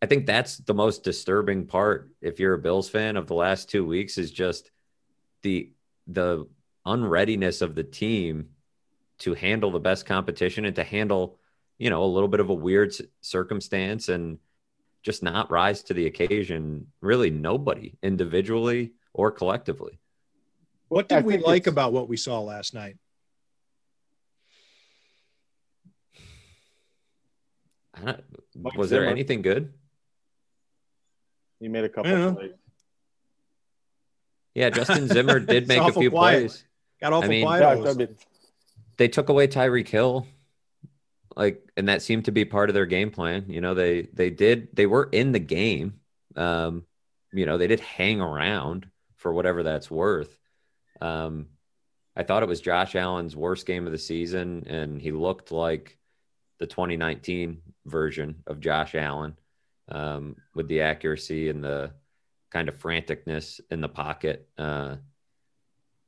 I 0.02 0.06
think 0.06 0.26
that's 0.26 0.58
the 0.58 0.74
most 0.74 1.04
disturbing 1.04 1.66
part. 1.66 2.10
If 2.22 2.40
you're 2.40 2.54
a 2.54 2.60
Bills 2.60 2.90
fan 2.90 3.18
of 3.18 3.28
the 3.28 3.36
last 3.36 3.70
two 3.70 3.86
weeks, 3.86 4.18
is 4.18 4.32
just 4.32 4.72
the 5.42 5.72
the 6.08 6.46
unreadiness 6.86 7.62
of 7.62 7.76
the 7.76 7.84
team 7.84 8.50
to 9.20 9.34
handle 9.34 9.72
the 9.72 9.80
best 9.80 10.06
competition 10.06 10.66
and 10.66 10.76
to 10.76 10.84
handle, 10.84 11.38
you 11.78 11.90
know, 11.90 12.04
a 12.04 12.06
little 12.06 12.28
bit 12.28 12.42
of 12.42 12.50
a 12.50 12.54
weird 12.54 12.94
circumstance 13.22 14.10
and 14.10 14.40
just 15.02 15.24
not 15.24 15.50
rise 15.50 15.84
to 15.84 15.94
the 15.94 16.08
occasion. 16.08 16.88
Really, 17.00 17.30
nobody 17.30 17.94
individually 18.02 18.92
or 19.14 19.32
collectively. 19.32 20.00
What 20.94 21.10
did 21.10 21.18
I 21.18 21.22
we 21.22 21.38
like 21.40 21.66
about 21.66 21.92
what 21.92 22.08
we 22.08 22.18
saw 22.18 22.40
last 22.42 22.76
night? 22.76 22.98
was 28.76 28.92
there 28.92 29.08
anything 29.08 29.42
good? 29.42 29.74
He 31.60 31.68
made 31.68 31.84
a 31.86 31.90
couple 31.90 32.36
plays. 32.36 32.52
Yeah, 34.54 34.70
Justin 34.70 35.08
Zimmer 35.08 35.40
did 35.40 35.68
make 35.68 35.82
a 35.82 35.92
few 35.92 36.12
quiet. 36.12 36.40
plays. 36.42 36.64
Got 37.02 37.14
awful 37.14 37.26
I 37.26 37.28
mean, 37.28 37.46
quiet. 37.46 38.18
they 38.98 39.08
took 39.08 39.30
away 39.30 39.48
Tyreek 39.48 39.88
Hill, 39.88 40.28
like, 41.36 41.68
and 41.76 41.90
that 41.90 42.04
seemed 42.04 42.26
to 42.26 42.32
be 42.32 42.46
part 42.46 42.70
of 42.70 42.76
their 42.76 42.86
game 42.86 43.10
plan. 43.10 43.46
You 43.48 43.62
know, 43.62 43.74
they 43.74 44.04
they 44.14 44.30
did 44.30 44.68
they 44.74 44.86
were 44.86 45.10
in 45.12 45.32
the 45.32 45.40
game. 45.40 46.02
Um, 46.36 46.86
you 47.32 47.48
know, 47.48 47.58
they 47.58 47.68
did 47.68 47.80
hang 47.80 48.22
around 48.22 48.86
for 49.16 49.34
whatever 49.34 49.64
that's 49.64 49.90
worth. 49.90 50.38
Um, 51.02 51.48
I 52.16 52.24
thought 52.24 52.44
it 52.44 52.50
was 52.50 52.62
Josh 52.62 52.96
Allen's 52.96 53.36
worst 53.36 53.66
game 53.66 53.86
of 53.86 53.92
the 53.92 53.98
season, 53.98 54.66
and 54.68 55.02
he 55.02 55.12
looked 55.12 55.52
like 55.52 55.98
the 56.60 56.68
2019 56.68 57.62
version 57.86 58.44
of 58.48 58.60
Josh 58.60 58.96
Allen 58.96 59.38
um, 59.90 60.36
with 60.54 60.68
the 60.68 60.82
accuracy 60.82 61.50
and 61.50 61.64
the 61.64 61.92
kind 62.52 62.70
of 62.70 62.78
franticness 62.78 63.60
in 63.72 63.82
the 63.82 63.90
pocket. 63.90 64.48
Uh, 64.58 64.98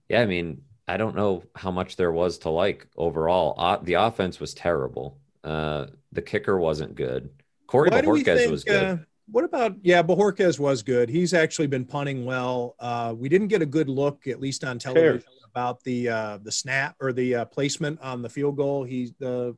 yeah, 0.10 0.22
I 0.22 0.26
mean, 0.28 0.62
I 0.88 0.98
don't 0.98 1.16
know 1.16 1.44
how 1.56 1.72
much 1.72 1.96
there 1.96 2.12
was 2.12 2.38
to 2.40 2.50
like 2.50 2.88
overall. 2.96 3.56
Uh, 3.58 3.78
the 3.82 3.96
offense 3.96 4.40
was 4.40 4.54
terrible. 4.54 5.18
Uh, 5.44 5.88
the 6.12 6.22
kicker 6.22 6.58
wasn't 6.58 6.96
good. 6.96 7.30
Corey 7.68 7.90
Bojorquez 7.90 8.50
was 8.52 8.64
good. 8.64 9.06
What 9.28 9.44
about 9.44 9.76
yeah 9.82 10.04
Bojorquez 10.04 10.60
was 10.60 10.84
good. 10.84 11.10
He's 11.10 11.34
actually 11.34 11.68
been 11.68 11.86
punting 11.86 12.26
well. 12.26 12.76
Uh, 12.80 13.14
we 13.18 13.28
didn't 13.28 13.48
get 13.48 13.62
a 13.62 13.66
good 13.66 13.90
look 13.90 14.28
at 14.28 14.40
least 14.40 14.64
on 14.64 14.78
television 14.78 15.20
Fair. 15.20 15.32
about 15.50 15.84
the 15.84 16.10
uh, 16.10 16.38
the 16.44 16.52
snap 16.52 16.96
or 17.02 17.12
the 17.12 17.36
uh, 17.36 17.46
placement 17.46 18.00
on 18.02 18.22
the 18.22 18.30
field 18.30 18.56
goal. 18.56 18.84
He 18.84 19.14
the 19.20 19.58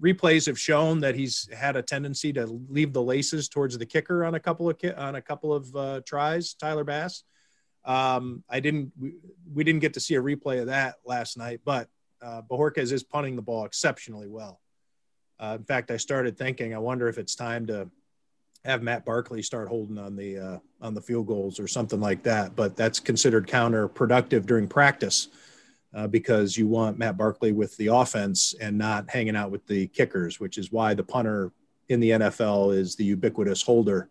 replays 0.00 0.46
have 0.46 0.58
shown 0.58 1.00
that 1.00 1.14
he's 1.14 1.48
had 1.52 1.76
a 1.76 1.82
tendency 1.82 2.32
to 2.32 2.46
leave 2.68 2.92
the 2.92 3.02
laces 3.02 3.48
towards 3.48 3.76
the 3.76 3.86
kicker 3.86 4.24
on 4.24 4.34
a 4.34 4.40
couple 4.40 4.68
of 4.68 4.76
on 4.96 5.16
a 5.16 5.22
couple 5.22 5.52
of 5.52 5.76
uh, 5.76 6.00
tries 6.06 6.54
Tyler 6.54 6.84
Bass. 6.84 7.24
Um, 7.84 8.42
I 8.48 8.60
didn't 8.60 8.92
we, 8.98 9.14
we, 9.52 9.64
didn't 9.64 9.80
get 9.80 9.94
to 9.94 10.00
see 10.00 10.14
a 10.14 10.22
replay 10.22 10.60
of 10.60 10.66
that 10.66 10.96
last 11.04 11.36
night 11.36 11.60
but 11.64 11.88
uh, 12.22 12.40
Bojorquez 12.48 12.92
is 12.92 13.02
punting 13.02 13.34
the 13.34 13.42
ball 13.42 13.64
exceptionally 13.64 14.28
well. 14.28 14.60
Uh, 15.40 15.56
in 15.58 15.64
fact 15.64 15.90
I 15.90 15.96
started 15.96 16.38
thinking 16.38 16.74
I 16.74 16.78
wonder 16.78 17.08
if 17.08 17.18
it's 17.18 17.34
time 17.34 17.66
to 17.66 17.90
have 18.64 18.82
Matt 18.82 19.04
Barkley 19.04 19.42
start 19.42 19.68
holding 19.68 19.98
on 19.98 20.14
the 20.16 20.38
uh, 20.38 20.58
on 20.80 20.94
the 20.94 21.00
field 21.00 21.26
goals 21.26 21.58
or 21.58 21.66
something 21.66 22.00
like 22.00 22.22
that. 22.22 22.54
But 22.54 22.76
that's 22.76 23.00
considered 23.00 23.48
counterproductive 23.48 24.46
during 24.46 24.68
practice 24.68 25.28
uh, 25.94 26.06
because 26.06 26.56
you 26.56 26.68
want 26.68 26.98
Matt 26.98 27.16
Barkley 27.16 27.52
with 27.52 27.76
the 27.76 27.88
offense 27.88 28.54
and 28.60 28.78
not 28.78 29.10
hanging 29.10 29.36
out 29.36 29.50
with 29.50 29.66
the 29.66 29.88
kickers, 29.88 30.38
which 30.38 30.58
is 30.58 30.70
why 30.70 30.94
the 30.94 31.02
punter 31.02 31.52
in 31.88 32.00
the 32.00 32.10
NFL 32.10 32.74
is 32.74 32.94
the 32.94 33.04
ubiquitous 33.04 33.62
holder. 33.62 34.08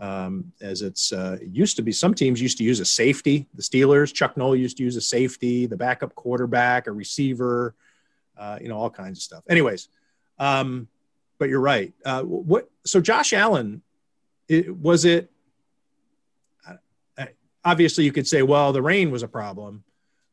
Um, 0.00 0.52
as 0.60 0.82
it's 0.82 1.12
uh, 1.12 1.38
used 1.40 1.76
to 1.76 1.82
be, 1.82 1.92
some 1.92 2.14
teams 2.14 2.42
used 2.42 2.58
to 2.58 2.64
use 2.64 2.80
a 2.80 2.84
safety. 2.84 3.46
The 3.54 3.62
Steelers, 3.62 4.12
Chuck 4.12 4.36
Noll 4.36 4.56
used 4.56 4.76
to 4.78 4.82
use 4.82 4.96
a 4.96 5.00
safety, 5.00 5.66
the 5.66 5.76
backup 5.76 6.16
quarterback, 6.16 6.88
a 6.88 6.92
receiver, 6.92 7.76
uh, 8.36 8.58
you 8.60 8.68
know, 8.68 8.76
all 8.76 8.90
kinds 8.90 9.20
of 9.20 9.22
stuff. 9.22 9.44
Anyways, 9.48 9.88
um, 10.40 10.88
but 11.38 11.48
you're 11.48 11.60
right. 11.60 11.92
Uh, 12.04 12.22
what? 12.22 12.70
So 12.84 13.00
Josh 13.00 13.32
Allen, 13.32 13.82
it, 14.48 14.76
was 14.76 15.04
it? 15.04 15.30
Obviously, 17.66 18.04
you 18.04 18.12
could 18.12 18.28
say, 18.28 18.42
well, 18.42 18.72
the 18.72 18.82
rain 18.82 19.10
was 19.10 19.22
a 19.22 19.28
problem, 19.28 19.84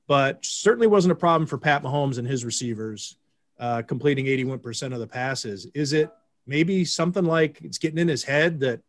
but 0.06 0.44
certainly 0.46 0.88
wasn't 0.88 1.14
a 1.14 1.16
problem 1.16 1.48
for 1.48 1.58
Pat 1.58 1.82
Mahomes 1.82 2.18
and 2.18 2.28
his 2.28 2.44
receivers, 2.44 3.16
uh, 3.58 3.82
completing 3.84 4.26
81% 4.26 4.94
of 4.94 5.00
the 5.00 5.08
passes. 5.08 5.66
Is 5.74 5.94
it 5.94 6.12
maybe 6.46 6.84
something 6.84 7.24
like 7.24 7.62
it's 7.62 7.78
getting 7.78 8.00
in 8.00 8.10
his 8.10 8.26
head 8.26 8.60
that 8.60 8.82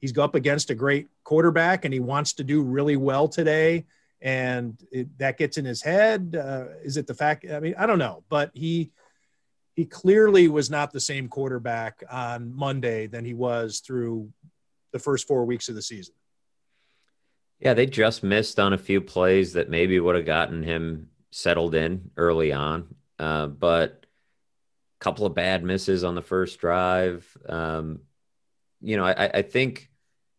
he's 0.00 0.16
up 0.16 0.34
against 0.34 0.70
a 0.70 0.74
great 0.74 1.08
quarterback 1.24 1.84
and 1.84 1.92
he 1.92 2.00
wants 2.00 2.32
to 2.34 2.44
do 2.44 2.62
really 2.62 2.96
well 2.96 3.28
today? 3.28 3.84
And 4.22 4.82
it, 4.90 5.18
that 5.18 5.36
gets 5.36 5.58
in 5.58 5.66
his 5.66 5.82
head. 5.82 6.38
Uh, 6.42 6.68
is 6.82 6.96
it 6.96 7.06
the 7.06 7.14
fact? 7.14 7.44
I 7.50 7.60
mean, 7.60 7.74
I 7.76 7.84
don't 7.84 7.98
know, 7.98 8.24
but 8.30 8.50
he 8.54 8.92
he 9.80 9.86
clearly 9.86 10.46
was 10.46 10.68
not 10.68 10.92
the 10.92 11.00
same 11.00 11.26
quarterback 11.26 12.04
on 12.10 12.54
Monday 12.54 13.06
than 13.06 13.24
he 13.24 13.32
was 13.32 13.80
through 13.80 14.30
the 14.92 14.98
first 14.98 15.26
four 15.26 15.46
weeks 15.46 15.70
of 15.70 15.74
the 15.74 15.80
season. 15.80 16.12
Yeah, 17.60 17.72
they 17.72 17.86
just 17.86 18.22
missed 18.22 18.60
on 18.60 18.74
a 18.74 18.78
few 18.78 19.00
plays 19.00 19.54
that 19.54 19.70
maybe 19.70 19.98
would 19.98 20.16
have 20.16 20.26
gotten 20.26 20.62
him 20.62 21.08
settled 21.30 21.74
in 21.74 22.10
early 22.18 22.52
on. 22.52 22.94
Uh, 23.18 23.46
but 23.46 24.04
a 25.00 25.02
couple 25.02 25.24
of 25.24 25.34
bad 25.34 25.64
misses 25.64 26.04
on 26.04 26.14
the 26.14 26.20
first 26.20 26.60
drive. 26.60 27.26
Um, 27.48 28.00
you 28.82 28.98
know, 28.98 29.06
I, 29.06 29.30
I 29.32 29.40
think 29.40 29.88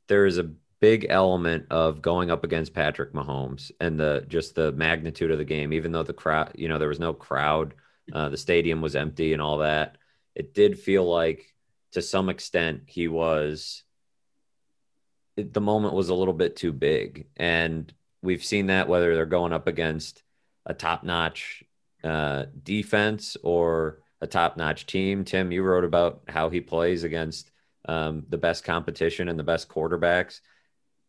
there 0.08 0.28
is 0.28 0.38
a 0.38 0.52
big 0.82 1.08
element 1.10 1.66
of 1.72 2.04
going 2.04 2.30
up 2.30 2.44
against 2.44 2.76
Patrick 2.76 3.14
Mahomes 3.14 3.72
and 3.80 4.00
the 4.00 4.24
just 4.28 4.54
the 4.54 4.72
magnitude 4.74 5.32
of 5.32 5.40
the 5.40 5.46
game. 5.46 5.74
Even 5.74 5.92
though 5.92 6.04
the 6.04 6.14
crowd, 6.14 6.52
you 6.54 6.70
know, 6.70 6.78
there 6.78 6.90
was 6.90 7.00
no 7.00 7.12
crowd, 7.12 7.74
uh, 8.14 8.30
the 8.30 8.38
stadium 8.38 8.82
was 8.82 8.96
empty 8.96 9.34
and 9.34 9.42
all 9.42 9.60
that. 9.60 9.98
It 10.36 10.54
did 10.54 10.80
feel 10.80 11.04
like, 11.10 11.54
to 11.92 12.02
some 12.02 12.30
extent, 12.30 12.84
he 12.88 13.08
was 13.08 13.84
it, 15.38 15.54
the 15.54 15.62
moment 15.62 15.94
was 15.94 16.10
a 16.10 16.16
little 16.16 16.34
bit 16.34 16.56
too 16.56 16.72
big. 16.72 17.28
And 17.38 17.92
we've 18.22 18.44
seen 18.44 18.68
that 18.68 18.88
whether 18.88 19.16
they're 19.16 19.26
going 19.26 19.54
up 19.54 19.68
against 19.68 20.24
a 20.66 20.74
top 20.74 21.04
notch 21.04 21.64
uh, 22.04 22.46
defense 22.64 23.38
or 23.44 24.00
a 24.22 24.28
top 24.28 24.58
notch 24.58 24.86
team. 24.86 25.26
Tim, 25.26 25.52
you 25.52 25.64
wrote 25.64 25.84
about 25.84 26.22
how 26.28 26.50
he 26.50 26.62
plays 26.62 27.04
against 27.04 27.52
um, 27.86 28.24
the 28.30 28.38
best 28.38 28.64
competition 28.64 29.28
and 29.28 29.40
the 29.40 29.44
best 29.44 29.68
quarterbacks. 29.68 30.42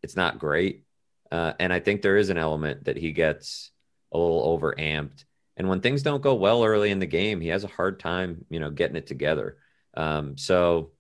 It's 0.03 0.17
not 0.17 0.39
great. 0.39 0.85
Uh, 1.31 1.53
and 1.59 1.73
I 1.73 1.81
think 1.81 2.03
there 2.03 2.17
is 2.17 2.31
an 2.31 2.39
element 2.39 2.85
that 2.85 2.97
he 2.97 3.13
gets 3.13 3.71
a 4.13 4.19
little 4.19 4.43
over 4.43 4.75
amped. 4.75 5.25
And 5.57 5.69
when 5.69 5.81
things 5.81 6.03
don't 6.03 6.23
go 6.23 6.35
well 6.35 6.65
early 6.65 6.91
in 6.91 6.99
the 6.99 7.07
game, 7.07 7.41
he 7.41 7.49
has 7.49 7.65
a 7.65 7.69
hard 7.69 8.01
time, 8.01 8.45
you 8.49 8.59
know, 8.59 8.71
getting 8.71 8.97
it 8.97 9.07
together. 9.07 9.59
Um, 9.95 10.39
so 10.39 10.93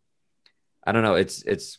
I 0.84 0.92
don't 0.92 1.02
know. 1.02 1.14
It's 1.14 1.42
it's 1.42 1.78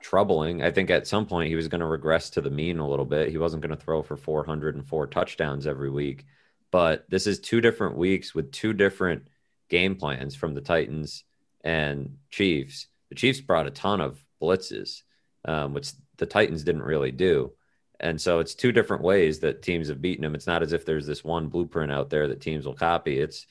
troubling. 0.00 0.62
I 0.62 0.70
think 0.70 0.90
at 0.90 1.06
some 1.06 1.26
point 1.26 1.48
he 1.48 1.56
was 1.56 1.68
going 1.68 1.80
to 1.80 1.86
regress 1.86 2.30
to 2.30 2.40
the 2.40 2.50
mean 2.50 2.78
a 2.78 2.88
little 2.88 3.04
bit. 3.04 3.30
He 3.30 3.38
wasn't 3.38 3.62
going 3.62 3.76
to 3.76 3.82
throw 3.82 4.02
for 4.02 4.16
404 4.16 5.06
touchdowns 5.08 5.66
every 5.66 5.90
week. 5.90 6.24
But 6.70 7.08
this 7.08 7.26
is 7.26 7.40
two 7.40 7.60
different 7.60 7.96
weeks 7.96 8.34
with 8.34 8.52
two 8.52 8.72
different 8.72 9.28
game 9.68 9.96
plans 9.96 10.34
from 10.34 10.54
the 10.54 10.60
Titans 10.60 11.24
and 11.62 12.16
Chiefs. 12.30 12.88
The 13.08 13.14
Chiefs 13.14 13.40
brought 13.40 13.66
a 13.66 13.70
ton 13.70 14.00
of 14.00 14.22
blitzes, 14.42 15.02
um, 15.44 15.72
which 15.72 15.92
the 16.16 16.26
Titans 16.26 16.64
didn't 16.64 16.82
really 16.82 17.12
do. 17.12 17.52
And 18.00 18.20
so 18.20 18.40
it's 18.40 18.54
two 18.54 18.72
different 18.72 19.02
ways 19.02 19.38
that 19.40 19.62
teams 19.62 19.88
have 19.88 20.02
beaten 20.02 20.22
them. 20.22 20.34
It's 20.34 20.46
not 20.46 20.62
as 20.62 20.72
if 20.72 20.84
there's 20.84 21.06
this 21.06 21.24
one 21.24 21.48
blueprint 21.48 21.92
out 21.92 22.10
there 22.10 22.28
that 22.28 22.40
teams 22.40 22.66
will 22.66 22.74
copy. 22.74 23.18
It's, 23.18 23.46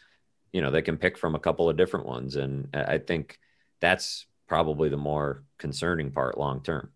you 0.52 0.62
know, 0.62 0.70
they 0.70 0.82
can 0.82 0.98
pick 0.98 1.18
from 1.18 1.36
a 1.36 1.39
couple 1.39 1.70
of 1.70 1.78
different 1.78 2.06
ones. 2.06 2.36
And 2.36 2.68
I 2.74 2.98
think 2.98 3.39
that's 3.80 4.26
probably 4.48 4.89
the 4.89 4.98
more 4.98 5.44
concerning 5.58 6.12
part 6.12 6.38
long 6.38 6.62
term. 6.62 6.89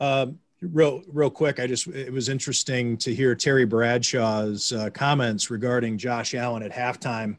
Um, 0.00 0.38
real, 0.60 1.02
real 1.08 1.30
quick, 1.30 1.60
I 1.60 1.66
just 1.66 1.86
it 1.88 2.12
was 2.12 2.28
interesting 2.28 2.96
to 2.98 3.14
hear 3.14 3.34
Terry 3.34 3.66
Bradshaw's 3.66 4.72
uh, 4.72 4.90
comments 4.90 5.50
regarding 5.50 5.98
Josh 5.98 6.34
Allen 6.34 6.62
at 6.62 6.72
halftime 6.72 7.36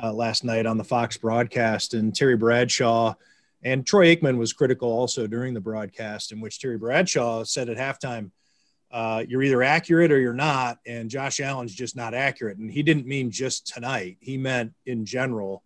uh, 0.00 0.12
last 0.12 0.44
night 0.44 0.66
on 0.66 0.78
the 0.78 0.84
Fox 0.84 1.16
broadcast, 1.16 1.94
and 1.94 2.14
Terry 2.14 2.36
Bradshaw 2.36 3.14
and 3.64 3.86
Troy 3.86 4.14
Aikman 4.14 4.36
was 4.36 4.52
critical 4.52 4.90
also 4.90 5.26
during 5.26 5.54
the 5.54 5.60
broadcast, 5.60 6.32
in 6.32 6.40
which 6.40 6.60
Terry 6.60 6.78
Bradshaw 6.78 7.44
said 7.44 7.68
at 7.68 7.76
halftime. 7.76 8.30
Uh, 8.92 9.24
you're 9.26 9.42
either 9.42 9.62
accurate 9.62 10.12
or 10.12 10.20
you're 10.20 10.34
not, 10.34 10.78
and 10.86 11.08
Josh 11.08 11.40
Allen's 11.40 11.74
just 11.74 11.96
not 11.96 12.12
accurate. 12.12 12.58
And 12.58 12.70
he 12.70 12.82
didn't 12.82 13.06
mean 13.06 13.30
just 13.30 13.66
tonight; 13.66 14.18
he 14.20 14.36
meant 14.36 14.74
in 14.84 15.06
general. 15.06 15.62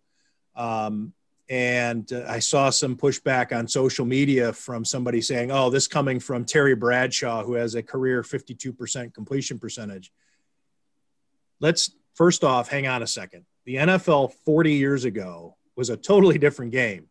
Um, 0.55 1.13
and 1.49 2.11
uh, 2.11 2.25
I 2.27 2.39
saw 2.39 2.69
some 2.69 2.95
pushback 2.95 3.57
on 3.57 3.67
social 3.67 4.05
media 4.05 4.53
from 4.53 4.85
somebody 4.85 5.21
saying, 5.21 5.51
"Oh, 5.51 5.69
this 5.69 5.87
coming 5.87 6.19
from 6.19 6.45
Terry 6.45 6.75
Bradshaw, 6.75 7.43
who 7.43 7.53
has 7.53 7.75
a 7.75 7.83
career 7.83 8.21
52% 8.23 9.13
completion 9.13 9.59
percentage." 9.59 10.11
Let's 11.59 11.91
first 12.15 12.43
off 12.43 12.69
hang 12.69 12.87
on 12.87 13.03
a 13.03 13.07
second. 13.07 13.45
The 13.65 13.75
NFL 13.75 14.33
40 14.45 14.73
years 14.73 15.03
ago 15.03 15.57
was 15.75 15.89
a 15.89 15.97
totally 15.97 16.37
different 16.37 16.71
game. 16.71 17.07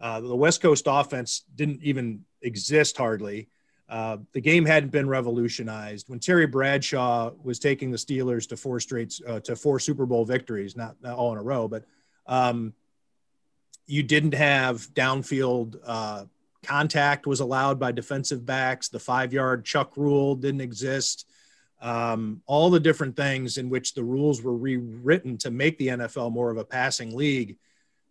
Uh, 0.00 0.20
the 0.20 0.36
West 0.36 0.62
Coast 0.62 0.84
offense 0.86 1.44
didn't 1.54 1.82
even 1.82 2.24
exist 2.40 2.96
hardly. 2.96 3.48
Uh, 3.88 4.18
the 4.32 4.40
game 4.40 4.66
hadn't 4.66 4.90
been 4.90 5.08
revolutionized 5.08 6.10
when 6.10 6.18
Terry 6.18 6.46
Bradshaw 6.46 7.30
was 7.42 7.58
taking 7.58 7.90
the 7.90 7.96
Steelers 7.96 8.46
to 8.48 8.56
four 8.56 8.80
straight 8.80 9.18
uh, 9.26 9.40
to 9.40 9.56
four 9.56 9.80
Super 9.80 10.04
Bowl 10.04 10.26
victories, 10.26 10.76
not, 10.76 10.96
not 11.02 11.16
all 11.16 11.32
in 11.32 11.38
a 11.38 11.42
row, 11.42 11.68
but 11.68 11.84
um, 12.26 12.74
you 13.86 14.02
didn't 14.02 14.34
have 14.34 14.82
downfield 14.92 15.76
uh, 15.86 16.24
contact 16.62 17.26
was 17.26 17.40
allowed 17.40 17.78
by 17.78 17.90
defensive 17.90 18.44
backs. 18.44 18.88
The 18.88 18.98
five 18.98 19.32
yard 19.32 19.64
chuck 19.64 19.96
rule 19.96 20.34
didn't 20.34 20.60
exist. 20.60 21.26
Um, 21.80 22.42
all 22.46 22.70
the 22.70 22.80
different 22.80 23.16
things 23.16 23.56
in 23.56 23.70
which 23.70 23.94
the 23.94 24.02
rules 24.02 24.42
were 24.42 24.56
rewritten 24.56 25.38
to 25.38 25.50
make 25.50 25.78
the 25.78 25.88
NFL 25.88 26.32
more 26.32 26.50
of 26.50 26.58
a 26.58 26.64
passing 26.64 27.16
league 27.16 27.56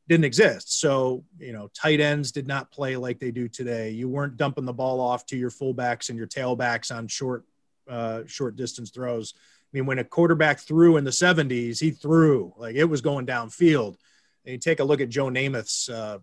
didn't 0.08 0.26
exist. 0.26 0.80
So, 0.80 1.26
you 1.38 1.52
know, 1.52 1.70
tight 1.74 2.00
ends 2.00 2.32
did 2.32 2.48
not 2.48 2.72
play 2.72 2.96
like 2.96 3.20
they 3.20 3.32
do 3.32 3.48
today. 3.48 3.92
You 3.92 4.08
weren't 4.08 4.38
dumping 4.38 4.66
the 4.66 4.74
ball 4.74 5.02
off 5.02 5.26
to 5.28 5.38
your 5.38 5.52
fullbacks 5.52 6.10
and 6.10 6.18
your 6.18 6.28
tailbacks 6.28 6.96
on 6.96 7.08
short, 7.08 7.44
uh, 7.90 8.22
short 8.26 8.56
distance 8.56 8.90
throws. 8.90 9.34
I 9.36 9.70
mean, 9.74 9.86
when 9.86 10.00
a 10.00 10.04
quarterback 10.04 10.60
threw 10.60 10.96
in 10.96 11.04
the 11.04 11.12
70s, 11.12 11.80
he 11.80 11.92
threw 11.92 12.54
like 12.58 12.76
it 12.76 12.86
was 12.86 13.02
going 13.02 13.26
downfield 13.26 13.98
and 14.46 14.54
you 14.54 14.58
take 14.58 14.80
a 14.80 14.84
look 14.84 15.02
at 15.02 15.10
Joe 15.10 15.26
Namath's 15.26 15.90
uh, 15.90 16.20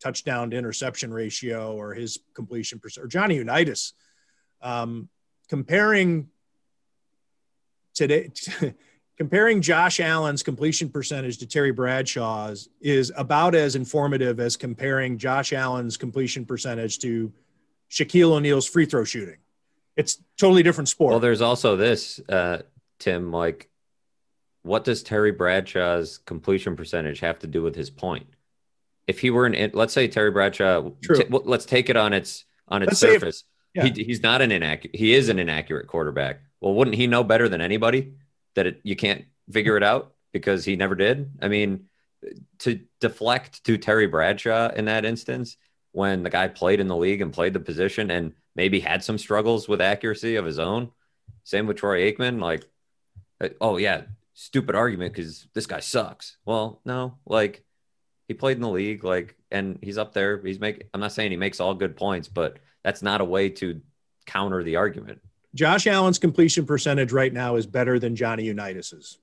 touchdown 0.00 0.50
to 0.50 0.56
interception 0.56 1.12
ratio 1.12 1.74
or 1.74 1.92
his 1.92 2.18
completion 2.34 2.78
percent, 2.78 3.04
or 3.04 3.08
Johnny 3.08 3.36
Unitas, 3.36 3.92
um, 4.62 5.10
comparing 5.48 6.28
today, 7.94 8.30
comparing 9.16 9.62
Josh 9.62 10.00
Allen's 10.00 10.42
completion 10.42 10.88
percentage 10.88 11.38
to 11.38 11.46
Terry 11.46 11.72
Bradshaw's 11.72 12.68
is 12.80 13.12
about 13.16 13.54
as 13.54 13.74
informative 13.74 14.40
as 14.40 14.56
comparing 14.56 15.18
Josh 15.18 15.52
Allen's 15.52 15.96
completion 15.96 16.44
percentage 16.44 16.98
to 17.00 17.32
Shaquille 17.90 18.32
O'Neal's 18.32 18.66
free 18.66 18.86
throw 18.86 19.04
shooting. 19.04 19.38
It's 19.96 20.22
totally 20.38 20.62
different 20.62 20.88
sport. 20.88 21.12
Well, 21.12 21.20
there's 21.20 21.40
also 21.40 21.76
this, 21.76 22.20
uh, 22.28 22.62
Tim, 22.98 23.32
like 23.32 23.70
what 24.62 24.84
does 24.84 25.02
Terry 25.02 25.32
Bradshaw's 25.32 26.18
completion 26.18 26.76
percentage 26.76 27.20
have 27.20 27.38
to 27.38 27.46
do 27.46 27.62
with 27.62 27.74
his 27.74 27.88
point? 27.88 28.26
If 29.06 29.20
he 29.20 29.30
were 29.30 29.46
an, 29.46 29.70
let's 29.72 29.94
say 29.94 30.08
Terry 30.08 30.32
Bradshaw, 30.32 30.90
t- 31.02 31.24
let's 31.30 31.64
take 31.64 31.88
it 31.88 31.96
on 31.96 32.12
its 32.12 32.44
on 32.66 32.82
its 32.82 33.00
let's 33.00 33.00
surface. 33.00 33.44
If, 33.74 33.84
yeah. 33.84 33.92
he, 33.94 34.04
he's 34.04 34.22
not 34.22 34.42
an 34.42 34.50
inaccurate. 34.50 34.96
He 34.96 35.14
is 35.14 35.28
an 35.28 35.38
inaccurate 35.38 35.86
quarterback. 35.86 36.40
Well, 36.60 36.74
wouldn't 36.74 36.96
he 36.96 37.06
know 37.06 37.22
better 37.22 37.48
than 37.48 37.60
anybody 37.60 38.14
that 38.56 38.66
it, 38.66 38.80
you 38.82 38.96
can't 38.96 39.24
figure 39.50 39.76
it 39.76 39.82
out 39.82 40.14
because 40.32 40.64
he 40.64 40.76
never 40.76 40.94
did? 40.94 41.30
I 41.40 41.48
mean, 41.48 41.86
to 42.58 42.80
deflect 43.00 43.64
to 43.64 43.78
Terry 43.78 44.06
Bradshaw 44.08 44.70
in 44.74 44.86
that 44.86 45.04
instance, 45.04 45.56
when 45.92 46.22
the 46.22 46.30
guy 46.30 46.46
played 46.48 46.80
in 46.80 46.88
the 46.88 46.96
league 46.96 47.22
and 47.22 47.32
played 47.32 47.54
the 47.54 47.60
position 47.60 48.10
and 48.10 48.34
maybe 48.54 48.80
had 48.80 49.02
some 49.02 49.16
struggles 49.16 49.66
with 49.66 49.80
accuracy 49.80 50.36
of 50.36 50.44
his 50.44 50.58
own. 50.58 50.90
Same 51.44 51.66
with 51.66 51.78
Troy 51.78 52.12
Aikman. 52.12 52.40
Like, 52.40 52.64
uh, 53.40 53.48
oh 53.60 53.76
yeah, 53.76 54.02
stupid 54.34 54.74
argument 54.74 55.14
because 55.14 55.46
this 55.54 55.66
guy 55.66 55.80
sucks. 55.80 56.36
Well, 56.44 56.80
no, 56.84 57.18
like 57.24 57.64
he 58.28 58.34
played 58.34 58.56
in 58.56 58.62
the 58.62 58.68
league, 58.68 59.04
like, 59.04 59.36
and 59.50 59.78
he's 59.80 59.98
up 59.98 60.12
there. 60.12 60.38
He's 60.42 60.60
making. 60.60 60.88
I'm 60.92 61.00
not 61.00 61.12
saying 61.12 61.30
he 61.30 61.36
makes 61.36 61.60
all 61.60 61.74
good 61.74 61.96
points, 61.96 62.28
but 62.28 62.58
that's 62.82 63.02
not 63.02 63.20
a 63.20 63.24
way 63.24 63.50
to 63.50 63.80
counter 64.26 64.62
the 64.62 64.76
argument. 64.76 65.20
Josh 65.56 65.86
Allen's 65.86 66.18
completion 66.18 66.66
percentage 66.66 67.12
right 67.12 67.32
now 67.32 67.56
is 67.56 67.66
better 67.66 67.98
than 67.98 68.14
Johnny 68.14 68.44
Unitas's. 68.44 69.18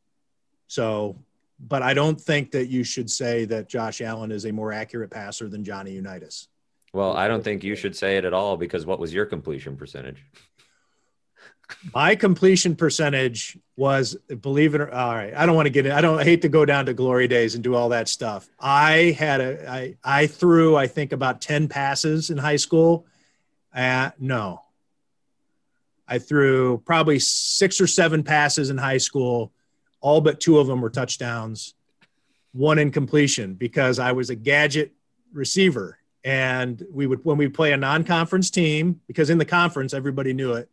So, 0.68 1.16
but 1.60 1.82
I 1.82 1.94
don't 1.94 2.20
think 2.20 2.52
that 2.52 2.68
you 2.68 2.84
should 2.84 3.10
say 3.10 3.46
that 3.46 3.70
Josh 3.70 4.02
Allen 4.02 4.32
is 4.32 4.46
a 4.46 4.52
more 4.52 4.74
accurate 4.74 5.12
passer 5.12 5.48
than 5.48 5.64
Johnny 5.64 5.92
Unitas. 5.92 6.48
Well, 6.92 7.16
I 7.16 7.28
don't 7.28 7.44
think 7.44 7.64
you 7.64 7.76
should 7.76 7.96
say 7.96 8.18
it 8.18 8.26
at 8.26 8.34
all 8.34 8.58
because 8.58 8.86
what 8.86 9.00
was 9.00 9.14
your 9.14 9.26
completion 9.26 9.78
percentage? 9.78 10.24
my 11.94 12.16
completion 12.16 12.76
percentage 12.76 13.58
was 13.76 14.16
believe 14.42 14.76
it 14.76 14.82
or 14.82 14.94
all 14.94 15.16
right 15.16 15.34
i 15.36 15.46
don't 15.46 15.56
want 15.56 15.66
to 15.66 15.72
get 15.72 15.86
it 15.86 15.92
i 15.92 16.02
don't 16.02 16.20
I 16.20 16.24
hate 16.24 16.42
to 16.44 16.50
go 16.50 16.66
down 16.66 16.86
to 16.86 16.94
glory 16.94 17.28
days 17.28 17.56
and 17.56 17.64
do 17.64 17.76
all 17.76 17.90
that 17.90 18.08
stuff 18.08 18.48
i 18.60 19.16
had 19.18 19.42
a 19.42 19.72
i 19.72 19.96
i 20.04 20.28
threw 20.28 20.76
i 20.76 20.88
think 20.88 21.12
about 21.14 21.42
10 21.42 21.70
passes 21.70 22.30
in 22.30 22.38
high 22.38 22.58
school 22.58 23.06
uh 23.74 24.12
no 24.20 24.63
i 26.14 26.20
threw 26.20 26.78
probably 26.86 27.18
six 27.18 27.82
or 27.82 27.88
seven 27.88 28.22
passes 28.22 28.70
in 28.70 28.78
high 28.78 29.00
school. 29.00 29.52
All 30.00 30.22
but 30.22 30.40
two 30.40 30.60
of 30.60 30.68
them 30.68 30.80
were 30.80 30.92
touchdowns, 30.92 31.74
one 32.52 32.78
incompletion 32.78 33.56
because 33.56 33.98
I 33.98 34.12
was 34.12 34.30
a 34.30 34.36
gadget 34.36 34.94
receiver. 35.32 35.98
And 36.24 36.86
we 36.92 37.08
would, 37.08 37.26
when 37.26 37.38
we 37.38 37.48
play 37.48 37.72
a 37.72 37.78
non 37.78 38.04
conference 38.04 38.52
team, 38.52 39.02
because 39.08 39.32
in 39.32 39.40
the 39.40 39.46
conference, 39.46 39.92
everybody 39.92 40.34
knew 40.34 40.54
it. 40.54 40.70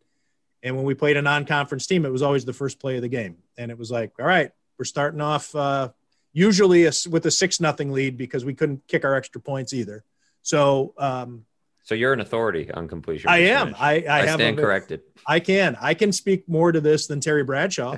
And 0.61 0.75
when 0.75 0.85
we 0.85 0.93
played 0.93 1.17
a 1.17 1.23
non 1.23 1.45
conference 1.45 1.87
team, 1.87 2.05
it 2.05 2.11
was 2.11 2.21
always 2.21 2.45
the 2.45 2.53
first 2.53 2.79
play 2.79 2.97
of 2.97 3.01
the 3.01 3.07
game. 3.07 3.37
And 3.57 3.71
it 3.71 3.79
was 3.79 3.89
like, 3.89 4.11
all 4.19 4.27
right, 4.27 4.51
we're 4.77 4.85
starting 4.85 5.21
off 5.21 5.55
uh, 5.55 5.89
usually 6.33 6.85
a, 6.85 6.91
with 7.09 7.25
a 7.25 7.31
six 7.31 7.59
nothing 7.59 7.91
lead 7.91 8.15
because 8.15 8.45
we 8.45 8.53
couldn't 8.53 8.87
kick 8.87 9.05
our 9.05 9.15
extra 9.15 9.41
points 9.41 9.73
either. 9.73 10.03
So, 10.43 10.93
um, 10.99 11.45
so 11.83 11.95
you're 11.95 12.13
an 12.13 12.19
authority 12.19 12.71
on 12.71 12.87
completion. 12.87 13.29
I 13.29 13.39
am. 13.39 13.75
I, 13.77 14.03
I, 14.07 14.21
I 14.21 14.25
have 14.25 14.35
stand 14.35 14.59
a, 14.59 14.61
corrected. 14.61 15.01
I 15.25 15.39
can. 15.39 15.77
I 15.81 15.93
can 15.93 16.11
speak 16.11 16.47
more 16.47 16.71
to 16.71 16.79
this 16.79 17.07
than 17.07 17.19
Terry 17.19 17.43
Bradshaw 17.43 17.97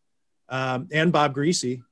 um, 0.48 0.88
and 0.92 1.12
Bob 1.12 1.34
Griese. 1.34 1.82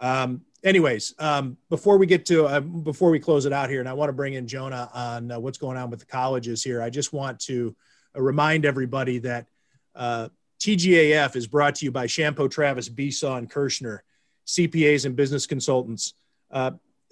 Um, 0.00 0.42
anyways, 0.64 1.14
um, 1.18 1.58
before 1.68 1.98
we 1.98 2.06
get 2.06 2.26
to 2.26 2.46
uh, 2.46 2.60
before 2.60 3.10
we 3.10 3.20
close 3.20 3.44
it 3.44 3.52
out 3.52 3.68
here, 3.68 3.80
and 3.80 3.88
I 3.88 3.92
want 3.92 4.08
to 4.08 4.14
bring 4.14 4.34
in 4.34 4.46
Jonah 4.46 4.90
on 4.94 5.30
uh, 5.30 5.38
what's 5.38 5.58
going 5.58 5.76
on 5.76 5.90
with 5.90 6.00
the 6.00 6.06
colleges 6.06 6.64
here. 6.64 6.82
I 6.82 6.88
just 6.88 7.12
want 7.12 7.40
to 7.40 7.76
uh, 8.16 8.22
remind 8.22 8.64
everybody 8.64 9.18
that 9.18 9.46
uh, 9.94 10.28
TGAF 10.60 11.36
is 11.36 11.46
brought 11.46 11.74
to 11.76 11.84
you 11.84 11.92
by 11.92 12.06
Chiampou 12.06 12.50
Travis, 12.50 12.88
Besaw, 12.88 13.36
and 13.36 13.50
Kershner, 13.50 14.00
CPAs 14.46 15.04
and 15.04 15.14
business 15.14 15.46
consultants. 15.46 16.14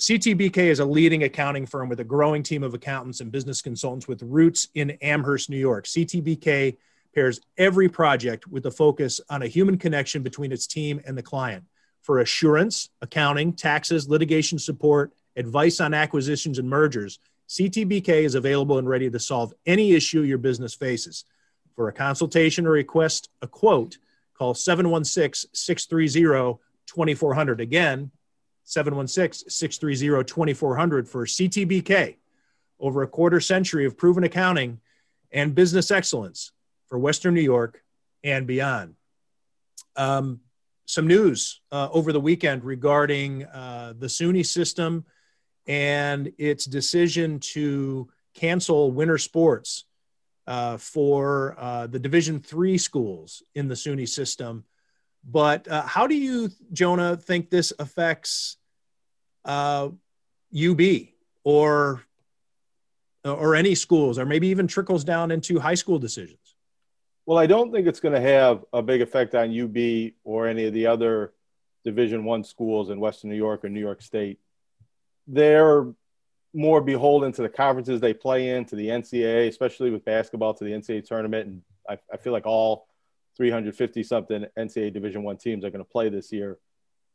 CTBK 0.00 0.58
is 0.58 0.78
a 0.78 0.84
leading 0.84 1.24
accounting 1.24 1.66
firm 1.66 1.88
with 1.88 1.98
a 1.98 2.04
growing 2.04 2.44
team 2.44 2.62
of 2.62 2.72
accountants 2.72 3.20
and 3.20 3.32
business 3.32 3.60
consultants 3.60 4.06
with 4.06 4.22
roots 4.22 4.68
in 4.76 4.92
Amherst, 5.02 5.50
New 5.50 5.56
York. 5.56 5.86
CTBK 5.86 6.76
pairs 7.12 7.40
every 7.56 7.88
project 7.88 8.46
with 8.46 8.64
a 8.66 8.70
focus 8.70 9.20
on 9.28 9.42
a 9.42 9.48
human 9.48 9.76
connection 9.76 10.22
between 10.22 10.52
its 10.52 10.68
team 10.68 11.00
and 11.04 11.18
the 11.18 11.22
client 11.22 11.64
for 12.02 12.20
assurance, 12.20 12.90
accounting, 13.02 13.52
taxes, 13.52 14.08
litigation 14.08 14.56
support, 14.56 15.12
advice 15.34 15.80
on 15.80 15.92
acquisitions 15.92 16.60
and 16.60 16.70
mergers. 16.70 17.18
CTBK 17.48 18.22
is 18.22 18.36
available 18.36 18.78
and 18.78 18.88
ready 18.88 19.10
to 19.10 19.18
solve 19.18 19.52
any 19.66 19.94
issue 19.94 20.20
your 20.20 20.38
business 20.38 20.74
faces. 20.74 21.24
For 21.74 21.88
a 21.88 21.92
consultation 21.92 22.68
or 22.68 22.70
request 22.70 23.30
a 23.42 23.48
quote, 23.48 23.98
call 24.34 24.54
716 24.54 25.50
630 25.52 26.60
2400. 26.86 27.60
Again, 27.60 28.12
716 28.68 29.48
630 29.48 30.24
2400 30.24 31.08
for 31.08 31.24
CTBK. 31.24 32.16
Over 32.78 33.02
a 33.02 33.08
quarter 33.08 33.40
century 33.40 33.86
of 33.86 33.96
proven 33.96 34.24
accounting 34.24 34.80
and 35.32 35.54
business 35.54 35.90
excellence 35.90 36.52
for 36.86 36.98
Western 36.98 37.34
New 37.34 37.40
York 37.40 37.82
and 38.22 38.46
beyond. 38.46 38.94
Um, 39.96 40.40
some 40.84 41.06
news 41.06 41.60
uh, 41.72 41.88
over 41.92 42.12
the 42.12 42.20
weekend 42.20 42.62
regarding 42.62 43.44
uh, 43.46 43.94
the 43.98 44.06
SUNY 44.06 44.44
system 44.44 45.04
and 45.66 46.30
its 46.36 46.66
decision 46.66 47.40
to 47.40 48.08
cancel 48.34 48.92
winter 48.92 49.18
sports 49.18 49.84
uh, 50.46 50.76
for 50.76 51.56
uh, 51.58 51.86
the 51.86 51.98
Division 51.98 52.38
three 52.38 52.76
schools 52.76 53.42
in 53.54 53.66
the 53.66 53.74
SUNY 53.74 54.06
system. 54.06 54.64
But 55.24 55.66
uh, 55.68 55.82
how 55.82 56.06
do 56.06 56.14
you, 56.14 56.50
Jonah, 56.72 57.16
think 57.16 57.50
this 57.50 57.72
affects 57.78 58.57
uh, 59.44 59.88
UB 60.56 60.80
or 61.44 62.02
or 63.24 63.54
any 63.54 63.74
schools, 63.74 64.18
or 64.18 64.24
maybe 64.24 64.48
even 64.48 64.66
trickles 64.66 65.04
down 65.04 65.30
into 65.30 65.58
high 65.58 65.74
school 65.74 65.98
decisions? 65.98 66.54
Well, 67.26 67.36
I 67.36 67.46
don't 67.46 67.72
think 67.72 67.86
it's 67.86 68.00
going 68.00 68.14
to 68.14 68.20
have 68.20 68.64
a 68.72 68.80
big 68.80 69.02
effect 69.02 69.34
on 69.34 69.50
UB 69.50 70.12
or 70.24 70.46
any 70.46 70.64
of 70.64 70.72
the 70.72 70.86
other 70.86 71.34
Division 71.84 72.24
One 72.24 72.42
schools 72.42 72.90
in 72.90 73.00
Western 73.00 73.30
New 73.30 73.36
York 73.36 73.64
or 73.64 73.68
New 73.68 73.80
York 73.80 74.00
State. 74.02 74.38
They're 75.26 75.86
more 76.54 76.80
beholden 76.80 77.32
to 77.32 77.42
the 77.42 77.48
conferences 77.48 78.00
they 78.00 78.14
play 78.14 78.50
in, 78.50 78.64
to 78.66 78.76
the 78.76 78.88
NCAA, 78.88 79.48
especially 79.48 79.90
with 79.90 80.04
basketball, 80.04 80.54
to 80.54 80.64
the 80.64 80.70
NCAA 80.70 81.06
tournament. 81.06 81.46
And 81.46 81.62
I, 81.88 81.98
I 82.12 82.16
feel 82.16 82.32
like 82.32 82.46
all 82.46 82.88
350 83.36 84.02
something 84.02 84.46
NCAA 84.58 84.92
Division 84.92 85.22
One 85.22 85.36
teams 85.36 85.64
are 85.64 85.70
going 85.70 85.84
to 85.84 85.90
play 85.90 86.08
this 86.08 86.32
year, 86.32 86.58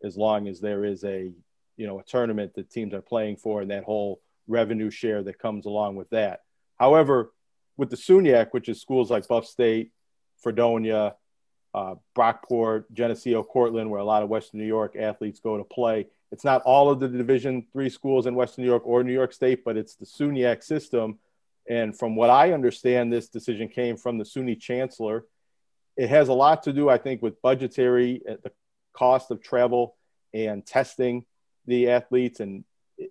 as 0.04 0.16
long 0.16 0.48
as 0.48 0.60
there 0.60 0.86
is 0.86 1.04
a 1.04 1.32
you 1.78 1.88
know 1.88 2.00
a 2.00 2.04
tournament 2.04 2.54
that 2.56 2.70
teams 2.70 2.94
are 2.94 3.02
playing 3.02 3.38
for 3.38 3.62
and 3.62 3.72
that 3.72 3.84
whole 3.84 4.22
revenue 4.48 4.90
share 4.90 5.24
that 5.24 5.40
comes 5.40 5.66
along 5.66 5.96
with 5.96 6.10
that. 6.10 6.42
However, 6.78 7.32
with 7.78 7.90
the 7.90 7.96
SUNYAC, 7.96 8.50
which 8.52 8.70
is 8.70 8.82
schools 8.82 9.10
like 9.10 9.28
Buff 9.28 9.46
State, 9.46 9.92
Fredonia, 10.38 11.16
uh, 11.74 11.96
Brockport, 12.16 12.86
Geneseo, 12.94 13.44
Cortland, 13.44 13.90
where 13.90 14.00
a 14.00 14.06
lot 14.06 14.24
of 14.24 14.30
Western 14.30 14.60
New 14.60 14.68
York 14.68 14.96
athletes 14.96 15.40
go 15.40 15.58
to 15.58 15.64
play. 15.64 16.08
It's 16.32 16.44
not 16.44 16.62
all 16.64 16.90
of 16.90 17.00
the 17.00 17.08
Division 17.08 17.66
three 17.72 17.90
schools 17.90 18.28
in 18.28 18.36
Western 18.36 18.64
New 18.64 18.70
York 18.70 18.84
or 18.86 19.04
New 19.04 19.14
York 19.14 19.34
State, 19.34 19.64
but 19.64 19.78
it's 19.78 19.96
the 19.96 20.06
SUNYAC 20.06 20.64
system. 20.64 21.20
And 21.70 21.98
from 21.98 22.16
what 22.16 22.30
I 22.30 22.52
understand, 22.52 23.12
this 23.12 23.30
decision 23.30 23.70
came 23.70 23.96
from 23.98 24.18
the 24.18 24.26
SUNY 24.26 24.60
chancellor. 24.60 25.26
It 25.96 26.10
has 26.10 26.28
a 26.28 26.34
lot 26.34 26.64
to 26.64 26.74
do, 26.74 26.90
I 26.90 26.98
think, 26.98 27.22
with 27.22 27.42
budgetary, 27.42 28.22
uh, 28.30 28.36
the 28.44 28.52
cost 28.94 29.32
of 29.32 29.42
travel 29.42 29.96
and 30.34 30.66
testing 30.66 31.26
the 31.66 31.90
athletes. 31.90 32.40
And 32.40 32.64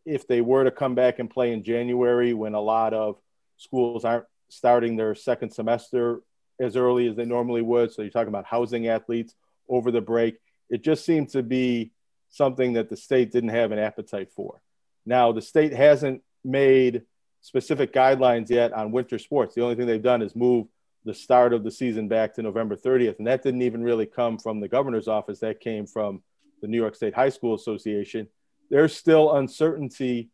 if 0.04 0.26
they 0.26 0.40
were 0.40 0.64
to 0.64 0.70
come 0.70 0.94
back 0.94 1.18
and 1.18 1.30
play 1.30 1.52
in 1.52 1.64
January 1.64 2.34
when 2.34 2.54
a 2.54 2.60
lot 2.60 2.94
of 2.94 3.18
schools 3.56 4.04
aren't 4.04 4.26
starting 4.48 4.96
their 4.96 5.14
second 5.14 5.50
semester 5.50 6.20
as 6.60 6.76
early 6.76 7.08
as 7.08 7.16
they 7.16 7.24
normally 7.24 7.62
would. 7.62 7.92
So 7.92 8.02
you're 8.02 8.10
talking 8.10 8.28
about 8.28 8.44
housing 8.44 8.86
athletes 8.88 9.34
over 9.68 9.90
the 9.90 10.00
break. 10.00 10.36
It 10.70 10.82
just 10.82 11.04
seemed 11.04 11.30
to 11.30 11.42
be 11.42 11.92
something 12.30 12.74
that 12.74 12.88
the 12.88 12.96
state 12.96 13.32
didn't 13.32 13.50
have 13.50 13.72
an 13.72 13.78
appetite 13.78 14.30
for. 14.30 14.60
Now, 15.04 15.32
the 15.32 15.42
state 15.42 15.72
hasn't 15.72 16.22
made 16.44 17.02
specific 17.40 17.92
guidelines 17.92 18.50
yet 18.50 18.72
on 18.72 18.92
winter 18.92 19.18
sports. 19.18 19.54
The 19.54 19.62
only 19.62 19.74
thing 19.74 19.86
they've 19.86 20.02
done 20.02 20.22
is 20.22 20.36
move 20.36 20.68
the 21.04 21.14
start 21.14 21.52
of 21.52 21.64
the 21.64 21.70
season 21.70 22.06
back 22.06 22.34
to 22.34 22.42
November 22.42 22.76
30th. 22.76 23.18
And 23.18 23.26
that 23.26 23.42
didn't 23.42 23.62
even 23.62 23.82
really 23.82 24.06
come 24.06 24.38
from 24.38 24.60
the 24.60 24.68
governor's 24.68 25.08
office, 25.08 25.40
that 25.40 25.60
came 25.60 25.86
from 25.86 26.22
the 26.60 26.68
New 26.68 26.78
York 26.78 26.94
State 26.94 27.14
High 27.14 27.28
School 27.30 27.54
Association 27.54 28.28
there's 28.72 28.96
still 28.96 29.34
uncertainty 29.34 30.30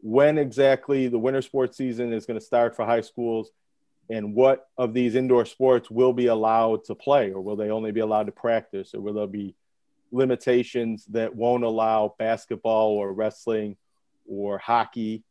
when 0.00 0.36
exactly 0.36 1.06
the 1.06 1.18
winter 1.18 1.40
sports 1.40 1.76
season 1.76 2.12
is 2.12 2.26
going 2.26 2.38
to 2.38 2.44
start 2.44 2.74
for 2.74 2.84
high 2.84 3.00
schools 3.00 3.52
and 4.10 4.34
what 4.34 4.66
of 4.76 4.92
these 4.92 5.14
indoor 5.14 5.44
sports 5.44 5.88
will 5.88 6.12
be 6.12 6.26
allowed 6.26 6.84
to 6.84 6.96
play 6.96 7.30
or 7.30 7.40
will 7.40 7.54
they 7.54 7.70
only 7.70 7.92
be 7.92 8.00
allowed 8.00 8.26
to 8.26 8.32
practice 8.32 8.94
or 8.94 9.00
will 9.00 9.14
there 9.14 9.28
be 9.28 9.54
limitations 10.10 11.04
that 11.06 11.36
won't 11.36 11.62
allow 11.62 12.14
basketball 12.18 12.90
or 12.96 13.12
wrestling 13.12 13.76
or 14.28 14.58
hockey? 14.58 15.22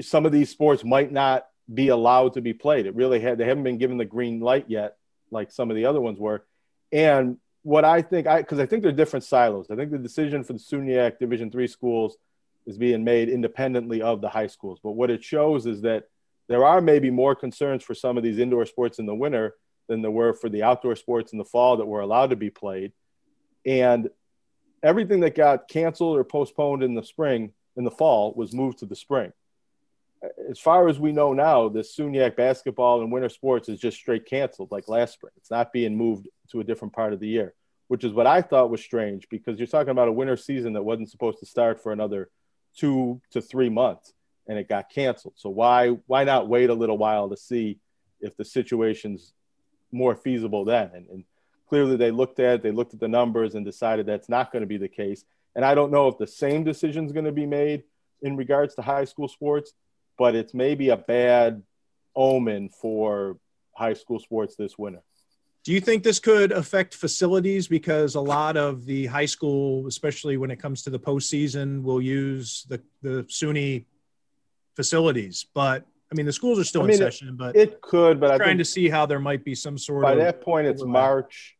Some 0.00 0.24
of 0.24 0.32
these 0.32 0.48
sports 0.48 0.82
might 0.82 1.12
not 1.12 1.46
be 1.72 1.88
allowed 1.88 2.34
to 2.34 2.40
be 2.40 2.54
played. 2.54 2.86
It 2.86 2.94
really 2.94 3.20
had 3.20 3.36
they 3.36 3.44
haven't 3.44 3.64
been 3.64 3.78
given 3.78 3.98
the 3.98 4.06
green 4.06 4.40
light 4.40 4.64
yet 4.68 4.96
like 5.30 5.52
some 5.52 5.68
of 5.68 5.76
the 5.76 5.84
other 5.84 6.00
ones 6.00 6.18
were. 6.18 6.46
And 6.90 7.36
what 7.66 7.84
I 7.84 8.00
think, 8.00 8.28
I 8.28 8.42
because 8.42 8.60
I 8.60 8.66
think 8.66 8.84
they're 8.84 8.92
different 8.92 9.24
silos. 9.24 9.66
I 9.72 9.74
think 9.74 9.90
the 9.90 9.98
decision 9.98 10.44
for 10.44 10.52
the 10.52 10.60
SUNYAC 10.60 11.18
Division 11.18 11.50
three 11.50 11.66
schools 11.66 12.16
is 12.64 12.78
being 12.78 13.02
made 13.02 13.28
independently 13.28 14.00
of 14.02 14.20
the 14.20 14.28
high 14.28 14.46
schools. 14.46 14.78
But 14.80 14.92
what 14.92 15.10
it 15.10 15.24
shows 15.24 15.66
is 15.66 15.82
that 15.82 16.04
there 16.48 16.64
are 16.64 16.80
maybe 16.80 17.10
more 17.10 17.34
concerns 17.34 17.82
for 17.82 17.92
some 17.92 18.16
of 18.16 18.22
these 18.22 18.38
indoor 18.38 18.66
sports 18.66 19.00
in 19.00 19.06
the 19.06 19.16
winter 19.16 19.56
than 19.88 20.00
there 20.00 20.12
were 20.12 20.32
for 20.32 20.48
the 20.48 20.62
outdoor 20.62 20.94
sports 20.94 21.32
in 21.32 21.38
the 21.38 21.44
fall 21.44 21.78
that 21.78 21.86
were 21.86 22.02
allowed 22.02 22.30
to 22.30 22.36
be 22.36 22.50
played. 22.50 22.92
And 23.66 24.10
everything 24.80 25.18
that 25.20 25.34
got 25.34 25.66
canceled 25.66 26.16
or 26.16 26.22
postponed 26.22 26.84
in 26.84 26.94
the 26.94 27.02
spring, 27.02 27.52
in 27.76 27.82
the 27.82 27.90
fall, 27.90 28.32
was 28.36 28.52
moved 28.52 28.78
to 28.78 28.86
the 28.86 28.94
spring. 28.94 29.32
As 30.50 30.58
far 30.58 30.88
as 30.88 30.98
we 30.98 31.12
know 31.12 31.32
now, 31.32 31.68
the 31.68 31.80
SUNYAC 31.80 32.36
basketball 32.36 33.02
and 33.02 33.12
winter 33.12 33.28
sports 33.28 33.68
is 33.68 33.78
just 33.78 33.98
straight 33.98 34.26
canceled 34.26 34.70
like 34.70 34.88
last 34.88 35.14
spring. 35.14 35.32
It's 35.36 35.50
not 35.50 35.72
being 35.72 35.96
moved 35.96 36.28
to 36.50 36.60
a 36.60 36.64
different 36.64 36.94
part 36.94 37.12
of 37.12 37.20
the 37.20 37.28
year, 37.28 37.54
which 37.88 38.04
is 38.04 38.12
what 38.12 38.26
I 38.26 38.40
thought 38.42 38.70
was 38.70 38.82
strange 38.82 39.28
because 39.28 39.58
you're 39.58 39.66
talking 39.66 39.90
about 39.90 40.08
a 40.08 40.12
winter 40.12 40.36
season 40.36 40.72
that 40.72 40.82
wasn't 40.82 41.10
supposed 41.10 41.38
to 41.40 41.46
start 41.46 41.82
for 41.82 41.92
another 41.92 42.30
two 42.76 43.20
to 43.30 43.40
three 43.40 43.68
months 43.68 44.14
and 44.48 44.58
it 44.58 44.68
got 44.68 44.90
canceled. 44.90 45.34
So 45.36 45.50
why 45.50 45.88
why 46.06 46.24
not 46.24 46.48
wait 46.48 46.70
a 46.70 46.74
little 46.74 46.98
while 46.98 47.28
to 47.28 47.36
see 47.36 47.78
if 48.20 48.36
the 48.36 48.44
situation's 48.44 49.32
more 49.92 50.14
feasible 50.14 50.64
then? 50.64 50.90
And, 50.94 51.06
and 51.08 51.24
clearly 51.68 51.96
they 51.96 52.10
looked 52.10 52.38
at 52.38 52.62
they 52.62 52.70
looked 52.70 52.94
at 52.94 53.00
the 53.00 53.08
numbers 53.08 53.54
and 53.54 53.64
decided 53.64 54.06
that's 54.06 54.28
not 54.28 54.52
going 54.52 54.62
to 54.62 54.66
be 54.66 54.78
the 54.78 54.88
case. 54.88 55.24
And 55.54 55.64
I 55.64 55.74
don't 55.74 55.90
know 55.90 56.08
if 56.08 56.18
the 56.18 56.26
same 56.26 56.64
decision 56.64 57.06
is 57.06 57.12
going 57.12 57.24
to 57.24 57.32
be 57.32 57.46
made 57.46 57.84
in 58.22 58.36
regards 58.36 58.74
to 58.74 58.82
high 58.82 59.04
school 59.04 59.28
sports, 59.28 59.72
but 60.18 60.34
it's 60.34 60.54
maybe 60.54 60.90
a 60.90 60.96
bad 60.96 61.62
omen 62.14 62.68
for 62.68 63.38
high 63.74 63.94
school 63.94 64.18
sports 64.18 64.56
this 64.56 64.78
winter. 64.78 65.02
Do 65.64 65.72
you 65.72 65.80
think 65.80 66.04
this 66.04 66.20
could 66.20 66.52
affect 66.52 66.94
facilities 66.94 67.66
because 67.66 68.14
a 68.14 68.20
lot 68.20 68.56
of 68.56 68.86
the 68.86 69.06
high 69.06 69.26
school, 69.26 69.86
especially 69.88 70.36
when 70.36 70.50
it 70.50 70.56
comes 70.56 70.82
to 70.82 70.90
the 70.90 70.98
postseason, 70.98 71.82
will 71.82 72.00
use 72.00 72.66
the 72.68 72.80
the 73.02 73.24
SUNY 73.28 73.84
facilities, 74.76 75.46
but 75.54 75.84
I 76.10 76.14
mean, 76.14 76.26
the 76.26 76.32
schools 76.32 76.58
are 76.58 76.64
still 76.64 76.82
I 76.82 76.86
mean, 76.86 76.92
in 76.92 76.98
session, 76.98 77.36
but 77.36 77.56
It 77.56 77.80
could, 77.80 78.20
but 78.20 78.30
I'm 78.30 78.38
trying 78.38 78.58
to 78.58 78.64
see 78.64 78.88
how 78.88 79.06
there 79.06 79.18
might 79.18 79.44
be 79.44 79.54
some 79.54 79.76
sort 79.76 80.02
by 80.04 80.12
of 80.12 80.18
that 80.18 80.40
point 80.40 80.66
it's. 80.68 80.84
March. 80.84 81.56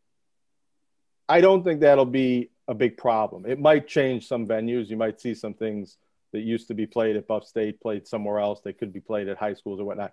I 1.29 1.41
don't 1.41 1.65
think 1.65 1.81
that'll 1.81 2.05
be 2.05 2.51
a 2.69 2.75
big 2.75 2.97
problem. 2.97 3.45
It 3.47 3.59
might 3.59 3.89
change 3.89 4.29
some 4.29 4.47
venues. 4.47 4.89
You 4.89 4.97
might 4.97 5.21
see 5.21 5.35
some 5.35 5.55
things 5.55 5.97
that 6.37 6.45
used 6.45 6.69
to 6.69 6.75
be 6.75 6.87
played 6.87 7.17
at 7.17 7.27
Buff 7.27 7.47
State 7.47 7.81
played 7.81 8.07
somewhere 8.07 8.39
else. 8.39 8.61
They 8.61 8.73
could 8.73 8.93
be 8.93 9.01
played 9.01 9.29
at 9.29 9.39
high 9.39 9.55
schools 9.55 9.81
or 9.81 9.85
whatnot. 9.85 10.13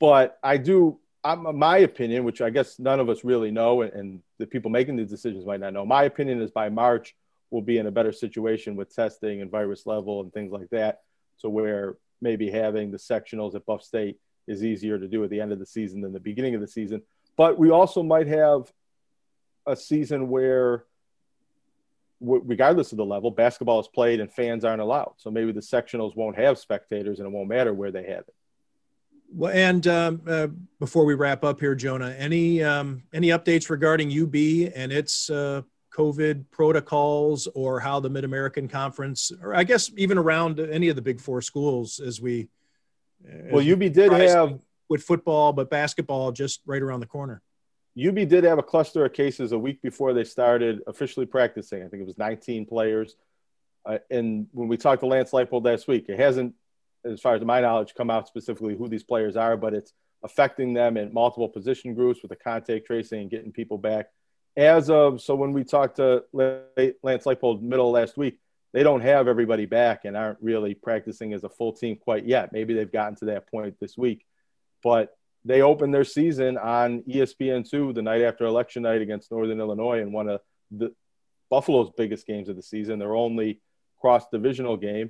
But 0.00 0.38
I 0.42 0.56
do, 0.56 0.98
I'm, 1.22 1.58
my 1.58 1.78
opinion, 1.78 2.24
which 2.24 2.40
I 2.40 2.50
guess 2.50 2.78
none 2.78 3.00
of 3.00 3.08
us 3.08 3.24
really 3.24 3.50
know, 3.50 3.82
and, 3.82 3.92
and 3.92 4.22
the 4.38 4.46
people 4.46 4.70
making 4.70 4.96
these 4.96 5.10
decisions 5.10 5.44
might 5.46 5.60
not 5.60 5.72
know. 5.72 5.84
My 5.84 6.04
opinion 6.04 6.40
is 6.40 6.50
by 6.50 6.68
March 6.68 7.14
we'll 7.50 7.62
be 7.62 7.78
in 7.78 7.86
a 7.86 7.90
better 7.90 8.12
situation 8.12 8.76
with 8.76 8.94
testing 8.94 9.40
and 9.40 9.50
virus 9.50 9.86
level 9.86 10.20
and 10.20 10.32
things 10.32 10.52
like 10.52 10.68
that. 10.70 11.00
So 11.36 11.48
where 11.48 11.96
maybe 12.20 12.50
having 12.50 12.90
the 12.90 12.98
sectionals 12.98 13.54
at 13.54 13.64
Buff 13.64 13.82
State 13.82 14.18
is 14.46 14.64
easier 14.64 14.98
to 14.98 15.08
do 15.08 15.22
at 15.24 15.30
the 15.30 15.40
end 15.40 15.52
of 15.52 15.58
the 15.58 15.66
season 15.66 16.00
than 16.00 16.12
the 16.12 16.20
beginning 16.20 16.54
of 16.54 16.60
the 16.60 16.68
season. 16.68 17.02
But 17.36 17.58
we 17.58 17.70
also 17.70 18.02
might 18.02 18.26
have 18.26 18.72
a 19.66 19.76
season 19.76 20.28
where, 20.28 20.84
w- 22.20 22.42
regardless 22.44 22.92
of 22.92 22.98
the 22.98 23.04
level, 23.04 23.30
basketball 23.30 23.80
is 23.80 23.88
played 23.88 24.20
and 24.20 24.32
fans 24.32 24.64
aren't 24.64 24.82
allowed. 24.82 25.14
So 25.16 25.30
maybe 25.30 25.52
the 25.52 25.60
sectionals 25.60 26.16
won't 26.16 26.36
have 26.36 26.58
spectators 26.58 27.18
and 27.18 27.26
it 27.26 27.30
won't 27.30 27.48
matter 27.48 27.72
where 27.72 27.90
they 27.90 28.04
have 28.04 28.20
it. 28.20 28.34
Well, 29.30 29.52
and 29.52 29.86
um, 29.86 30.22
uh, 30.26 30.46
before 30.80 31.04
we 31.04 31.14
wrap 31.14 31.44
up 31.44 31.60
here, 31.60 31.74
Jonah, 31.74 32.14
any 32.16 32.62
um, 32.62 33.02
any 33.12 33.28
updates 33.28 33.68
regarding 33.68 34.10
UB 34.10 34.72
and 34.74 34.90
its 34.90 35.28
uh, 35.28 35.62
COVID 35.94 36.46
protocols, 36.50 37.46
or 37.54 37.78
how 37.78 38.00
the 38.00 38.08
Mid 38.08 38.24
American 38.24 38.68
Conference, 38.68 39.30
or 39.42 39.54
I 39.54 39.64
guess 39.64 39.90
even 39.98 40.16
around 40.16 40.60
any 40.60 40.88
of 40.88 40.96
the 40.96 41.02
Big 41.02 41.20
Four 41.20 41.42
schools, 41.42 42.00
as 42.00 42.22
we 42.22 42.48
Well, 43.22 43.60
UB 43.70 43.80
did 43.92 44.12
have 44.12 44.58
with 44.88 45.02
football, 45.02 45.52
but 45.52 45.68
basketball 45.68 46.32
just 46.32 46.62
right 46.64 46.80
around 46.80 47.00
the 47.00 47.06
corner. 47.06 47.42
UB 47.98 48.28
did 48.28 48.44
have 48.44 48.58
a 48.58 48.62
cluster 48.62 49.04
of 49.04 49.12
cases 49.12 49.52
a 49.52 49.58
week 49.58 49.82
before 49.82 50.12
they 50.12 50.24
started 50.24 50.82
officially 50.86 51.26
practicing. 51.26 51.82
I 51.82 51.88
think 51.88 52.02
it 52.02 52.06
was 52.06 52.18
19 52.18 52.66
players. 52.66 53.16
Uh, 53.84 53.98
and 54.10 54.46
when 54.52 54.68
we 54.68 54.76
talked 54.76 55.00
to 55.00 55.06
Lance 55.06 55.32
Leipold 55.32 55.64
last 55.64 55.88
week, 55.88 56.06
it 56.08 56.18
hasn't, 56.18 56.54
as 57.04 57.20
far 57.20 57.34
as 57.34 57.42
my 57.42 57.60
knowledge, 57.60 57.94
come 57.94 58.10
out 58.10 58.28
specifically 58.28 58.76
who 58.76 58.88
these 58.88 59.02
players 59.02 59.36
are, 59.36 59.56
but 59.56 59.74
it's 59.74 59.92
affecting 60.22 60.74
them 60.74 60.96
in 60.96 61.12
multiple 61.12 61.48
position 61.48 61.94
groups 61.94 62.20
with 62.22 62.30
the 62.30 62.36
contact 62.36 62.86
tracing 62.86 63.22
and 63.22 63.30
getting 63.30 63.52
people 63.52 63.78
back. 63.78 64.06
As 64.56 64.90
of 64.90 65.20
so, 65.20 65.34
when 65.34 65.52
we 65.52 65.64
talked 65.64 65.96
to 65.96 66.24
Lance 66.32 67.24
Leipold 67.24 67.62
middle 67.62 67.90
last 67.90 68.16
week, 68.16 68.38
they 68.72 68.82
don't 68.82 69.00
have 69.00 69.28
everybody 69.28 69.66
back 69.66 70.04
and 70.04 70.16
aren't 70.16 70.38
really 70.42 70.74
practicing 70.74 71.32
as 71.32 71.44
a 71.44 71.48
full 71.48 71.72
team 71.72 71.96
quite 71.96 72.26
yet. 72.26 72.52
Maybe 72.52 72.74
they've 72.74 72.90
gotten 72.90 73.16
to 73.16 73.26
that 73.26 73.50
point 73.50 73.76
this 73.80 73.96
week, 73.96 74.26
but 74.82 75.16
they 75.48 75.62
opened 75.62 75.94
their 75.94 76.04
season 76.04 76.58
on 76.58 77.02
E 77.08 77.16
ESPN2 77.16 77.94
the 77.94 78.02
night 78.02 78.20
after 78.20 78.44
election 78.44 78.82
night 78.82 79.00
against 79.00 79.32
Northern 79.32 79.58
Illinois 79.58 79.98
in 80.00 80.12
one 80.12 80.28
of 80.28 80.42
the 80.70 80.94
Buffalo's 81.48 81.90
biggest 81.96 82.26
games 82.26 82.50
of 82.50 82.56
the 82.56 82.62
season, 82.62 82.98
their 82.98 83.16
only 83.16 83.62
cross 83.98 84.28
divisional 84.30 84.76
game. 84.76 85.08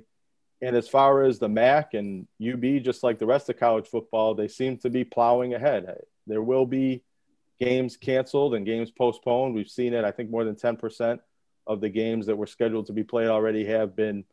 And 0.61 0.77
as 0.77 0.87
far 0.87 1.23
as 1.23 1.39
the 1.39 1.49
MAC 1.49 1.93
and 1.93 2.25
UB, 2.41 2.81
just 2.81 3.03
like 3.03 3.19
the 3.19 3.25
rest 3.25 3.49
of 3.49 3.59
college 3.59 3.87
football, 3.87 4.33
they 4.33 4.47
seem 4.47 4.77
to 4.77 4.89
be 4.89 5.03
plowing 5.03 5.55
ahead. 5.55 5.93
There 6.25 6.41
will 6.41 6.65
be 6.65 7.03
games 7.59 7.97
canceled 7.97 8.55
and 8.55 8.65
games 8.65 8.91
postponed. 8.91 9.55
We've 9.55 9.69
seen 9.69 9.93
it. 9.93 10.05
I 10.05 10.11
think 10.11 10.29
more 10.29 10.45
than 10.45 10.55
10% 10.55 11.19
of 11.67 11.81
the 11.81 11.89
games 11.89 12.27
that 12.27 12.37
were 12.37 12.47
scheduled 12.47 12.85
to 12.85 12.93
be 12.93 13.03
played 13.03 13.27
already 13.27 13.65
have 13.65 13.93
been 13.93 14.23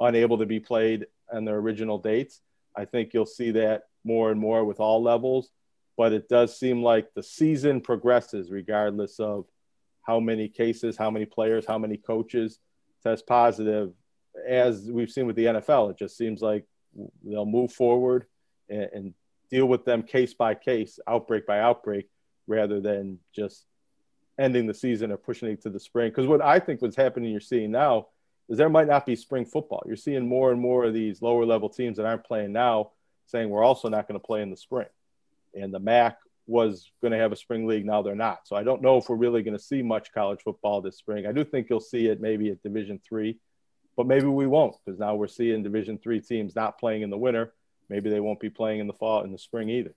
unable 0.00 0.38
to 0.38 0.46
be 0.46 0.58
played 0.58 1.06
on 1.30 1.44
their 1.44 1.56
original 1.56 1.98
dates. 1.98 2.40
I 2.74 2.86
think 2.86 3.12
you'll 3.12 3.26
see 3.26 3.50
that 3.50 3.89
more 4.04 4.30
and 4.30 4.40
more 4.40 4.64
with 4.64 4.80
all 4.80 5.02
levels, 5.02 5.50
but 5.96 6.12
it 6.12 6.28
does 6.28 6.58
seem 6.58 6.82
like 6.82 7.12
the 7.14 7.22
season 7.22 7.80
progresses 7.80 8.50
regardless 8.50 9.20
of 9.20 9.46
how 10.02 10.20
many 10.20 10.48
cases, 10.48 10.96
how 10.96 11.10
many 11.10 11.26
players, 11.26 11.66
how 11.66 11.78
many 11.78 11.96
coaches 11.96 12.58
test 13.02 13.26
positive. 13.26 13.92
As 14.48 14.90
we've 14.90 15.10
seen 15.10 15.26
with 15.26 15.36
the 15.36 15.46
NFL, 15.46 15.90
it 15.90 15.98
just 15.98 16.16
seems 16.16 16.40
like 16.40 16.64
they'll 17.24 17.44
move 17.44 17.72
forward 17.72 18.26
and, 18.68 18.88
and 18.94 19.14
deal 19.50 19.66
with 19.66 19.84
them 19.84 20.02
case 20.02 20.32
by 20.32 20.54
case, 20.54 20.98
outbreak 21.06 21.46
by 21.46 21.60
outbreak, 21.60 22.08
rather 22.46 22.80
than 22.80 23.18
just 23.34 23.66
ending 24.38 24.66
the 24.66 24.74
season 24.74 25.12
or 25.12 25.16
pushing 25.16 25.48
it 25.48 25.62
to 25.62 25.70
the 25.70 25.80
spring. 25.80 26.08
Because 26.10 26.26
what 26.26 26.40
I 26.40 26.58
think 26.58 26.80
what's 26.80 26.96
happening, 26.96 27.30
you're 27.30 27.40
seeing 27.40 27.70
now, 27.70 28.08
is 28.48 28.58
there 28.58 28.68
might 28.68 28.88
not 28.88 29.06
be 29.06 29.14
spring 29.14 29.44
football. 29.44 29.82
You're 29.86 29.96
seeing 29.96 30.26
more 30.26 30.50
and 30.50 30.60
more 30.60 30.84
of 30.84 30.94
these 30.94 31.22
lower 31.22 31.44
level 31.44 31.68
teams 31.68 31.96
that 31.96 32.06
aren't 32.06 32.24
playing 32.24 32.52
now 32.52 32.90
saying 33.30 33.48
we're 33.48 33.64
also 33.64 33.88
not 33.88 34.08
going 34.08 34.18
to 34.18 34.26
play 34.26 34.42
in 34.42 34.50
the 34.50 34.56
spring. 34.56 34.88
And 35.54 35.72
the 35.72 35.80
MAC 35.80 36.16
was 36.46 36.90
going 37.00 37.12
to 37.12 37.18
have 37.18 37.32
a 37.32 37.36
spring 37.36 37.66
league. 37.66 37.86
Now 37.86 38.02
they're 38.02 38.14
not. 38.14 38.40
So 38.46 38.56
I 38.56 38.64
don't 38.64 38.82
know 38.82 38.96
if 38.96 39.08
we're 39.08 39.16
really 39.16 39.42
going 39.42 39.56
to 39.56 39.62
see 39.62 39.82
much 39.82 40.12
college 40.12 40.40
football 40.42 40.80
this 40.80 40.98
spring. 40.98 41.26
I 41.26 41.32
do 41.32 41.44
think 41.44 41.68
you'll 41.70 41.80
see 41.80 42.06
it 42.06 42.20
maybe 42.20 42.50
at 42.50 42.62
Division 42.62 43.00
three, 43.06 43.38
but 43.96 44.06
maybe 44.06 44.26
we 44.26 44.46
won't 44.46 44.76
because 44.84 44.98
now 44.98 45.14
we're 45.14 45.28
seeing 45.28 45.62
Division 45.62 45.98
three 45.98 46.20
teams 46.20 46.56
not 46.56 46.78
playing 46.78 47.02
in 47.02 47.10
the 47.10 47.18
winter. 47.18 47.52
Maybe 47.88 48.10
they 48.10 48.20
won't 48.20 48.40
be 48.40 48.50
playing 48.50 48.80
in 48.80 48.86
the 48.86 48.92
fall 48.92 49.22
in 49.22 49.32
the 49.32 49.38
spring 49.38 49.68
either. 49.68 49.94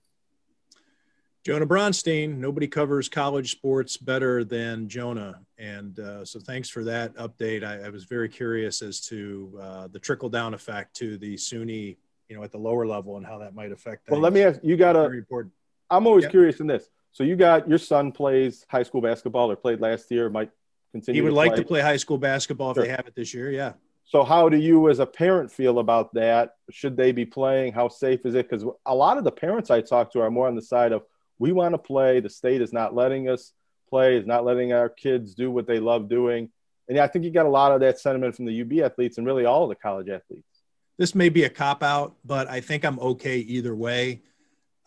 Jonah 1.44 1.66
Bronstein, 1.66 2.38
nobody 2.38 2.66
covers 2.66 3.08
college 3.08 3.50
sports 3.50 3.98
better 3.98 4.44
than 4.44 4.88
Jonah. 4.88 5.40
And 5.58 6.00
uh, 6.00 6.24
so 6.24 6.40
thanks 6.40 6.70
for 6.70 6.84
that 6.84 7.14
update. 7.16 7.62
I, 7.62 7.86
I 7.86 7.90
was 7.90 8.04
very 8.04 8.30
curious 8.30 8.80
as 8.80 8.98
to 9.08 9.58
uh, 9.60 9.88
the 9.88 9.98
trickle 9.98 10.30
down 10.30 10.54
effect 10.54 10.96
to 10.96 11.18
the 11.18 11.34
SUNY, 11.34 11.98
you 12.28 12.36
know, 12.36 12.42
at 12.42 12.52
the 12.52 12.58
lower 12.58 12.86
level 12.86 13.16
and 13.16 13.26
how 13.26 13.38
that 13.38 13.54
might 13.54 13.72
affect. 13.72 14.08
Well, 14.10 14.20
let 14.20 14.32
me 14.32 14.42
ask 14.42 14.60
you 14.62 14.76
got 14.76 14.94
Very 14.94 15.16
a, 15.16 15.20
important. 15.20 15.52
I'm 15.90 16.06
always 16.06 16.24
Yeah. 16.24 16.30
curious 16.30 16.60
in 16.60 16.66
this. 16.66 16.88
So 17.12 17.22
you 17.22 17.36
got 17.36 17.68
your 17.68 17.78
son 17.78 18.12
plays 18.12 18.64
high 18.68 18.82
school 18.82 19.00
basketball 19.00 19.50
or 19.50 19.56
played 19.56 19.80
last 19.80 20.10
year, 20.10 20.28
might 20.30 20.50
continue. 20.92 21.20
He 21.20 21.22
would 21.22 21.30
to 21.30 21.36
like 21.36 21.52
play. 21.52 21.58
to 21.62 21.64
play 21.66 21.80
high 21.80 21.96
school 21.96 22.18
basketball 22.18 22.70
if 22.70 22.76
Sure. 22.76 22.84
they 22.84 22.90
have 22.90 23.06
it 23.06 23.14
this 23.14 23.32
year. 23.34 23.50
Yeah. 23.50 23.74
So 24.06 24.22
how 24.22 24.48
do 24.48 24.56
you 24.56 24.88
as 24.90 24.98
a 24.98 25.06
parent 25.06 25.50
feel 25.50 25.78
about 25.78 26.12
that? 26.14 26.56
Should 26.70 26.96
they 26.96 27.12
be 27.12 27.24
playing? 27.24 27.72
How 27.72 27.88
safe 27.88 28.26
is 28.26 28.34
it? 28.34 28.48
Because 28.48 28.64
a 28.84 28.94
lot 28.94 29.16
of 29.16 29.24
the 29.24 29.32
parents 29.32 29.70
I 29.70 29.80
talk 29.80 30.12
to 30.12 30.20
are 30.20 30.30
more 30.30 30.46
on 30.46 30.54
the 30.54 30.62
side 30.62 30.92
of 30.92 31.04
we 31.38 31.52
want 31.52 31.72
to 31.74 31.78
play. 31.78 32.20
The 32.20 32.28
state 32.30 32.60
is 32.60 32.72
not 32.72 32.94
letting 32.94 33.28
us 33.28 33.52
play, 33.88 34.16
is 34.16 34.26
not 34.26 34.44
letting 34.44 34.72
our 34.72 34.88
kids 34.88 35.34
do 35.34 35.50
what 35.50 35.66
they 35.66 35.78
love 35.80 36.08
doing. 36.08 36.50
And 36.88 36.98
I 36.98 37.06
think 37.06 37.24
you 37.24 37.30
got 37.30 37.46
a 37.46 37.50
lot 37.50 37.72
of 37.72 37.80
that 37.80 37.98
sentiment 37.98 38.34
from 38.36 38.44
the 38.44 38.60
UB 38.60 38.82
athletes 38.82 39.16
and 39.18 39.26
really 39.26 39.46
all 39.46 39.62
of 39.64 39.68
the 39.70 39.74
college 39.74 40.08
athletes. 40.10 40.53
This 40.96 41.14
may 41.14 41.28
be 41.28 41.44
a 41.44 41.50
cop 41.50 41.82
out, 41.82 42.14
but 42.24 42.48
I 42.48 42.60
think 42.60 42.84
I'm 42.84 42.98
okay 43.00 43.38
either 43.38 43.74
way. 43.74 44.22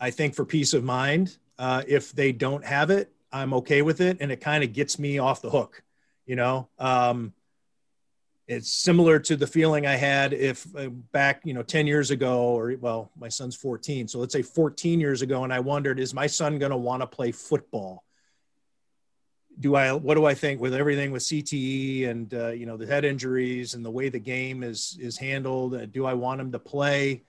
I 0.00 0.10
think 0.10 0.34
for 0.34 0.44
peace 0.44 0.72
of 0.72 0.84
mind, 0.84 1.36
uh, 1.58 1.82
if 1.86 2.12
they 2.12 2.32
don't 2.32 2.64
have 2.64 2.90
it, 2.90 3.12
I'm 3.30 3.52
okay 3.54 3.82
with 3.82 4.00
it, 4.00 4.18
and 4.20 4.32
it 4.32 4.40
kind 4.40 4.64
of 4.64 4.72
gets 4.72 4.98
me 4.98 5.18
off 5.18 5.42
the 5.42 5.50
hook. 5.50 5.82
You 6.24 6.36
know, 6.36 6.68
um, 6.78 7.34
it's 8.46 8.70
similar 8.70 9.18
to 9.18 9.36
the 9.36 9.46
feeling 9.46 9.86
I 9.86 9.96
had 9.96 10.32
if 10.32 10.66
uh, 10.74 10.88
back, 10.88 11.42
you 11.44 11.52
know, 11.52 11.62
10 11.62 11.86
years 11.86 12.10
ago, 12.10 12.40
or 12.40 12.74
well, 12.80 13.10
my 13.18 13.28
son's 13.28 13.54
14. 13.56 14.08
So 14.08 14.18
let's 14.18 14.32
say 14.32 14.42
14 14.42 15.00
years 15.00 15.20
ago, 15.20 15.44
and 15.44 15.52
I 15.52 15.60
wondered, 15.60 16.00
is 16.00 16.14
my 16.14 16.26
son 16.26 16.58
going 16.58 16.70
to 16.70 16.76
want 16.76 17.02
to 17.02 17.06
play 17.06 17.32
football? 17.32 18.04
Do 19.60 19.74
I, 19.74 19.92
what 19.92 20.14
do 20.14 20.24
I 20.24 20.34
think 20.34 20.60
with 20.60 20.74
everything 20.74 21.10
with 21.10 21.22
CTE 21.22 22.08
and, 22.08 22.32
uh, 22.32 22.48
you 22.48 22.64
know, 22.64 22.76
the 22.76 22.86
head 22.86 23.04
injuries 23.04 23.74
and 23.74 23.84
the 23.84 23.90
way 23.90 24.08
the 24.08 24.20
game 24.20 24.62
is, 24.62 24.96
is 25.00 25.16
handled? 25.18 25.74
Uh, 25.74 25.86
do 25.86 26.06
I 26.06 26.14
want 26.14 26.40
him 26.40 26.52
to 26.52 26.58
play? 26.58 27.24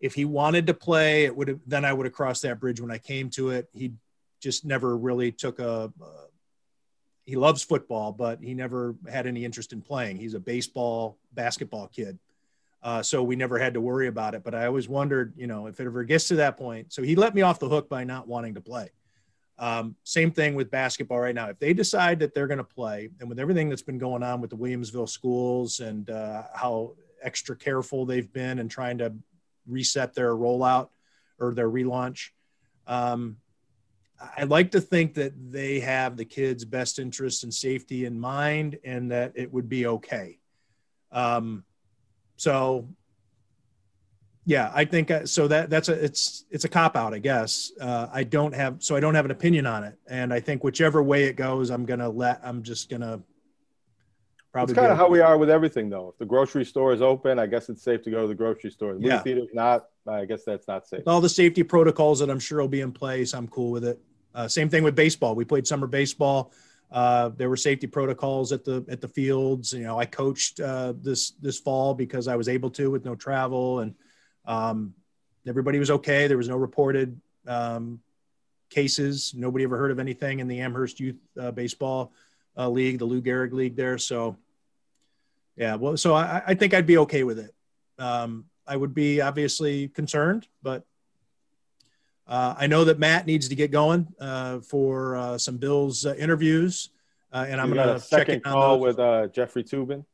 If 0.00 0.14
he 0.14 0.24
wanted 0.24 0.66
to 0.68 0.74
play, 0.74 1.24
it 1.24 1.36
would 1.36 1.48
have, 1.48 1.60
then 1.66 1.84
I 1.84 1.92
would 1.92 2.06
have 2.06 2.14
crossed 2.14 2.42
that 2.42 2.60
bridge 2.60 2.80
when 2.80 2.90
I 2.90 2.98
came 2.98 3.28
to 3.30 3.50
it. 3.50 3.68
He 3.72 3.92
just 4.40 4.64
never 4.64 4.96
really 4.96 5.32
took 5.32 5.58
a, 5.58 5.92
uh, 6.02 6.26
he 7.26 7.34
loves 7.34 7.62
football, 7.62 8.12
but 8.12 8.40
he 8.40 8.54
never 8.54 8.94
had 9.10 9.26
any 9.26 9.44
interest 9.44 9.72
in 9.72 9.82
playing. 9.82 10.16
He's 10.16 10.34
a 10.34 10.40
baseball, 10.40 11.18
basketball 11.34 11.88
kid. 11.88 12.18
Uh, 12.82 13.02
so 13.02 13.22
we 13.22 13.34
never 13.34 13.58
had 13.58 13.74
to 13.74 13.80
worry 13.80 14.06
about 14.06 14.34
it. 14.34 14.44
But 14.44 14.54
I 14.54 14.66
always 14.66 14.88
wondered, 14.88 15.34
you 15.36 15.48
know, 15.48 15.66
if 15.66 15.80
it 15.80 15.86
ever 15.86 16.04
gets 16.04 16.28
to 16.28 16.36
that 16.36 16.56
point. 16.56 16.92
So 16.92 17.02
he 17.02 17.16
let 17.16 17.34
me 17.34 17.42
off 17.42 17.58
the 17.58 17.68
hook 17.68 17.88
by 17.88 18.04
not 18.04 18.28
wanting 18.28 18.54
to 18.54 18.60
play. 18.60 18.90
Um, 19.58 19.96
same 20.04 20.30
thing 20.30 20.54
with 20.54 20.70
basketball 20.70 21.20
right 21.20 21.34
now. 21.34 21.48
If 21.48 21.58
they 21.58 21.72
decide 21.72 22.18
that 22.20 22.34
they're 22.34 22.46
going 22.46 22.58
to 22.58 22.64
play, 22.64 23.08
and 23.20 23.28
with 23.28 23.38
everything 23.38 23.68
that's 23.68 23.82
been 23.82 23.98
going 23.98 24.22
on 24.22 24.40
with 24.40 24.50
the 24.50 24.56
Williamsville 24.56 25.08
schools 25.08 25.80
and 25.80 26.10
uh, 26.10 26.42
how 26.54 26.94
extra 27.22 27.56
careful 27.56 28.04
they've 28.04 28.30
been 28.32 28.58
in 28.58 28.68
trying 28.68 28.98
to 28.98 29.14
reset 29.66 30.14
their 30.14 30.34
rollout 30.34 30.90
or 31.38 31.54
their 31.54 31.70
relaunch, 31.70 32.30
um, 32.86 33.38
I 34.36 34.44
like 34.44 34.70
to 34.70 34.80
think 34.80 35.14
that 35.14 35.32
they 35.52 35.80
have 35.80 36.16
the 36.16 36.24
kids' 36.24 36.64
best 36.64 36.98
interest 36.98 37.44
and 37.44 37.52
safety 37.52 38.04
in 38.06 38.18
mind, 38.18 38.78
and 38.84 39.10
that 39.10 39.32
it 39.34 39.52
would 39.52 39.68
be 39.68 39.86
okay. 39.86 40.38
Um, 41.12 41.64
so, 42.36 42.88
yeah, 44.46 44.70
I 44.72 44.84
think 44.84 45.10
uh, 45.10 45.26
so. 45.26 45.48
That 45.48 45.68
that's 45.68 45.88
a 45.88 46.04
it's 46.04 46.44
it's 46.50 46.64
a 46.64 46.68
cop 46.68 46.96
out, 46.96 47.12
I 47.12 47.18
guess. 47.18 47.72
Uh, 47.80 48.06
I 48.12 48.22
don't 48.22 48.54
have 48.54 48.82
so 48.82 48.96
I 48.96 49.00
don't 49.00 49.14
have 49.14 49.24
an 49.24 49.32
opinion 49.32 49.66
on 49.66 49.84
it, 49.84 49.98
and 50.06 50.32
I 50.32 50.40
think 50.40 50.64
whichever 50.64 51.02
way 51.02 51.24
it 51.24 51.34
goes, 51.34 51.70
I'm 51.70 51.84
gonna 51.84 52.08
let 52.08 52.40
I'm 52.44 52.62
just 52.62 52.88
gonna 52.88 53.20
Probably 54.56 54.72
it's 54.72 54.78
kind 54.78 54.90
of 54.90 54.96
how 54.96 55.10
we 55.10 55.20
are 55.20 55.36
with 55.36 55.50
everything, 55.50 55.90
though. 55.90 56.08
If 56.08 56.18
the 56.18 56.24
grocery 56.24 56.64
store 56.64 56.94
is 56.94 57.02
open, 57.02 57.38
I 57.38 57.46
guess 57.46 57.68
it's 57.68 57.82
safe 57.82 58.00
to 58.04 58.10
go 58.10 58.22
to 58.22 58.28
the 58.28 58.34
grocery 58.34 58.70
store. 58.70 58.94
The 58.94 59.00
movie 59.00 59.08
Yeah. 59.08 59.20
theater's 59.20 59.52
not. 59.52 59.84
I 60.06 60.24
guess 60.24 60.44
that's 60.44 60.66
not 60.66 60.88
safe. 60.88 61.00
With 61.00 61.08
all 61.08 61.20
the 61.20 61.28
safety 61.28 61.62
protocols 61.62 62.20
that 62.20 62.30
I'm 62.30 62.38
sure 62.38 62.62
will 62.62 62.68
be 62.68 62.80
in 62.80 62.90
place. 62.90 63.34
I'm 63.34 63.48
cool 63.48 63.70
with 63.70 63.84
it. 63.84 64.00
Uh, 64.34 64.48
same 64.48 64.70
thing 64.70 64.82
with 64.82 64.94
baseball. 64.94 65.34
We 65.34 65.44
played 65.44 65.66
summer 65.66 65.86
baseball. 65.86 66.52
Uh, 66.90 67.28
there 67.36 67.50
were 67.50 67.56
safety 67.58 67.86
protocols 67.86 68.50
at 68.50 68.64
the 68.64 68.82
at 68.88 69.02
the 69.02 69.08
fields. 69.08 69.74
You 69.74 69.82
know, 69.82 69.98
I 69.98 70.06
coached 70.06 70.58
uh, 70.60 70.94
this 71.02 71.32
this 71.32 71.58
fall 71.58 71.92
because 71.92 72.26
I 72.26 72.36
was 72.36 72.48
able 72.48 72.70
to 72.70 72.90
with 72.90 73.04
no 73.04 73.14
travel, 73.14 73.80
and 73.80 73.94
um, 74.46 74.94
everybody 75.46 75.78
was 75.78 75.90
okay. 75.90 76.26
There 76.26 76.36
was 76.36 76.48
no 76.48 76.56
reported 76.56 77.20
um, 77.46 78.00
cases. 78.70 79.34
Nobody 79.36 79.64
ever 79.64 79.76
heard 79.76 79.90
of 79.90 79.98
anything 79.98 80.40
in 80.40 80.48
the 80.48 80.60
Amherst 80.60 81.00
Youth 81.00 81.16
uh, 81.40 81.50
Baseball 81.50 82.12
uh, 82.56 82.68
League, 82.68 82.98
the 82.98 83.04
Lou 83.04 83.20
Gehrig 83.20 83.52
League 83.52 83.76
there. 83.76 83.98
So, 83.98 84.36
yeah, 85.56 85.74
well, 85.74 85.96
so 85.96 86.14
I, 86.14 86.42
I 86.46 86.54
think 86.54 86.74
I'd 86.74 86.86
be 86.86 86.98
okay 86.98 87.24
with 87.24 87.38
it. 87.38 87.54
Um, 87.98 88.46
I 88.66 88.76
would 88.76 88.94
be 88.94 89.20
obviously 89.20 89.88
concerned, 89.88 90.48
but 90.62 90.84
uh, 92.26 92.54
I 92.58 92.66
know 92.66 92.84
that 92.84 92.98
Matt 92.98 93.26
needs 93.26 93.48
to 93.48 93.54
get 93.54 93.70
going 93.70 94.08
uh, 94.20 94.58
for 94.60 95.16
uh, 95.16 95.38
some 95.38 95.58
Bills 95.58 96.04
uh, 96.04 96.14
interviews, 96.18 96.90
uh, 97.32 97.46
and 97.48 97.60
I'm 97.60 97.72
going 97.72 98.00
to 98.00 98.04
check 98.06 98.28
in 98.28 98.40
second 98.40 98.46
on 98.46 98.52
call 98.52 98.78
those. 98.78 98.96
with 98.96 98.98
uh, 98.98 99.26
Jeffrey 99.28 99.62
Toobin. 99.62 100.04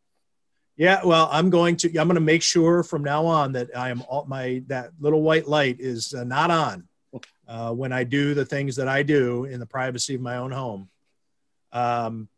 Yeah, 0.82 1.00
well, 1.04 1.28
I'm 1.30 1.48
going 1.48 1.76
to. 1.76 1.88
I'm 1.96 2.08
going 2.08 2.16
to 2.16 2.20
make 2.20 2.42
sure 2.42 2.82
from 2.82 3.04
now 3.04 3.24
on 3.24 3.52
that 3.52 3.68
I 3.76 3.90
am 3.90 4.02
all 4.08 4.24
my 4.24 4.64
that 4.66 4.90
little 4.98 5.22
white 5.22 5.46
light 5.46 5.76
is 5.78 6.12
uh, 6.12 6.24
not 6.24 6.50
on 6.50 6.88
uh, 7.46 7.72
when 7.72 7.92
I 7.92 8.02
do 8.02 8.34
the 8.34 8.44
things 8.44 8.74
that 8.74 8.88
I 8.88 9.04
do 9.04 9.44
in 9.44 9.60
the 9.60 9.66
privacy 9.66 10.16
of 10.16 10.20
my 10.20 10.38
own 10.38 10.50
home. 10.50 10.88
Um, 11.70 12.28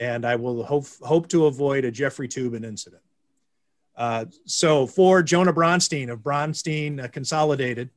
and 0.00 0.24
I 0.24 0.36
will 0.36 0.64
hope 0.64 0.86
hope 1.02 1.28
to 1.28 1.44
avoid 1.44 1.84
a 1.84 1.90
Jeffrey 1.90 2.28
Toobin 2.28 2.64
incident. 2.64 3.02
Uh, 3.94 4.24
so 4.46 4.86
for 4.86 5.22
Jonah 5.22 5.52
Bronstein 5.52 6.10
of 6.10 6.20
Bronstein 6.20 7.04
uh, 7.04 7.08
Consolidated, 7.08 7.90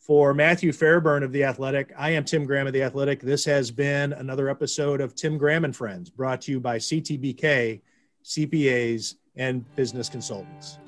for 0.00 0.34
Matthew 0.34 0.72
Fairburn 0.72 1.22
of 1.22 1.30
The 1.30 1.44
Athletic, 1.44 1.92
I 1.96 2.10
am 2.10 2.24
Tim 2.24 2.44
Graham 2.44 2.66
of 2.66 2.72
The 2.72 2.82
Athletic. 2.82 3.20
This 3.20 3.44
has 3.44 3.70
been 3.70 4.14
another 4.14 4.48
episode 4.48 5.00
of 5.00 5.14
Tim 5.14 5.38
Graham 5.38 5.64
and 5.64 5.76
Friends, 5.76 6.10
brought 6.10 6.40
to 6.40 6.50
you 6.50 6.58
by 6.58 6.78
CTBK, 6.78 7.82
CPAs, 8.24 9.16
and 9.36 9.64
business 9.76 10.08
consultants. 10.08 10.78